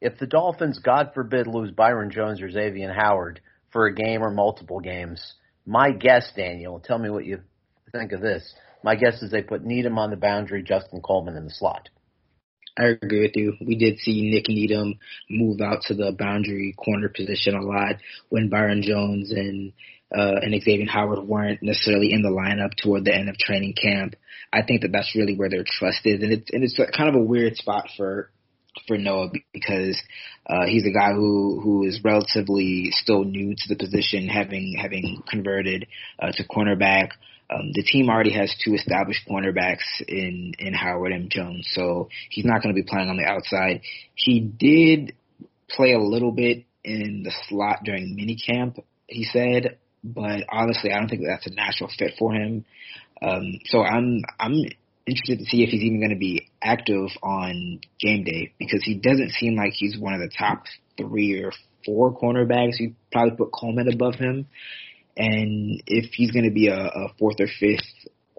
if 0.00 0.18
the 0.18 0.26
Dolphins, 0.26 0.78
God 0.78 1.12
forbid, 1.14 1.46
lose 1.46 1.70
Byron 1.70 2.10
Jones 2.10 2.42
or 2.42 2.50
Xavier 2.50 2.92
Howard 2.92 3.40
for 3.72 3.86
a 3.86 3.94
game 3.94 4.22
or 4.22 4.30
multiple 4.30 4.80
games, 4.80 5.34
my 5.64 5.90
guess, 5.90 6.30
Daniel, 6.36 6.80
tell 6.80 6.98
me 6.98 7.10
what 7.10 7.24
you 7.24 7.40
think 7.92 8.12
of 8.12 8.20
this. 8.20 8.54
My 8.84 8.94
guess 8.94 9.22
is 9.22 9.30
they 9.30 9.42
put 9.42 9.64
Needham 9.64 9.98
on 9.98 10.10
the 10.10 10.16
boundary, 10.16 10.62
Justin 10.62 11.00
Coleman 11.00 11.36
in 11.36 11.44
the 11.44 11.50
slot. 11.50 11.88
I 12.78 12.88
agree 13.02 13.22
with 13.22 13.36
you. 13.36 13.54
We 13.66 13.76
did 13.76 13.98
see 13.98 14.30
Nik 14.30 14.48
Needham 14.48 14.98
move 15.30 15.60
out 15.62 15.82
to 15.86 15.94
the 15.94 16.14
boundary 16.16 16.74
corner 16.76 17.08
position 17.08 17.54
a 17.54 17.62
lot 17.62 17.96
when 18.28 18.50
Byron 18.50 18.82
Jones 18.82 19.32
and 19.32 19.72
uh, 20.14 20.36
and 20.40 20.62
Xavier 20.62 20.86
Howard 20.88 21.26
weren't 21.26 21.62
necessarily 21.62 22.12
in 22.12 22.22
the 22.22 22.28
lineup 22.28 22.76
toward 22.80 23.04
the 23.04 23.14
end 23.14 23.28
of 23.28 23.36
training 23.38 23.74
camp. 23.80 24.14
I 24.52 24.62
think 24.62 24.82
that 24.82 24.92
that's 24.92 25.16
really 25.16 25.34
where 25.34 25.50
their 25.50 25.64
trust 25.66 26.02
is, 26.04 26.22
and 26.22 26.32
it's 26.32 26.50
and 26.52 26.62
it's 26.62 26.78
kind 26.96 27.08
of 27.08 27.14
a 27.16 27.24
weird 27.24 27.56
spot 27.56 27.88
for 27.96 28.30
for 28.86 28.96
Noah 28.96 29.30
because 29.52 30.00
uh, 30.46 30.66
he's 30.66 30.86
a 30.86 30.92
guy 30.92 31.12
who 31.12 31.60
who 31.60 31.84
is 31.84 32.00
relatively 32.04 32.88
still 32.90 33.24
new 33.24 33.54
to 33.54 33.68
the 33.68 33.76
position, 33.76 34.28
having 34.28 34.76
having 34.80 35.22
converted 35.28 35.86
uh, 36.18 36.32
to 36.32 36.44
cornerback. 36.44 37.10
Um, 37.48 37.70
the 37.74 37.84
team 37.84 38.08
already 38.10 38.32
has 38.32 38.54
two 38.64 38.74
established 38.74 39.20
cornerbacks 39.28 40.00
in 40.06 40.54
in 40.58 40.74
Howard 40.74 41.12
and 41.12 41.30
Jones, 41.30 41.68
so 41.72 42.08
he's 42.30 42.44
not 42.44 42.62
going 42.62 42.74
to 42.74 42.80
be 42.80 42.86
playing 42.86 43.08
on 43.08 43.16
the 43.16 43.24
outside. 43.24 43.82
He 44.14 44.40
did 44.40 45.14
play 45.68 45.92
a 45.92 45.98
little 45.98 46.32
bit 46.32 46.64
in 46.84 47.22
the 47.24 47.32
slot 47.48 47.80
during 47.84 48.16
minicamp, 48.16 48.82
he 49.08 49.24
said, 49.24 49.78
but 50.04 50.44
honestly, 50.48 50.92
I 50.92 50.98
don't 50.98 51.08
think 51.08 51.22
that's 51.26 51.46
a 51.46 51.54
natural 51.54 51.90
fit 51.98 52.14
for 52.18 52.32
him. 52.32 52.64
Um, 53.20 53.60
so 53.66 53.82
I'm 53.82 54.22
I'm 54.38 54.64
interested 55.06 55.38
to 55.38 55.44
see 55.44 55.62
if 55.62 55.70
he's 55.70 55.82
even 55.82 56.00
going 56.00 56.10
to 56.10 56.16
be 56.16 56.50
active 56.62 57.08
on 57.22 57.80
game 58.00 58.24
day 58.24 58.52
because 58.58 58.82
he 58.82 58.94
doesn't 58.94 59.30
seem 59.30 59.56
like 59.56 59.72
he's 59.72 59.98
one 59.98 60.14
of 60.14 60.20
the 60.20 60.30
top 60.36 60.64
three 60.96 61.42
or 61.42 61.52
four 61.84 62.12
cornerbacks. 62.16 62.80
You 62.80 62.94
probably 63.12 63.36
put 63.36 63.52
Coleman 63.52 63.92
above 63.92 64.16
him, 64.16 64.46
and 65.16 65.82
if 65.86 66.12
he's 66.12 66.32
going 66.32 66.44
to 66.44 66.50
be 66.50 66.68
a, 66.68 66.76
a 66.76 67.08
fourth 67.18 67.36
or 67.40 67.46
fifth 67.46 67.86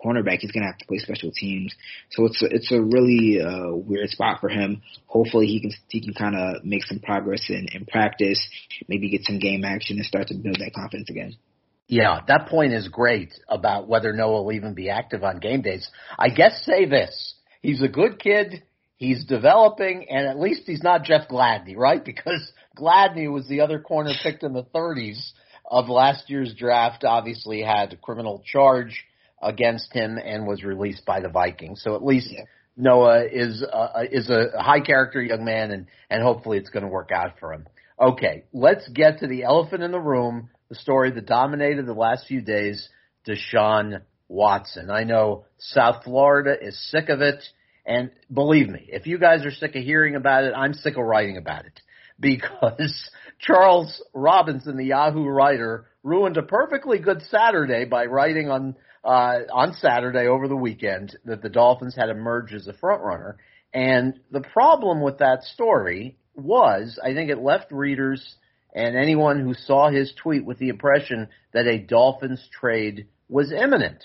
cornerback, 0.03 0.39
he's 0.39 0.51
going 0.51 0.63
to 0.63 0.67
have 0.67 0.77
to 0.77 0.85
play 0.85 0.99
special 0.99 1.31
teams. 1.31 1.73
So 2.11 2.25
it's 2.25 2.41
a, 2.41 2.45
it's 2.45 2.71
a 2.71 2.81
really 2.81 3.41
uh, 3.41 3.73
weird 3.73 4.09
spot 4.09 4.39
for 4.41 4.49
him. 4.49 4.81
Hopefully 5.07 5.47
he 5.47 5.61
can 5.61 5.71
he 5.87 6.01
can 6.01 6.13
kind 6.13 6.35
of 6.35 6.63
make 6.65 6.83
some 6.83 6.99
progress 6.99 7.45
in, 7.49 7.67
in 7.73 7.85
practice, 7.85 8.45
maybe 8.87 9.09
get 9.09 9.23
some 9.23 9.39
game 9.39 9.63
action 9.63 9.97
and 9.97 10.05
start 10.05 10.27
to 10.27 10.35
build 10.35 10.57
that 10.59 10.73
confidence 10.75 11.09
again. 11.09 11.37
Yeah, 11.87 12.19
that 12.27 12.47
point 12.49 12.73
is 12.73 12.89
great 12.89 13.33
about 13.47 13.87
whether 13.87 14.11
Noah 14.11 14.43
will 14.43 14.51
even 14.51 14.73
be 14.73 14.89
active 14.89 15.23
on 15.23 15.39
game 15.39 15.61
days. 15.61 15.89
I 16.19 16.29
guess 16.29 16.63
say 16.65 16.85
this. 16.85 17.35
He's 17.61 17.81
a 17.81 17.87
good 17.87 18.19
kid. 18.19 18.63
He's 18.97 19.25
developing, 19.25 20.07
and 20.09 20.27
at 20.27 20.39
least 20.39 20.63
he's 20.65 20.83
not 20.83 21.03
Jeff 21.03 21.29
Gladney, 21.29 21.77
right? 21.77 22.03
Because 22.03 22.51
Gladney 22.77 23.31
was 23.31 23.47
the 23.47 23.61
other 23.61 23.79
corner 23.79 24.11
picked 24.21 24.43
in 24.43 24.53
the 24.53 24.63
30s 24.63 25.31
of 25.69 25.87
last 25.87 26.29
year's 26.29 26.53
draft. 26.53 27.05
Obviously, 27.05 27.61
had 27.61 27.93
a 27.93 27.97
criminal 27.97 28.43
charge 28.45 29.05
against 29.41 29.93
him 29.93 30.17
and 30.17 30.47
was 30.47 30.63
released 30.63 31.05
by 31.05 31.21
the 31.21 31.29
Vikings. 31.29 31.81
So 31.83 31.95
at 31.95 32.03
least 32.03 32.29
yeah. 32.31 32.43
Noah 32.75 33.25
is 33.31 33.63
uh, 33.63 34.03
is 34.11 34.29
a 34.29 34.61
high 34.61 34.81
character 34.81 35.21
young 35.21 35.45
man, 35.45 35.71
and 35.71 35.87
and 36.09 36.21
hopefully 36.21 36.57
it's 36.57 36.69
going 36.69 36.83
to 36.83 36.89
work 36.89 37.11
out 37.11 37.39
for 37.39 37.53
him. 37.53 37.65
Okay, 37.99 38.43
let's 38.53 38.87
get 38.89 39.19
to 39.19 39.27
the 39.27 39.43
elephant 39.43 39.83
in 39.83 39.91
the 39.91 39.99
room 39.99 40.49
the 40.69 40.75
story 40.75 41.11
that 41.11 41.25
dominated 41.25 41.85
the 41.85 41.93
last 41.93 42.27
few 42.27 42.41
days, 42.41 42.89
Deshaun 43.27 44.01
Watson. 44.27 44.89
I 44.89 45.03
know 45.03 45.45
South 45.57 46.03
Florida 46.03 46.55
is 46.59 46.79
sick 46.91 47.09
of 47.09 47.21
it. 47.21 47.43
And 47.85 48.11
believe 48.31 48.67
me, 48.67 48.89
if 48.89 49.07
you 49.07 49.17
guys 49.17 49.45
are 49.45 49.51
sick 49.51 49.75
of 49.75 49.83
hearing 49.83 50.15
about 50.15 50.43
it, 50.43 50.53
I'm 50.53 50.73
sick 50.73 50.97
of 50.97 51.05
writing 51.05 51.37
about 51.37 51.65
it 51.65 51.79
because 52.19 53.09
Charles 53.39 54.03
Robinson, 54.13 54.75
the 54.77 54.85
Yahoo 54.85 55.25
writer, 55.25 55.85
ruined 56.03 56.37
a 56.37 56.43
perfectly 56.43 56.99
good 56.99 57.21
Saturday 57.29 57.85
by 57.85 58.05
writing 58.05 58.49
on 58.49 58.75
uh, 59.03 59.39
on 59.53 59.73
Saturday 59.73 60.27
over 60.27 60.49
the 60.49 60.55
weekend 60.55 61.17
that 61.23 61.41
the 61.41 61.49
Dolphins 61.49 61.95
had 61.95 62.09
emerged 62.09 62.53
as 62.53 62.67
a 62.67 62.73
front 62.73 63.01
runner. 63.01 63.37
And 63.73 64.19
the 64.31 64.41
problem 64.41 65.01
with 65.01 65.19
that 65.19 65.43
story 65.43 66.17
was, 66.35 66.99
I 67.01 67.13
think 67.13 67.29
it 67.29 67.37
left 67.37 67.71
readers 67.71 68.35
and 68.77 68.95
anyone 68.95 69.39
who 69.39 69.55
saw 69.55 69.89
his 69.89 70.13
tweet 70.21 70.45
with 70.45 70.59
the 70.59 70.69
impression 70.69 71.29
that 71.51 71.65
a 71.65 71.79
Dolphins 71.79 72.47
trade 72.51 73.07
was 73.27 73.51
imminent. 73.51 74.03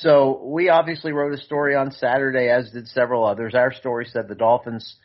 So 0.00 0.42
we 0.44 0.68
obviously 0.68 1.12
wrote 1.12 1.32
a 1.32 1.40
story 1.40 1.76
on 1.76 1.92
Saturday, 1.92 2.48
as 2.48 2.72
did 2.72 2.88
several 2.88 3.24
others. 3.24 3.54
Our 3.54 3.72
story 3.72 4.06
said 4.06 4.26
the 4.26 4.34
Dolphins 4.34 4.96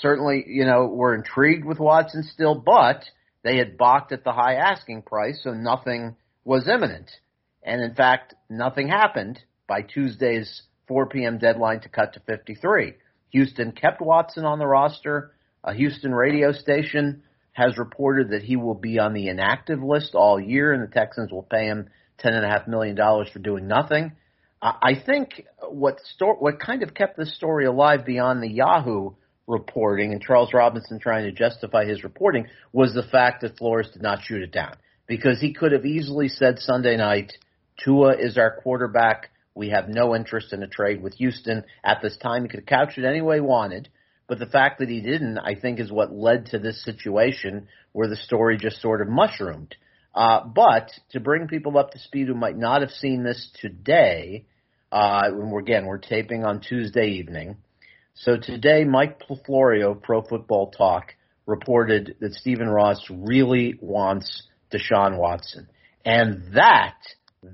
certainly, 0.00 0.44
you 0.46 0.66
know, 0.66 0.86
were 0.86 1.14
intrigued 1.14 1.64
with 1.64 1.78
Watson 1.78 2.24
still, 2.24 2.54
but 2.54 3.02
they 3.42 3.56
had 3.56 3.78
balked 3.78 4.12
at 4.12 4.22
the 4.22 4.32
high 4.32 4.54
asking 4.56 5.02
price, 5.02 5.40
so 5.42 5.54
nothing 5.54 6.16
was 6.44 6.68
imminent. 6.68 7.10
And 7.62 7.80
in 7.80 7.94
fact, 7.94 8.34
nothing 8.50 8.88
happened 8.88 9.38
by 9.66 9.80
Tuesday's 9.80 10.62
4 10.88 11.06
p.m. 11.06 11.38
deadline 11.38 11.80
to 11.80 11.88
cut 11.88 12.12
to 12.14 12.20
53. 12.20 12.94
Houston 13.30 13.72
kept 13.72 14.02
Watson 14.02 14.44
on 14.44 14.58
the 14.58 14.66
roster. 14.66 15.32
A 15.64 15.72
Houston 15.72 16.12
radio 16.12 16.52
station 16.52 17.22
has 17.52 17.78
reported 17.78 18.30
that 18.30 18.42
he 18.42 18.56
will 18.56 18.74
be 18.74 18.98
on 18.98 19.12
the 19.12 19.28
inactive 19.28 19.82
list 19.82 20.14
all 20.14 20.40
year, 20.40 20.72
and 20.72 20.82
the 20.82 20.92
Texans 20.92 21.30
will 21.30 21.42
pay 21.42 21.66
him 21.66 21.88
ten 22.18 22.34
and 22.34 22.44
a 22.44 22.48
half 22.48 22.66
million 22.66 22.96
dollars 22.96 23.28
for 23.32 23.38
doing 23.38 23.66
nothing. 23.66 24.12
I 24.62 24.94
think 25.04 25.44
what 25.68 25.98
sto- 26.14 26.36
what 26.38 26.60
kind 26.60 26.84
of 26.84 26.94
kept 26.94 27.16
this 27.16 27.34
story 27.34 27.66
alive 27.66 28.06
beyond 28.06 28.42
the 28.42 28.48
Yahoo 28.48 29.10
reporting 29.48 30.12
and 30.12 30.22
Charles 30.22 30.54
Robinson 30.54 31.00
trying 31.00 31.24
to 31.24 31.32
justify 31.32 31.84
his 31.84 32.04
reporting 32.04 32.46
was 32.72 32.94
the 32.94 33.02
fact 33.02 33.40
that 33.40 33.58
Flores 33.58 33.90
did 33.92 34.02
not 34.02 34.22
shoot 34.22 34.40
it 34.40 34.52
down 34.52 34.76
because 35.08 35.40
he 35.40 35.52
could 35.52 35.72
have 35.72 35.84
easily 35.84 36.28
said 36.28 36.60
Sunday 36.60 36.96
night, 36.96 37.32
Tua 37.84 38.16
is 38.16 38.38
our 38.38 38.60
quarterback. 38.62 39.30
We 39.54 39.70
have 39.70 39.88
no 39.88 40.14
interest 40.14 40.52
in 40.52 40.62
a 40.62 40.68
trade 40.68 41.02
with 41.02 41.14
Houston 41.14 41.64
at 41.82 42.00
this 42.00 42.16
time. 42.16 42.42
He 42.42 42.48
could 42.48 42.60
have 42.60 42.66
couched 42.66 42.98
it 42.98 43.04
any 43.04 43.20
way 43.20 43.36
he 43.36 43.40
wanted. 43.40 43.88
But 44.32 44.38
the 44.38 44.46
fact 44.46 44.78
that 44.78 44.88
he 44.88 45.02
didn't, 45.02 45.36
I 45.36 45.56
think, 45.56 45.78
is 45.78 45.92
what 45.92 46.10
led 46.10 46.46
to 46.46 46.58
this 46.58 46.82
situation 46.82 47.68
where 47.92 48.08
the 48.08 48.16
story 48.16 48.56
just 48.56 48.80
sort 48.80 49.02
of 49.02 49.08
mushroomed. 49.08 49.76
Uh, 50.14 50.46
but 50.46 50.90
to 51.10 51.20
bring 51.20 51.48
people 51.48 51.76
up 51.76 51.90
to 51.90 51.98
speed 51.98 52.28
who 52.28 52.34
might 52.34 52.56
not 52.56 52.80
have 52.80 52.92
seen 52.92 53.24
this 53.24 53.50
today, 53.60 54.46
uh, 54.90 55.24
we're, 55.34 55.60
again, 55.60 55.84
we're 55.84 55.98
taping 55.98 56.44
on 56.44 56.62
Tuesday 56.62 57.08
evening. 57.08 57.58
So 58.14 58.38
today, 58.38 58.84
Mike 58.84 59.20
Florio, 59.44 59.92
Pro 59.92 60.22
Football 60.22 60.70
Talk, 60.70 61.12
reported 61.44 62.16
that 62.20 62.32
Stephen 62.32 62.70
Ross 62.70 63.04
really 63.10 63.74
wants 63.82 64.44
Deshaun 64.72 65.18
Watson. 65.18 65.68
And 66.06 66.54
that, 66.54 66.96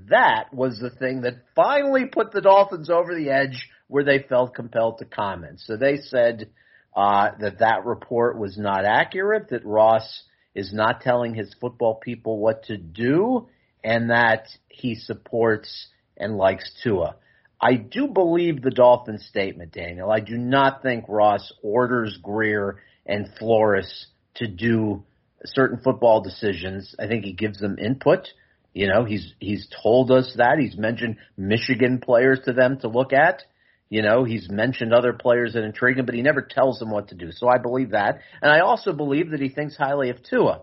that 0.09 0.53
was 0.53 0.79
the 0.79 0.91
thing 0.91 1.23
that 1.23 1.43
finally 1.57 2.05
put 2.05 2.31
the 2.31 2.39
Dolphins 2.39 2.89
over 2.89 3.13
the 3.13 3.31
edge 3.31 3.67
where 3.89 4.05
they 4.05 4.19
felt 4.29 4.55
compelled 4.55 4.99
to 4.99 5.05
comment. 5.05 5.59
So 5.59 5.75
they 5.75 5.97
said 5.97 6.51
uh, 6.95 7.29
that 7.39 7.59
that 7.59 7.85
report 7.85 8.37
was 8.37 8.57
not 8.57 8.85
accurate, 8.85 9.49
that 9.49 9.65
Ross 9.65 10.23
is 10.55 10.73
not 10.73 11.01
telling 11.01 11.35
his 11.35 11.53
football 11.59 11.95
people 11.95 12.39
what 12.39 12.63
to 12.63 12.77
do, 12.77 13.47
and 13.83 14.09
that 14.09 14.47
he 14.67 14.95
supports 14.95 15.87
and 16.17 16.37
likes 16.37 16.71
Tua. 16.83 17.15
I 17.61 17.75
do 17.75 18.07
believe 18.07 18.61
the 18.61 18.71
Dolphins 18.71 19.25
statement, 19.25 19.73
Daniel. 19.73 20.09
I 20.11 20.21
do 20.21 20.37
not 20.37 20.81
think 20.81 21.05
Ross 21.07 21.51
orders 21.61 22.17
Grier 22.21 22.79
and 23.05 23.29
Flores 23.37 24.07
to 24.35 24.47
do 24.47 25.03
certain 25.45 25.79
football 25.83 26.21
decisions. 26.21 26.95
I 26.99 27.07
think 27.07 27.25
he 27.25 27.33
gives 27.33 27.59
them 27.59 27.77
input. 27.77 28.27
You 28.73 28.87
know, 28.87 29.03
he's 29.03 29.33
he's 29.39 29.67
told 29.83 30.11
us 30.11 30.33
that. 30.37 30.59
He's 30.59 30.77
mentioned 30.77 31.17
Michigan 31.35 31.99
players 31.99 32.39
to 32.45 32.53
them 32.53 32.79
to 32.79 32.87
look 32.87 33.13
at. 33.13 33.43
You 33.89 34.03
know, 34.03 34.23
he's 34.23 34.49
mentioned 34.49 34.93
other 34.93 35.13
players 35.13 35.53
that 35.53 35.63
intrigue 35.63 35.97
him, 35.97 36.05
but 36.05 36.13
he 36.13 36.21
never 36.21 36.41
tells 36.41 36.77
them 36.77 36.91
what 36.91 37.07
to 37.07 37.15
do. 37.15 37.31
So 37.31 37.47
I 37.47 37.57
believe 37.57 37.91
that. 37.91 38.19
And 38.41 38.51
I 38.51 38.59
also 38.59 38.93
believe 38.93 39.31
that 39.31 39.41
he 39.41 39.49
thinks 39.49 39.75
highly 39.75 40.11
of 40.11 40.21
Tua. 40.21 40.61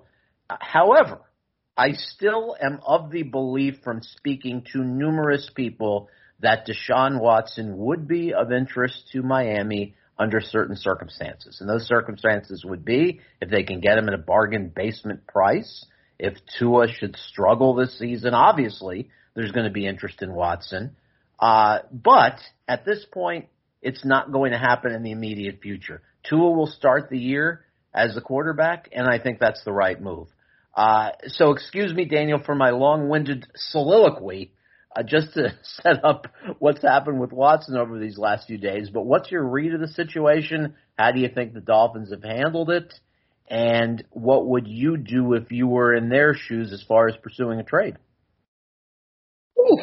However, 0.49 1.21
I 1.77 1.93
still 1.93 2.57
am 2.61 2.81
of 2.87 3.11
the 3.11 3.25
belief 3.25 3.81
from 3.83 4.01
speaking 4.03 4.65
to 4.73 4.85
numerous 4.85 5.51
people 5.55 6.09
that 6.41 6.67
Deshaun 6.67 7.21
Watson 7.21 7.77
would 7.79 8.07
be 8.07 8.33
of 8.33 8.53
interest 8.53 9.09
to 9.13 9.23
Miami 9.23 9.95
under 10.19 10.41
certain 10.41 10.77
circumstances. 10.77 11.59
And 11.61 11.69
those 11.69 11.87
circumstances 11.87 12.65
would 12.65 12.85
be 12.85 13.21
if 13.41 13.51
they 13.51 13.65
can 13.65 13.81
get 13.81 13.99
him 13.99 14.09
at 14.09 14.15
a 14.15 14.19
bargain 14.19 14.73
basement 14.75 15.27
price. 15.27 15.85
If 16.19 16.35
Tua 16.59 16.89
should 16.89 17.17
struggle 17.17 17.75
this 17.75 17.99
season, 17.99 18.33
obviously 18.33 19.11
there's 19.35 19.53
going 19.53 19.67
to 19.67 19.73
be 19.73 19.87
interest 19.87 20.23
in 20.23 20.33
Watson. 20.33 20.97
Uh, 21.39 21.81
but 21.93 22.39
at 22.67 22.85
this 22.85 23.05
point, 23.13 23.47
it's 23.83 24.05
not 24.05 24.33
going 24.33 24.53
to 24.53 24.59
happen 24.59 24.93
in 24.93 25.03
the 25.03 25.13
immediate 25.13 25.61
future. 25.61 26.03
Tua 26.29 26.51
will 26.51 26.67
start 26.67 27.09
the 27.11 27.19
year 27.19 27.65
as 27.95 28.15
the 28.15 28.21
quarterback, 28.21 28.89
and 28.93 29.07
I 29.07 29.19
think 29.19 29.39
that's 29.39 29.63
the 29.65 29.73
right 29.73 30.01
move. 30.01 30.29
Uh, 30.75 31.11
so 31.29 31.53
excuse 31.53 31.95
me, 31.95 32.05
Daniel, 32.05 32.41
for 32.45 32.55
my 32.55 32.71
long-winded 32.71 33.47
soliloquy, 33.55 34.53
uh, 34.95 35.03
just 35.03 35.35
to 35.35 35.55
set 35.63 36.05
up 36.05 36.27
what's 36.59 36.83
happened 36.83 37.21
with 37.21 37.33
Watson 37.33 37.77
over 37.77 37.99
these 37.99 38.19
last 38.19 38.47
few 38.47 38.59
days. 38.59 38.91
But 38.91 39.07
what's 39.07 39.31
your 39.31 39.47
read 39.47 39.75
of 39.75 39.81
the 39.81 39.89
situation? 39.89 40.75
How 40.99 41.13
do 41.13 41.21
you 41.21 41.29
think 41.29 41.55
the 41.55 41.61
Dolphins 41.61 42.11
have 42.11 42.23
handled 42.23 42.71
it? 42.71 42.93
And 43.49 44.03
what 44.11 44.47
would 44.47 44.67
you 44.67 44.97
do 44.97 45.35
if 45.35 45.53
you 45.53 45.69
were 45.69 45.95
in 45.95 46.09
their 46.09 46.35
shoes 46.35 46.73
as 46.73 46.83
far 46.83 47.09
as 47.09 47.17
pursuing 47.23 47.61
a 47.61 47.65
trade? 47.65 47.97
Ooh. 49.59 49.79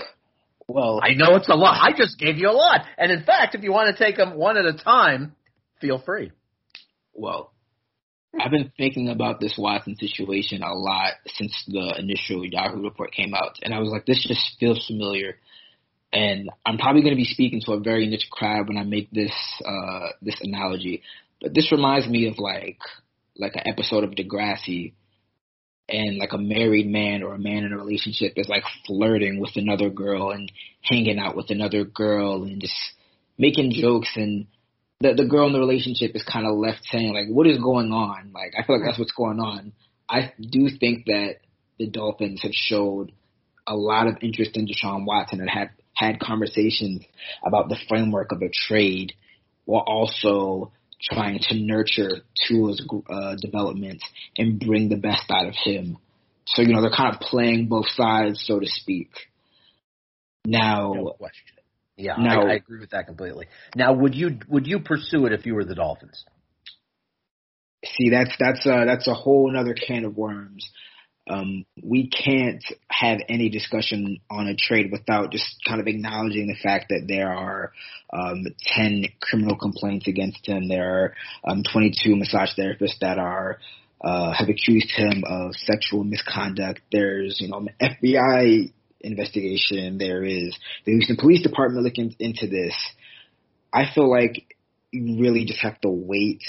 Well, 0.67 0.99
I 1.03 1.13
know 1.13 1.35
it's 1.35 1.49
a 1.49 1.55
lot. 1.55 1.77
I 1.81 1.91
just 1.95 2.17
gave 2.17 2.37
you 2.37 2.49
a 2.49 2.51
lot. 2.51 2.81
And 2.97 3.11
in 3.11 3.23
fact, 3.23 3.55
if 3.55 3.63
you 3.63 3.71
want 3.71 3.95
to 3.95 4.03
take 4.03 4.17
them 4.17 4.35
one 4.35 4.57
at 4.57 4.65
a 4.65 4.73
time, 4.73 5.35
feel 5.81 5.99
free. 5.99 6.31
Well, 7.13 7.51
I've 8.39 8.51
been 8.51 8.71
thinking 8.77 9.09
about 9.09 9.39
this 9.39 9.55
Watson 9.57 9.95
situation 9.95 10.63
a 10.63 10.73
lot 10.73 11.13
since 11.27 11.53
the 11.67 11.95
initial 11.99 12.45
Yahoo 12.45 12.81
report 12.81 13.11
came 13.11 13.33
out, 13.35 13.59
and 13.61 13.73
I 13.73 13.79
was 13.79 13.89
like, 13.89 14.05
this 14.05 14.25
just 14.27 14.57
feels 14.59 14.85
familiar. 14.87 15.37
And 16.11 16.49
I'm 16.65 16.77
probably 16.77 17.01
going 17.01 17.13
to 17.13 17.21
be 17.21 17.25
speaking 17.25 17.61
to 17.65 17.73
a 17.73 17.79
very 17.79 18.07
niche 18.07 18.29
crowd 18.31 18.67
when 18.67 18.77
I 18.77 18.83
make 18.83 19.11
this 19.11 19.33
uh, 19.65 20.09
this 20.21 20.39
analogy, 20.41 21.03
but 21.41 21.53
this 21.53 21.71
reminds 21.71 22.07
me 22.07 22.27
of 22.27 22.39
like 22.39 22.79
like 23.37 23.55
an 23.55 23.63
episode 23.67 24.03
of 24.03 24.11
Degrassi, 24.11 24.93
and 25.93 26.17
like 26.17 26.33
a 26.33 26.37
married 26.37 26.87
man 26.87 27.21
or 27.21 27.35
a 27.35 27.39
man 27.39 27.63
in 27.63 27.71
a 27.71 27.77
relationship 27.77 28.33
is 28.35 28.49
like 28.49 28.63
flirting 28.85 29.39
with 29.39 29.51
another 29.55 29.89
girl 29.89 30.31
and 30.31 30.51
hanging 30.81 31.19
out 31.19 31.35
with 31.35 31.51
another 31.51 31.85
girl 31.85 32.43
and 32.43 32.59
just 32.59 32.73
making 33.37 33.71
jokes 33.71 34.09
and 34.15 34.47
the 34.99 35.13
the 35.13 35.25
girl 35.25 35.47
in 35.47 35.53
the 35.53 35.59
relationship 35.59 36.15
is 36.15 36.23
kind 36.23 36.47
of 36.47 36.55
left 36.55 36.83
saying 36.85 37.13
like, 37.13 37.27
"What 37.27 37.47
is 37.47 37.57
going 37.57 37.91
on?" 37.91 38.31
Like, 38.33 38.53
I 38.57 38.63
feel 38.63 38.77
like 38.77 38.85
that's 38.87 38.97
what's 38.97 39.11
going 39.11 39.39
on. 39.39 39.73
I 40.09 40.33
do 40.39 40.69
think 40.69 41.05
that 41.05 41.37
the 41.77 41.87
Dolphins 41.87 42.41
have 42.41 42.53
showed 42.53 43.11
a 43.67 43.75
lot 43.75 44.07
of 44.07 44.17
interest 44.21 44.55
in 44.55 44.67
Deshaun 44.67 45.05
Watson 45.05 45.39
and 45.39 45.49
have 45.49 45.69
had 45.93 46.19
conversations 46.19 47.03
about 47.45 47.69
the 47.69 47.77
framework 47.87 48.31
of 48.31 48.41
a 48.41 48.49
trade, 48.49 49.13
while 49.65 49.83
also 49.85 50.71
trying 51.11 51.39
to 51.49 51.55
nurture 51.55 52.21
Tua's 52.47 52.81
uh, 53.09 53.35
development 53.41 54.01
and 54.37 54.59
bring 54.59 54.89
the 54.89 54.97
best 54.97 55.23
out 55.29 55.47
of 55.47 55.55
him. 55.55 55.97
So 56.45 56.61
you 56.61 56.73
know 56.73 56.81
they're 56.81 56.91
kind 56.91 57.13
of 57.13 57.21
playing 57.21 57.67
both 57.67 57.87
sides, 57.89 58.43
so 58.45 58.59
to 58.59 58.67
speak. 58.67 59.09
Now, 60.45 60.93
no 60.93 61.11
question. 61.11 61.57
Yeah, 61.95 62.15
now, 62.17 62.47
I, 62.47 62.51
I 62.51 62.53
agree 62.55 62.79
with 62.79 62.89
that 62.89 63.05
completely. 63.05 63.47
Now, 63.75 63.93
would 63.93 64.15
you 64.15 64.39
would 64.49 64.67
you 64.67 64.79
pursue 64.79 65.25
it 65.25 65.33
if 65.33 65.45
you 65.45 65.55
were 65.55 65.63
the 65.63 65.75
Dolphins? 65.75 66.25
See, 67.85 68.09
that's 68.09 68.35
that's 68.39 68.65
uh, 68.65 68.85
that's 68.85 69.07
a 69.07 69.13
whole 69.13 69.49
another 69.49 69.75
can 69.75 70.05
of 70.05 70.17
worms. 70.17 70.69
Um, 71.27 71.65
we 71.81 72.09
can't 72.09 72.63
have 72.89 73.19
any 73.29 73.49
discussion 73.49 74.19
on 74.29 74.47
a 74.47 74.55
trade 74.55 74.91
without 74.91 75.31
just 75.31 75.45
kind 75.65 75.79
of 75.79 75.87
acknowledging 75.87 76.47
the 76.47 76.61
fact 76.61 76.87
that 76.89 77.05
there 77.07 77.31
are 77.31 77.71
um, 78.11 78.43
10 78.75 79.05
criminal 79.21 79.57
complaints 79.57 80.07
against 80.07 80.45
him. 80.45 80.67
There 80.67 80.83
are 80.83 81.13
um, 81.47 81.63
22 81.71 82.15
massage 82.15 82.49
therapists 82.57 82.99
that 82.99 83.19
are 83.19 83.59
uh, 84.03 84.33
have 84.33 84.49
accused 84.49 84.91
him 84.91 85.23
of 85.25 85.55
sexual 85.55 86.03
misconduct. 86.03 86.81
There's 86.91 87.39
you 87.39 87.47
know 87.47 87.59
an 87.59 87.69
FBI 87.81 88.73
investigation. 88.99 89.97
There 89.97 90.23
is 90.23 90.57
the 90.85 90.91
Houston 90.91 91.15
Police 91.15 91.41
Department 91.41 91.85
looking 91.85 92.13
into 92.19 92.47
this. 92.47 92.75
I 93.71 93.85
feel 93.93 94.09
like 94.09 94.55
you 94.91 95.21
really 95.21 95.45
just 95.45 95.61
have 95.61 95.79
to 95.81 95.89
wait 95.89 96.43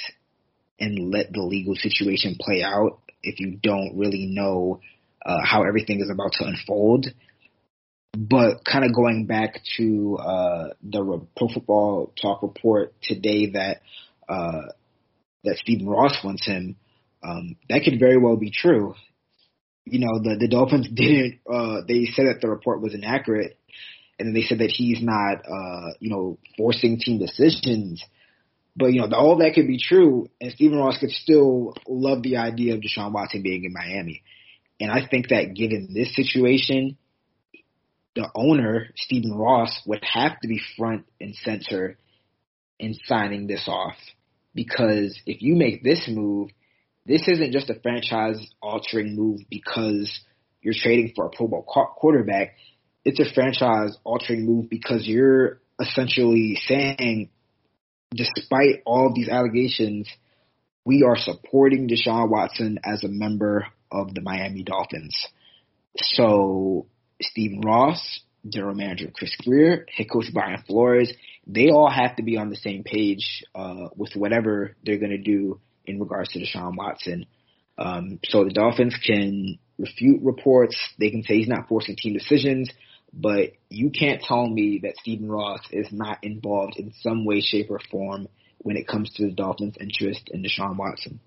and 0.81 1.13
let 1.13 1.33
the 1.33 1.43
legal 1.43 1.77
situation 1.77 2.37
play 2.41 2.63
out 2.65 3.01
if 3.25 3.41
you 3.41 3.59
don't 3.63 3.97
really 3.97 4.27
know 4.27 4.81
uh, 5.25 5.41
how 5.45 5.65
everything 5.65 6.01
is 6.01 6.11
about 6.11 6.33
to 6.33 6.45
unfold. 6.45 7.07
But 8.17 8.65
kind 8.65 8.85
of 8.85 8.95
going 8.95 9.27
back 9.27 9.61
to 9.77 10.19
uh, 10.19 10.69
the 10.83 11.27
Pro 11.37 11.49
Football 11.49 12.13
Talk 12.21 12.43
report 12.43 12.95
today 13.03 13.51
that 13.51 13.81
uh, 14.29 14.73
that 15.43 15.57
Stephen 15.57 15.89
Ross 15.89 16.23
wants 16.23 16.47
him, 16.47 16.77
um, 17.23 17.57
that 17.69 17.83
could 17.85 17.99
very 17.99 18.17
well 18.17 18.37
be 18.37 18.51
true 18.51 18.95
you 19.87 20.01
know, 20.01 20.19
the, 20.23 20.37
the 20.39 20.49
Dolphins 20.49 20.89
didn't, 20.95 21.41
uh, 21.51 21.83
they 21.87 22.07
said 22.13 22.27
that 22.27 22.41
the 22.41 22.49
report 22.49 22.81
was 22.81 22.95
inaccurate. 22.95 23.59
And 24.19 24.29
then 24.29 24.35
they 24.35 24.47
said 24.47 24.59
that 24.59 24.71
he's 24.71 25.03
not, 25.03 25.39
uh, 25.45 25.95
you 25.99 26.11
know, 26.11 26.39
forcing 26.57 26.99
team 26.99 27.19
decisions. 27.19 28.03
But, 28.77 28.93
you 28.93 29.01
know, 29.01 29.17
all 29.17 29.39
that 29.39 29.55
could 29.55 29.69
be 29.69 29.79
true. 29.79 30.29
And 30.41 30.53
Stephen 30.53 30.79
Ross 30.79 30.99
could 30.99 31.11
still 31.11 31.75
love 31.87 32.23
the 32.23 32.39
idea 32.39 32.75
of 32.75 32.81
Deshaun 32.81 33.13
Watson 33.13 33.43
being 33.43 33.65
in 33.65 33.73
Miami. 33.73 34.23
And 34.81 34.91
I 34.91 35.07
think 35.07 35.29
that 35.29 35.55
given 35.55 35.91
this 35.95 36.15
situation, 36.17 36.99
the 38.17 38.29
owner, 38.35 38.89
Stephen 38.97 39.33
Ross, 39.33 39.81
would 39.87 40.03
have 40.03 40.41
to 40.41 40.49
be 40.49 40.61
front 40.77 41.05
and 41.21 41.35
center 41.37 41.99
in 42.79 42.95
signing 43.05 43.47
this 43.47 43.65
off. 43.69 43.97
Because 44.55 45.19
if 45.27 45.43
you 45.43 45.55
make 45.55 45.83
this 45.83 46.09
move, 46.09 46.51
this 47.07 47.29
isn't 47.29 47.53
just 47.53 47.71
a 47.71 47.81
franchise 47.81 48.39
altering 48.63 49.15
move 49.15 49.41
because 49.51 50.21
you're 50.63 50.75
trading 50.77 51.13
for 51.15 51.27
a 51.27 51.31
Pro 51.31 51.47
Bowl 51.47 51.63
quarterback. 51.63 52.57
It's 53.05 53.21
a 53.21 53.33
franchise 53.35 53.97
altering 54.05 54.47
move 54.47 54.71
because 54.71 55.07
you're 55.07 55.61
essentially 55.81 56.59
saying, 56.67 57.31
despite 58.15 58.83
all 58.85 59.13
these 59.15 59.29
allegations, 59.29 60.09
we 60.85 61.03
are 61.03 61.17
supporting 61.17 61.89
Deshaun 61.89 62.31
Watson 62.31 62.79
as 62.85 63.05
a 63.05 63.09
member 63.09 63.67
of 63.91 64.15
the 64.15 64.21
Miami 64.21 64.63
Dolphins. 64.63 65.29
So 65.97 66.87
Stephen 67.21 67.61
Ross, 67.61 68.21
general 68.47 68.75
manager 68.75 69.11
Chris 69.15 69.35
Grier, 69.43 69.87
head 69.95 70.07
coach 70.13 70.27
Brian 70.33 70.63
Flores, 70.67 71.13
they 71.47 71.71
all 71.71 71.91
have 71.91 72.17
to 72.17 72.23
be 72.23 72.37
on 72.37 72.51
the 72.51 72.57
same 72.57 72.83
page 72.85 73.45
uh, 73.55 73.89
with 73.97 74.15
whatever 74.15 74.77
they're 74.85 74.99
going 74.99 75.11
to 75.11 75.19
do 75.19 75.61
in 75.87 76.01
regards 76.01 76.33
to 76.33 76.41
Deshaun 76.41 76.77
Watson. 76.77 77.27
Um, 77.77 78.21
so 78.25 78.45
the 78.45 78.53
Dolphins 78.53 78.97
can 79.05 79.59
refute 79.79 80.23
reports. 80.23 80.77
They 80.99 81.11
can 81.11 81.23
say 81.23 81.39
he's 81.39 81.49
not 81.49 81.69
forcing 81.69 81.97
team 81.97 82.15
decisions, 82.15 82.71
but 83.17 83.53
you 83.71 83.91
can't 83.91 84.23
tell 84.23 84.47
me 84.47 84.81
that 84.83 84.97
Stephen 85.01 85.31
Ross 85.31 85.61
is 85.71 85.87
not 85.93 86.19
involved 86.23 86.77
in 86.77 86.93
some 87.01 87.25
way, 87.25 87.41
shape, 87.41 87.71
or 87.71 87.81
form 87.91 88.29
when 88.59 88.77
it 88.77 88.89
comes 88.89 89.13
to 89.15 89.27
the 89.27 89.33
Dolphins' 89.33 89.77
interest 89.79 90.31
in 90.33 90.43
Deshaun 90.43 90.77
Watson. 90.77 91.21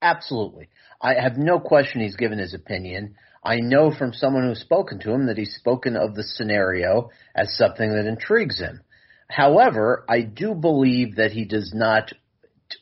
Absolutely. 0.00 0.68
I 1.00 1.14
have 1.14 1.36
no 1.36 1.58
question 1.58 2.00
he's 2.00 2.16
given 2.16 2.38
his 2.38 2.54
opinion. 2.54 3.16
I 3.42 3.60
know 3.60 3.90
from 3.90 4.12
someone 4.12 4.44
who's 4.44 4.60
spoken 4.60 4.98
to 5.00 5.10
him 5.10 5.26
that 5.26 5.38
he's 5.38 5.54
spoken 5.54 5.96
of 5.96 6.14
the 6.14 6.22
scenario 6.22 7.10
as 7.34 7.56
something 7.56 7.90
that 7.90 8.06
intrigues 8.06 8.58
him. 8.58 8.82
However, 9.28 10.04
I 10.08 10.20
do 10.20 10.54
believe 10.54 11.16
that 11.16 11.32
he 11.32 11.44
does 11.44 11.72
not 11.74 12.12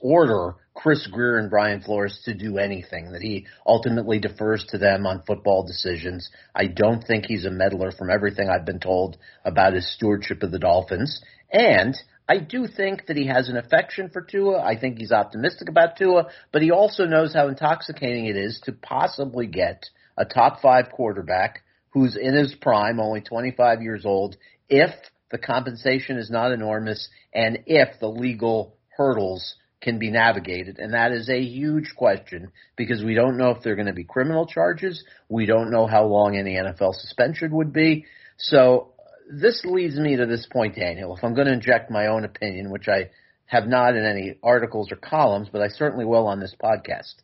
order 0.01 0.57
Chris 0.75 1.07
Grier 1.07 1.39
and 1.39 1.51
Brian 1.51 1.81
Flores 1.81 2.20
to 2.25 2.35
do 2.35 2.59
anything, 2.59 3.12
that 3.12 3.22
he 3.22 3.47
ultimately 3.64 4.18
defers 4.18 4.64
to 4.68 4.79
them 4.79 5.07
on 5.07 5.22
football 5.22 5.64
decisions. 5.64 6.29
I 6.55 6.66
don't 6.66 7.03
think 7.03 7.27
he's 7.27 7.45
a 7.45 7.51
meddler 7.51 7.93
from 7.93 8.11
everything 8.11 8.49
I've 8.49 8.66
been 8.66 8.81
told 8.81 9.16
about 9.45 9.75
his 9.75 9.91
stewardship 9.95 10.43
of 10.43 10.51
the 10.51 10.59
Dolphins. 10.59 11.22
And 11.51 11.97
I 12.29 12.39
do 12.39 12.66
think 12.66 13.07
that 13.07 13.16
he 13.16 13.27
has 13.27 13.49
an 13.49 13.57
affection 13.57 14.11
for 14.11 14.20
Tua. 14.20 14.61
I 14.61 14.79
think 14.79 14.99
he's 14.99 15.12
optimistic 15.12 15.68
about 15.68 15.97
Tua, 15.97 16.31
but 16.53 16.62
he 16.62 16.70
also 16.70 17.07
knows 17.07 17.33
how 17.35 17.49
intoxicating 17.49 18.27
it 18.27 18.37
is 18.37 18.61
to 18.64 18.72
possibly 18.72 19.47
get 19.47 19.85
a 20.16 20.25
top 20.25 20.61
five 20.61 20.91
quarterback 20.91 21.62
who's 21.91 22.16
in 22.16 22.35
his 22.35 22.55
prime, 22.55 22.99
only 22.99 23.20
25 23.20 23.81
years 23.81 24.05
old, 24.05 24.37
if 24.68 24.91
the 25.31 25.39
compensation 25.39 26.16
is 26.16 26.31
not 26.31 26.51
enormous, 26.51 27.09
and 27.33 27.61
if 27.66 28.01
the 28.01 28.09
legal 28.09 28.77
hurdles 28.97 29.55
can 29.85 29.99
be 29.99 30.11
navigated. 30.11 30.78
And 30.78 30.95
that 30.95 31.12
is 31.12 31.28
a 31.28 31.41
huge 31.41 31.95
question 31.95 32.51
because 32.74 33.05
we 33.05 33.14
don't 33.14 33.37
know 33.37 33.51
if 33.51 33.62
there 33.62 33.74
are 33.74 33.76
going 33.76 33.87
to 33.87 33.93
be 33.93 34.05
criminal 34.05 34.47
charges. 34.47 35.05
We 35.28 35.47
don't 35.47 35.70
know 35.70 35.87
how 35.87 36.07
long 36.07 36.37
any 36.37 36.55
NFL 36.55 36.95
suspension 36.95 37.55
would 37.55 37.72
be. 37.72 38.07
So 38.39 38.95
this 39.30 39.62
leads 39.64 39.97
me 39.97 40.16
to 40.16 40.26
this 40.26 40.47
point, 40.51 40.74
Daniel. 40.74 41.14
If 41.14 41.22
I'm 41.22 41.35
going 41.35 41.47
to 41.47 41.53
inject 41.53 41.91
my 41.91 42.07
own 42.07 42.24
opinion, 42.24 42.70
which 42.70 42.89
I 42.89 43.11
have 43.47 43.66
not 43.66 43.95
in 43.95 44.05
any 44.05 44.39
articles 44.43 44.91
or 44.91 44.97
columns, 44.97 45.49
but 45.53 45.61
I 45.61 45.68
certainly 45.68 46.07
will 46.07 46.26
on 46.26 46.41
this 46.41 46.55
podcast. 46.61 47.14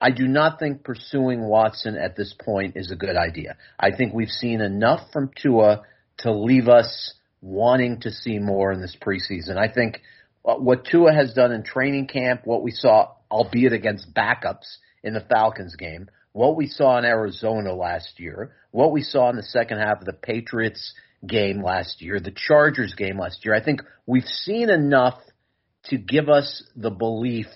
I 0.00 0.10
do 0.10 0.26
not 0.26 0.58
think 0.58 0.84
pursuing 0.84 1.42
Watson 1.42 1.96
at 1.96 2.16
this 2.16 2.34
point 2.42 2.76
is 2.76 2.90
a 2.90 2.96
good 2.96 3.16
idea. 3.16 3.56
I 3.78 3.90
think 3.94 4.14
we've 4.14 4.28
seen 4.28 4.60
enough 4.62 5.12
from 5.12 5.30
Tua 5.36 5.82
to 6.18 6.32
leave 6.32 6.68
us 6.68 7.14
wanting 7.42 8.00
to 8.00 8.10
see 8.10 8.38
more 8.38 8.72
in 8.72 8.80
this 8.80 8.96
preseason. 9.00 9.58
I 9.58 9.72
think 9.72 10.00
Uh, 10.48 10.54
what 10.54 10.86
Tua 10.86 11.12
has 11.12 11.34
done 11.34 11.52
in 11.52 11.62
training 11.62 12.06
camp, 12.06 12.40
what 12.44 12.62
we 12.62 12.70
saw, 12.70 13.12
albeit 13.30 13.74
against 13.74 14.14
backups 14.14 14.78
in 15.04 15.12
the 15.12 15.20
Falcons 15.20 15.76
game, 15.76 16.08
what 16.32 16.56
we 16.56 16.66
saw 16.66 16.96
in 16.96 17.04
Arizona 17.04 17.74
last 17.74 18.18
year, 18.18 18.52
what 18.70 18.90
we 18.90 19.02
saw 19.02 19.28
in 19.28 19.36
the 19.36 19.42
second 19.42 19.78
half 19.78 19.98
of 19.98 20.06
the 20.06 20.14
Patriots 20.14 20.94
game 21.26 21.62
last 21.62 22.00
year, 22.00 22.18
the 22.18 22.32
Chargers 22.34 22.94
game 22.94 23.18
last 23.18 23.44
year, 23.44 23.54
I 23.54 23.62
think 23.62 23.82
we've 24.06 24.24
seen 24.24 24.70
enough 24.70 25.20
to 25.84 25.98
give 25.98 26.30
us 26.30 26.62
the 26.74 26.90
belief 26.90 27.48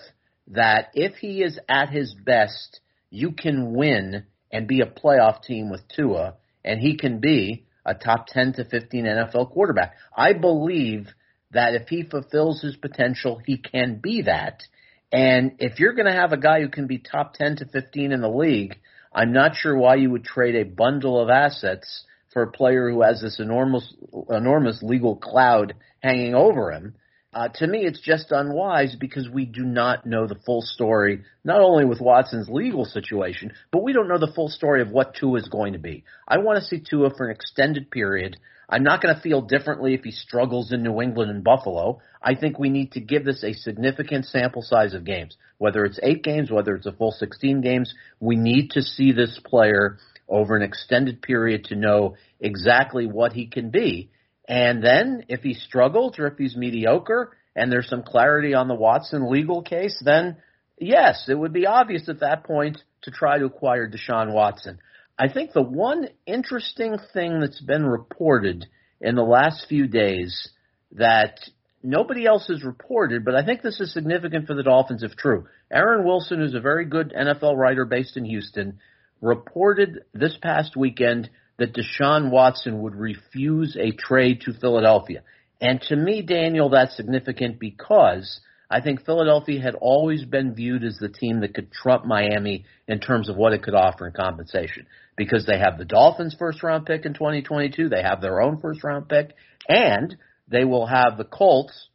that 0.49 0.89
if 0.93 1.15
he 1.15 1.41
is 1.41 1.57
at 1.67 1.89
his 1.89 2.13
best, 2.13 2.79
you 3.09 3.31
can 3.31 3.73
win 3.73 4.25
and 4.51 4.67
be 4.67 4.81
a 4.81 4.85
playoff 4.85 5.41
team 5.41 5.71
with 5.71 5.81
Tua, 5.95 6.35
and 6.63 6.79
he 6.79 6.95
can 6.95 7.19
be 7.19 7.65
a 7.85 7.95
top 7.95 8.27
10 8.27 8.53
to 8.53 8.65
15 8.65 9.05
NFL 9.05 9.51
quarterback. 9.51 9.95
I 10.15 10.33
believe 10.33 11.07
that 11.53 11.75
if 11.75 11.87
he 11.87 12.03
fulfills 12.03 12.61
his 12.61 12.75
potential, 12.75 13.41
he 13.45 13.57
can 13.57 13.99
be 14.01 14.23
that. 14.23 14.63
And 15.11 15.53
if 15.59 15.79
you're 15.79 15.93
going 15.93 16.11
to 16.11 16.19
have 16.19 16.33
a 16.33 16.37
guy 16.37 16.61
who 16.61 16.69
can 16.69 16.87
be 16.87 16.97
top 16.97 17.35
10 17.35 17.57
to 17.57 17.65
15 17.65 18.11
in 18.11 18.21
the 18.21 18.29
league, 18.29 18.79
I'm 19.13 19.31
not 19.31 19.55
sure 19.55 19.77
why 19.77 19.95
you 19.95 20.09
would 20.09 20.23
trade 20.23 20.55
a 20.55 20.63
bundle 20.63 21.21
of 21.21 21.29
assets 21.29 22.05
for 22.33 22.41
a 22.41 22.51
player 22.51 22.89
who 22.89 23.03
has 23.03 23.21
this 23.21 23.39
enormous, 23.39 23.93
enormous 24.29 24.81
legal 24.81 25.15
cloud 25.15 25.75
hanging 26.01 26.33
over 26.33 26.71
him. 26.71 26.95
Uh, 27.31 27.47
to 27.47 27.65
me, 27.65 27.79
it's 27.79 27.99
just 27.99 28.31
unwise 28.31 28.95
because 28.99 29.27
we 29.27 29.45
do 29.45 29.63
not 29.63 30.05
know 30.05 30.27
the 30.27 30.39
full 30.45 30.61
story, 30.61 31.23
not 31.43 31.61
only 31.61 31.83
with 31.83 31.99
Watson's 31.99 32.47
legal 32.47 32.85
situation, 32.85 33.53
but 33.71 33.83
we 33.83 33.93
don't 33.93 34.07
know 34.07 34.19
the 34.19 34.31
full 34.35 34.49
story 34.49 34.81
of 34.81 34.89
what 34.89 35.15
Tua 35.15 35.39
is 35.39 35.47
going 35.47 35.73
to 35.73 35.79
be. 35.79 36.03
I 36.27 36.37
want 36.39 36.59
to 36.59 36.65
see 36.65 36.79
Tua 36.79 37.09
for 37.15 37.25
an 37.25 37.35
extended 37.35 37.89
period. 37.89 38.37
I'm 38.69 38.83
not 38.83 39.01
going 39.01 39.13
to 39.13 39.21
feel 39.21 39.41
differently 39.41 39.93
if 39.93 40.03
he 40.03 40.11
struggles 40.11 40.71
in 40.71 40.83
New 40.83 41.01
England 41.01 41.31
and 41.31 41.43
Buffalo. 41.43 41.99
I 42.21 42.35
think 42.35 42.57
we 42.57 42.69
need 42.69 42.93
to 42.93 43.01
give 43.01 43.25
this 43.25 43.43
a 43.43 43.53
significant 43.53 44.25
sample 44.25 44.61
size 44.61 44.93
of 44.93 45.03
games. 45.03 45.35
Whether 45.57 45.85
it's 45.85 45.99
eight 46.01 46.23
games, 46.23 46.49
whether 46.49 46.75
it's 46.75 46.85
a 46.85 46.91
full 46.91 47.11
16 47.11 47.61
games, 47.61 47.93
we 48.19 48.35
need 48.35 48.71
to 48.71 48.81
see 48.81 49.11
this 49.11 49.39
player 49.45 49.97
over 50.27 50.55
an 50.55 50.63
extended 50.63 51.21
period 51.21 51.65
to 51.65 51.75
know 51.75 52.15
exactly 52.39 53.05
what 53.05 53.33
he 53.33 53.47
can 53.47 53.69
be. 53.69 54.09
And 54.47 54.83
then 54.83 55.25
if 55.27 55.41
he 55.41 55.53
struggles 55.53 56.17
or 56.19 56.27
if 56.27 56.37
he's 56.37 56.55
mediocre 56.55 57.35
and 57.55 57.71
there's 57.71 57.89
some 57.89 58.03
clarity 58.03 58.53
on 58.53 58.67
the 58.67 58.75
Watson 58.75 59.29
legal 59.29 59.61
case, 59.61 60.01
then 60.03 60.37
yes, 60.77 61.25
it 61.29 61.37
would 61.37 61.53
be 61.53 61.67
obvious 61.67 62.09
at 62.09 62.21
that 62.21 62.43
point 62.43 62.81
to 63.03 63.11
try 63.11 63.37
to 63.37 63.45
acquire 63.45 63.89
Deshaun 63.89 64.33
Watson. 64.33 64.79
I 65.17 65.31
think 65.31 65.53
the 65.53 65.61
one 65.61 66.07
interesting 66.25 66.97
thing 67.13 67.39
that's 67.39 67.61
been 67.61 67.85
reported 67.85 68.65
in 68.99 69.15
the 69.15 69.23
last 69.23 69.67
few 69.67 69.87
days 69.87 70.49
that 70.93 71.39
nobody 71.83 72.25
else 72.25 72.47
has 72.47 72.63
reported, 72.63 73.23
but 73.25 73.35
I 73.35 73.45
think 73.45 73.61
this 73.61 73.79
is 73.79 73.93
significant 73.93 74.47
for 74.47 74.55
the 74.55 74.63
Dolphins 74.63 75.03
if 75.03 75.15
true. 75.15 75.47
Aaron 75.71 76.05
Wilson, 76.05 76.39
who's 76.39 76.55
a 76.55 76.61
very 76.61 76.85
good 76.85 77.13
NFL 77.13 77.57
writer 77.57 77.85
based 77.85 78.17
in 78.17 78.25
Houston, 78.25 78.79
reported 79.21 80.03
this 80.13 80.35
past 80.41 80.75
weekend 80.75 81.29
that 81.57 81.75
Deshaun 81.75 82.31
Watson 82.31 82.81
would 82.81 82.95
refuse 82.95 83.77
a 83.79 83.91
trade 83.91 84.41
to 84.41 84.53
Philadelphia. 84.53 85.21
And 85.61 85.79
to 85.83 85.95
me, 85.95 86.21
Daniel, 86.21 86.69
that's 86.69 86.97
significant 86.97 87.59
because 87.59 88.41
I 88.73 88.81
think 88.81 89.05
Philadelphia 89.05 89.61
had 89.61 89.75
always 89.75 90.25
been 90.25 90.55
viewed 90.55 90.83
as 90.83 90.97
the 90.97 91.07
team 91.07 91.41
that 91.41 91.53
could 91.53 91.71
trump 91.71 92.05
Miami 92.05 92.65
in 92.87 92.99
terms 92.99 93.29
of 93.29 93.35
what 93.35 93.53
it 93.53 93.61
could 93.61 93.75
offer 93.75 94.07
in 94.07 94.13
compensation. 94.13 94.87
Because 95.15 95.45
they 95.45 95.59
have 95.59 95.77
the 95.77 95.85
Dolphins 95.85 96.35
first 96.39 96.63
round 96.63 96.87
pick 96.87 97.05
in 97.05 97.13
2022, 97.13 97.87
they 97.87 98.01
have 98.01 98.19
their 98.19 98.41
own 98.41 98.59
first 98.59 98.83
round 98.83 99.07
pick, 99.07 99.35
and 99.69 100.17
they 100.47 100.63
will 100.63 100.87
have 100.87 101.17
the 101.17 101.23
Colts 101.23 101.89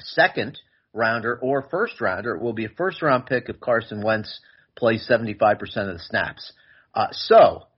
second 0.00 0.58
rounder 0.92 1.38
or 1.40 1.68
first 1.70 2.00
rounder. 2.00 2.34
It 2.34 2.42
will 2.42 2.54
be 2.54 2.64
a 2.64 2.70
first 2.70 3.02
round 3.02 3.26
pick 3.26 3.48
if 3.48 3.60
Carson 3.60 4.02
Wentz 4.02 4.40
plays 4.76 5.06
75% 5.08 5.60
of 5.60 5.96
the 5.96 6.00
snaps. 6.00 6.52
Uh, 6.92 7.06
so 7.12 7.68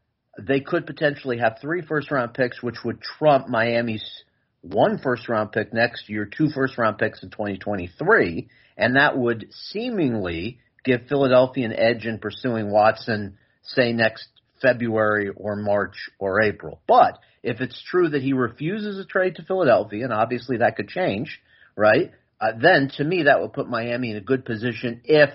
they 0.40 0.60
could 0.60 0.86
potentially 0.86 1.36
have 1.36 1.58
three 1.60 1.82
first 1.82 2.10
round 2.10 2.32
picks, 2.32 2.62
which 2.62 2.82
would 2.82 3.02
trump 3.02 3.48
Miami's 3.48 4.24
one 4.62 4.98
first 4.98 5.28
round 5.28 5.52
pick 5.52 5.72
next 5.72 6.08
year, 6.08 6.24
two 6.24 6.48
first 6.48 6.78
round 6.78 6.98
picks 6.98 7.22
in 7.22 7.30
2023, 7.30 8.48
and 8.76 8.96
that 8.96 9.18
would 9.18 9.48
seemingly 9.52 10.58
give 10.84 11.06
Philadelphia 11.08 11.66
an 11.66 11.72
edge 11.72 12.06
in 12.06 12.18
pursuing 12.18 12.70
Watson, 12.70 13.36
say 13.62 13.92
next 13.92 14.26
February 14.60 15.30
or 15.34 15.56
March 15.56 16.10
or 16.18 16.40
April. 16.40 16.80
But 16.86 17.18
if 17.42 17.60
it's 17.60 17.82
true 17.82 18.08
that 18.10 18.22
he 18.22 18.32
refuses 18.32 18.98
a 18.98 19.04
trade 19.04 19.36
to 19.36 19.44
Philadelphia, 19.44 20.04
and 20.04 20.12
obviously 20.12 20.58
that 20.58 20.76
could 20.76 20.88
change, 20.88 21.40
right? 21.76 22.12
Uh, 22.40 22.52
then 22.60 22.90
to 22.96 23.04
me 23.04 23.24
that 23.24 23.40
would 23.40 23.52
put 23.52 23.68
Miami 23.68 24.12
in 24.12 24.16
a 24.16 24.20
good 24.20 24.44
position 24.44 25.02
if 25.04 25.30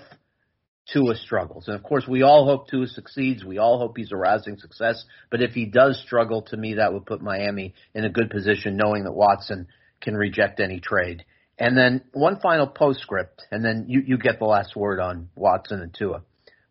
Tua 0.91 1.15
struggles. 1.15 1.67
And 1.67 1.75
of 1.75 1.83
course, 1.83 2.05
we 2.07 2.23
all 2.23 2.45
hope 2.45 2.69
Tua 2.69 2.87
succeeds. 2.87 3.43
We 3.43 3.57
all 3.57 3.77
hope 3.77 3.97
he's 3.97 4.11
a 4.11 4.17
rousing 4.17 4.57
success. 4.57 5.03
But 5.29 5.41
if 5.41 5.51
he 5.51 5.65
does 5.65 6.01
struggle, 6.05 6.43
to 6.43 6.57
me, 6.57 6.75
that 6.75 6.93
would 6.93 7.05
put 7.05 7.21
Miami 7.21 7.73
in 7.93 8.05
a 8.05 8.09
good 8.09 8.29
position, 8.29 8.77
knowing 8.77 9.03
that 9.03 9.13
Watson 9.13 9.67
can 10.01 10.15
reject 10.15 10.59
any 10.59 10.79
trade. 10.79 11.25
And 11.59 11.77
then 11.77 12.03
one 12.13 12.39
final 12.39 12.67
postscript, 12.67 13.43
and 13.51 13.65
then 13.65 13.85
you, 13.87 14.01
you 14.05 14.17
get 14.17 14.39
the 14.39 14.45
last 14.45 14.75
word 14.75 14.99
on 14.99 15.29
Watson 15.35 15.81
and 15.81 15.93
Tua. 15.93 16.21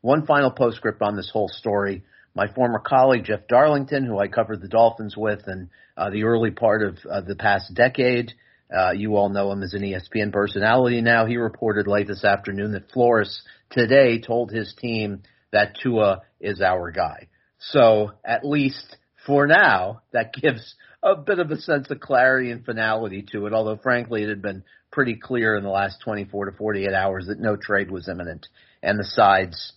One 0.01 0.25
final 0.25 0.51
postscript 0.51 1.03
on 1.03 1.17
this 1.17 1.31
whole 1.33 1.49
story. 1.49 2.05
My 2.35 2.47
former 2.47 2.79
colleague 2.79 3.25
Jeff 3.25 3.49
Darlington, 3.49 4.05
who 4.05 4.19
I 4.19 4.29
covered 4.29 4.61
the 4.61 4.69
Dolphins 4.69 5.17
with 5.17 5.49
in 5.49 5.71
uh, 5.97 6.11
the 6.11 6.25
early 6.25 6.53
part 6.53 6.83
of 6.83 6.99
uh, 7.11 7.23
the 7.23 7.35
past 7.35 7.75
decade, 7.75 8.33
uh, 8.75 8.93
you 8.93 9.17
all 9.17 9.29
know 9.29 9.53
him 9.53 9.63
as 9.63 9.75
an 9.75 9.83
ESPN 9.83 10.33
personality 10.33 11.01
now. 11.01 11.27
He 11.27 11.37
reported 11.37 11.87
late 11.87 12.09
this 12.09 12.25
afternoon 12.25 12.73
that 12.73 12.91
Flores 12.91 13.43
today 13.71 14.21
told 14.21 14.51
his 14.51 14.75
team 14.75 15.23
that 15.53 15.77
Tua 15.81 16.23
is 16.41 16.61
our 16.61 16.91
guy. 16.91 17.29
So 17.59 18.13
at 18.25 18.45
least 18.45 18.97
for 19.25 19.47
now, 19.47 20.03
that 20.13 20.33
gives 20.43 20.75
a 21.03 21.17
bit 21.17 21.39
of 21.39 21.51
a 21.51 21.61
sense 21.61 21.91
of 21.91 22.01
clarity 22.01 22.51
and 22.51 22.65
finality 22.65 23.25
to 23.33 23.47
it. 23.47 23.53
Although 23.53 23.77
frankly, 23.77 24.23
it 24.23 24.29
had 24.29 24.43
been 24.43 24.65
pretty 24.91 25.17
clear 25.17 25.57
in 25.57 25.63
the 25.63 25.71
last 25.71 26.01
24 26.05 26.47
to 26.47 26.57
48 26.57 26.93
hours 26.93 27.27
that 27.27 27.39
no 27.39 27.57
trade 27.57 27.91
was 27.91 28.09
imminent, 28.09 28.47
and 28.83 28.99
the 28.99 29.05
sides, 29.05 29.73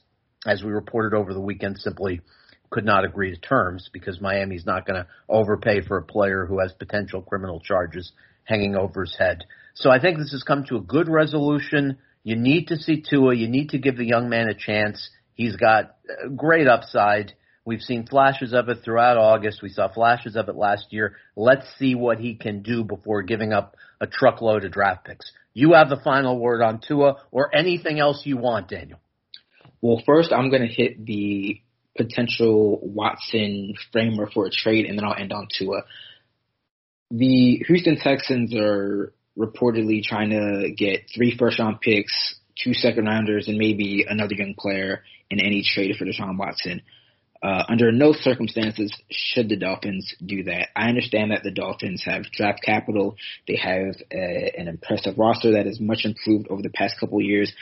as 0.45 0.63
we 0.63 0.71
reported 0.71 1.15
over 1.15 1.33
the 1.33 1.41
weekend, 1.41 1.77
simply 1.77 2.21
could 2.69 2.85
not 2.85 3.03
agree 3.03 3.33
to 3.33 3.41
terms 3.41 3.89
because 3.91 4.21
Miami's 4.21 4.65
not 4.65 4.85
going 4.85 5.01
to 5.01 5.07
overpay 5.27 5.81
for 5.81 5.97
a 5.97 6.03
player 6.03 6.45
who 6.45 6.59
has 6.59 6.71
potential 6.73 7.21
criminal 7.21 7.59
charges 7.59 8.11
hanging 8.49 8.75
over 8.75 9.01
his 9.01 9.15
head. 9.17 9.45
So 9.75 9.89
I 9.89 9.99
think 9.99 10.17
this 10.17 10.31
has 10.31 10.43
come 10.43 10.65
to 10.65 10.77
a 10.77 10.81
good 10.81 11.07
resolution. 11.07 11.99
You 12.23 12.35
need 12.35 12.67
to 12.67 12.75
see 12.75 13.01
Tua. 13.07 13.35
You 13.35 13.47
need 13.47 13.69
to 13.69 13.77
give 13.77 13.95
the 13.95 14.05
young 14.05 14.27
man 14.27 14.49
a 14.49 14.53
chance. 14.53 15.09
He's 15.35 15.55
got 15.55 15.95
uh, 16.09 16.27
great 16.35 16.67
upside. 16.67 17.33
We've 17.63 17.81
seen 17.81 18.07
flashes 18.07 18.53
of 18.53 18.67
it 18.67 18.79
throughout 18.83 19.17
August. 19.17 19.61
We 19.61 19.69
saw 19.69 19.87
flashes 19.87 20.35
of 20.35 20.49
it 20.49 20.55
last 20.55 20.87
year. 20.91 21.15
Let's 21.35 21.65
see 21.77 21.95
what 21.95 22.19
he 22.19 22.35
can 22.35 22.63
do 22.63 22.83
before 22.83 23.21
giving 23.21 23.53
up 23.53 23.75
a 24.01 24.07
truckload 24.07 24.65
of 24.65 24.71
draft 24.71 25.05
picks. 25.05 25.31
You 25.53 25.73
have 25.73 25.89
the 25.89 26.01
final 26.03 26.39
word 26.39 26.61
on 26.61 26.81
Tua 26.85 27.15
or 27.31 27.55
anything 27.55 27.99
else 27.99 28.23
you 28.25 28.37
want, 28.37 28.69
Daniel. 28.69 28.99
Well, 29.81 30.01
first 30.05 30.33
I'm 30.33 30.49
going 30.49 30.67
to 30.67 30.73
hit 30.73 31.05
the 31.05 31.61
potential 31.97 32.79
Watson 32.81 33.75
framer 33.91 34.29
for 34.33 34.45
a 34.45 34.49
trade, 34.51 34.85
and 34.85 34.97
then 34.97 35.05
I'll 35.05 35.15
end 35.15 35.31
on 35.31 35.47
Tua 35.57 35.83
the 37.11 37.63
Houston 37.67 37.97
Texans 37.97 38.53
are 38.55 39.13
reportedly 39.37 40.03
trying 40.03 40.29
to 40.29 40.71
get 40.75 41.05
three 41.13 41.35
first 41.37 41.59
round 41.59 41.81
picks, 41.81 42.35
two 42.61 42.73
second 42.73 43.05
rounders, 43.05 43.47
and 43.47 43.57
maybe 43.57 44.05
another 44.07 44.35
young 44.35 44.53
player 44.57 45.03
in 45.29 45.39
any 45.39 45.63
trade 45.63 45.95
for 45.97 46.05
Deshaun 46.05 46.37
Watson. 46.37 46.81
Uh, 47.41 47.63
under 47.69 47.89
no 47.91 48.11
circumstances 48.11 48.93
should 49.09 49.47
the 49.47 49.55
Dolphins 49.55 50.13
do 50.23 50.43
that. 50.43 50.67
I 50.75 50.89
understand 50.89 51.31
that 51.31 51.41
the 51.41 51.51
Dolphins 51.51 52.03
have 52.05 52.23
draft 52.33 52.61
capital. 52.61 53.15
They 53.47 53.55
have 53.55 53.95
a, 54.11 54.51
an 54.57 54.67
impressive 54.67 55.17
roster 55.17 55.53
that 55.53 55.65
is 55.65 55.79
much 55.79 56.03
improved 56.03 56.49
over 56.49 56.61
the 56.61 56.69
past 56.69 56.99
couple 56.99 57.21
years, 57.21 57.53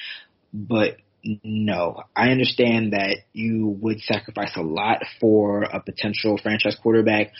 but 0.52 0.98
no, 1.44 2.02
I 2.16 2.30
understand 2.30 2.94
that 2.94 3.18
you 3.34 3.78
would 3.82 4.00
sacrifice 4.02 4.54
a 4.56 4.62
lot 4.62 5.04
for 5.20 5.64
a 5.64 5.80
potential 5.80 6.40
franchise 6.42 6.78
quarterback, 6.82 7.34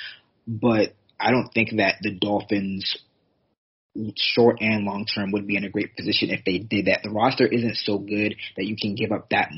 but 0.46 0.94
I 1.20 1.32
don't 1.32 1.50
think 1.54 1.78
that 1.78 1.96
the 2.02 2.12
Dolphins 2.12 2.98
short 4.16 4.58
and 4.62 4.86
long 4.86 5.06
term 5.06 5.32
would 5.32 5.48
be 5.48 5.58
in 5.58 5.64
a 5.64 5.70
great 5.70 5.96
position 5.96 6.30
if 6.30 6.46
they 6.46 6.60
did 6.60 6.86
that. 6.86 7.02
The 7.04 7.10
roster 7.10 7.48
isn't 7.48 7.78
so 7.78 7.98
good 7.98 8.36
that 8.56 8.66
you 8.66 8.76
can 8.80 8.96
give 8.96 9.12
up 9.12 9.30
that 9.30 9.50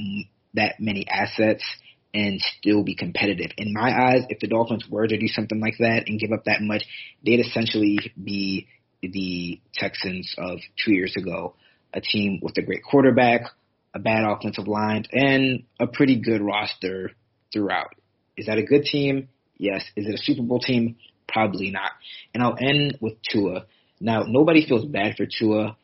that 0.54 0.80
many 0.80 1.08
assets 1.08 1.64
and 2.14 2.42
still 2.42 2.84
be 2.84 2.96
competitive. 2.96 3.52
In 3.58 3.74
my 3.74 3.92
eyes, 3.92 4.24
if 4.30 4.40
the 4.40 4.48
Dolphins 4.48 4.86
were 4.90 5.08
to 5.08 5.18
do 5.18 5.28
something 5.28 5.60
like 5.60 5.76
that 5.80 6.06
and 6.08 6.20
give 6.20 6.32
up 6.32 6.46
that 6.46 6.62
much, 6.62 6.84
they'd 7.24 7.40
essentially 7.40 8.00
be 8.22 8.68
the 9.02 9.62
Texans 9.74 10.34
of 10.38 10.60
two 10.84 10.94
years 10.94 11.14
ago, 11.18 11.56
a 11.94 12.02
team 12.02 12.40
with 12.42 12.58
a 12.58 12.62
great 12.62 12.84
quarterback, 12.84 13.42
a 13.94 14.00
bad 14.00 14.24
offensive 14.26 14.68
line, 14.68 15.06
and 15.12 15.64
a 15.80 15.88
pretty 15.88 16.20
good 16.20 16.42
roster 16.42 17.12
throughout. 17.54 17.94
Is 18.38 18.48
that 18.48 18.58
a 18.58 18.64
good 18.64 18.84
team? 18.84 19.30
Yes. 19.58 19.84
Is 19.96 20.08
it 20.08 20.16
a 20.16 20.18
Super 20.18 20.42
Bowl 20.42 20.60
team? 20.60 20.96
Probably 21.32 21.72
not. 21.72 21.92
And 22.34 22.44
I'll 22.44 22.58
end 22.60 22.98
with 23.02 23.14
Tua. 23.32 23.66
Now, 24.00 24.24
nobody 24.28 24.66
feels 24.68 24.86
bad 24.86 25.16
for 25.18 25.26
Tua. 25.26 25.78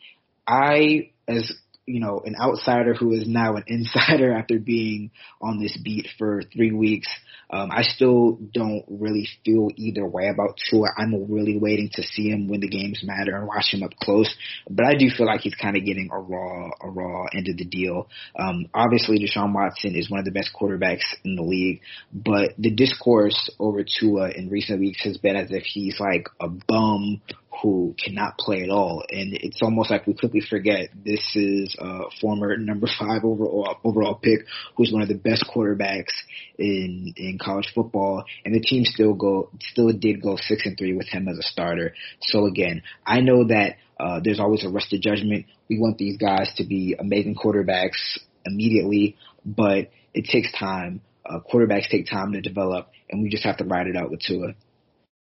I, 0.47 1.11
as 1.27 1.51
you 1.85 1.99
know, 1.99 2.21
an 2.25 2.35
outsider 2.39 2.93
who 2.93 3.11
is 3.11 3.27
now 3.27 3.55
an 3.55 3.63
insider 3.67 4.33
after 4.37 4.59
being 4.59 5.11
on 5.41 5.59
this 5.59 5.77
beat 5.83 6.07
for 6.17 6.41
three 6.53 6.71
weeks. 6.71 7.07
Um, 7.49 7.69
I 7.71 7.83
still 7.83 8.39
don't 8.53 8.83
really 8.89 9.27
feel 9.43 9.69
either 9.75 10.05
way 10.05 10.29
about 10.29 10.59
Tua. 10.69 10.87
I'm 10.97 11.31
really 11.31 11.57
waiting 11.59 11.89
to 11.93 12.01
see 12.01 12.29
him 12.29 12.47
when 12.47 12.59
the 12.59 12.67
games 12.67 13.03
matter 13.03 13.35
and 13.35 13.47
watch 13.47 13.71
him 13.71 13.83
up 13.83 13.91
close. 14.01 14.33
But 14.67 14.87
I 14.87 14.95
do 14.95 15.09
feel 15.15 15.27
like 15.27 15.41
he's 15.41 15.53
kind 15.53 15.77
of 15.77 15.85
getting 15.85 16.09
a 16.11 16.19
raw, 16.19 16.69
a 16.81 16.89
raw 16.89 17.25
end 17.35 17.47
of 17.47 17.57
the 17.57 17.65
deal. 17.65 18.09
Um, 18.37 18.65
obviously, 18.73 19.19
Deshaun 19.19 19.53
Watson 19.53 19.95
is 19.95 20.09
one 20.09 20.19
of 20.19 20.25
the 20.25 20.31
best 20.31 20.51
quarterbacks 20.59 21.05
in 21.23 21.35
the 21.35 21.43
league, 21.43 21.81
but 22.11 22.53
the 22.57 22.71
discourse 22.71 23.49
over 23.59 23.83
Tua 23.83 24.31
in 24.31 24.49
recent 24.49 24.79
weeks 24.79 25.03
has 25.03 25.17
been 25.17 25.35
as 25.35 25.51
if 25.51 25.63
he's 25.63 25.99
like 25.99 26.27
a 26.39 26.47
bum 26.47 27.21
who 27.61 27.95
cannot 28.03 28.37
play 28.37 28.63
at 28.63 28.69
all. 28.69 29.03
And 29.09 29.33
it's 29.33 29.61
almost 29.61 29.89
like 29.89 30.07
we 30.07 30.13
quickly 30.13 30.41
forget 30.41 30.89
this 31.05 31.35
is 31.35 31.75
a 31.79 32.01
former 32.19 32.57
number 32.57 32.87
five 32.87 33.23
overall 33.23 33.77
overall 33.83 34.15
pick 34.15 34.41
who's 34.75 34.91
one 34.91 35.01
of 35.01 35.07
the 35.07 35.15
best 35.15 35.45
quarterbacks 35.53 36.13
in 36.57 37.13
in 37.15 37.37
college 37.41 37.71
football. 37.73 38.25
And 38.43 38.53
the 38.53 38.59
team 38.59 38.83
still 38.85 39.13
go 39.13 39.49
still 39.61 39.91
did 39.91 40.21
go 40.21 40.37
six 40.37 40.65
and 40.65 40.77
three 40.77 40.93
with 40.93 41.07
him 41.07 41.27
as 41.27 41.37
a 41.37 41.43
starter. 41.43 41.93
So 42.21 42.45
again, 42.45 42.83
I 43.05 43.21
know 43.21 43.47
that 43.47 43.77
uh, 43.99 44.19
there's 44.23 44.39
always 44.39 44.65
a 44.65 44.69
rest 44.69 44.93
of 44.93 45.01
judgment. 45.01 45.45
We 45.69 45.79
want 45.79 45.97
these 45.97 46.17
guys 46.17 46.51
to 46.57 46.65
be 46.65 46.95
amazing 46.99 47.35
quarterbacks 47.35 48.19
immediately, 48.45 49.17
but 49.45 49.89
it 50.13 50.25
takes 50.25 50.51
time. 50.51 51.01
Uh, 51.25 51.39
quarterbacks 51.39 51.89
take 51.89 52.07
time 52.07 52.33
to 52.33 52.41
develop, 52.41 52.91
and 53.09 53.23
we 53.23 53.29
just 53.29 53.43
have 53.43 53.57
to 53.57 53.63
ride 53.63 53.87
it 53.87 53.95
out 53.95 54.11
with 54.11 54.19
Tua. 54.19 54.53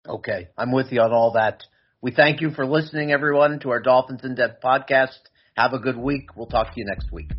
Okay, 0.07 0.49
I'm 0.57 0.71
with 0.71 0.91
you 0.91 1.01
on 1.01 1.13
all 1.13 1.33
that. 1.33 1.63
We 2.01 2.11
thank 2.11 2.41
you 2.41 2.51
for 2.51 2.65
listening, 2.65 3.11
everyone, 3.11 3.59
to 3.61 3.71
our 3.71 3.79
Dolphins 3.79 4.21
in 4.23 4.35
Depth 4.35 4.61
podcast. 4.61 5.17
Have 5.55 5.73
a 5.73 5.79
good 5.79 5.97
week. 5.97 6.35
We'll 6.35 6.47
talk 6.47 6.73
to 6.73 6.79
you 6.79 6.85
next 6.85 7.11
week. 7.11 7.31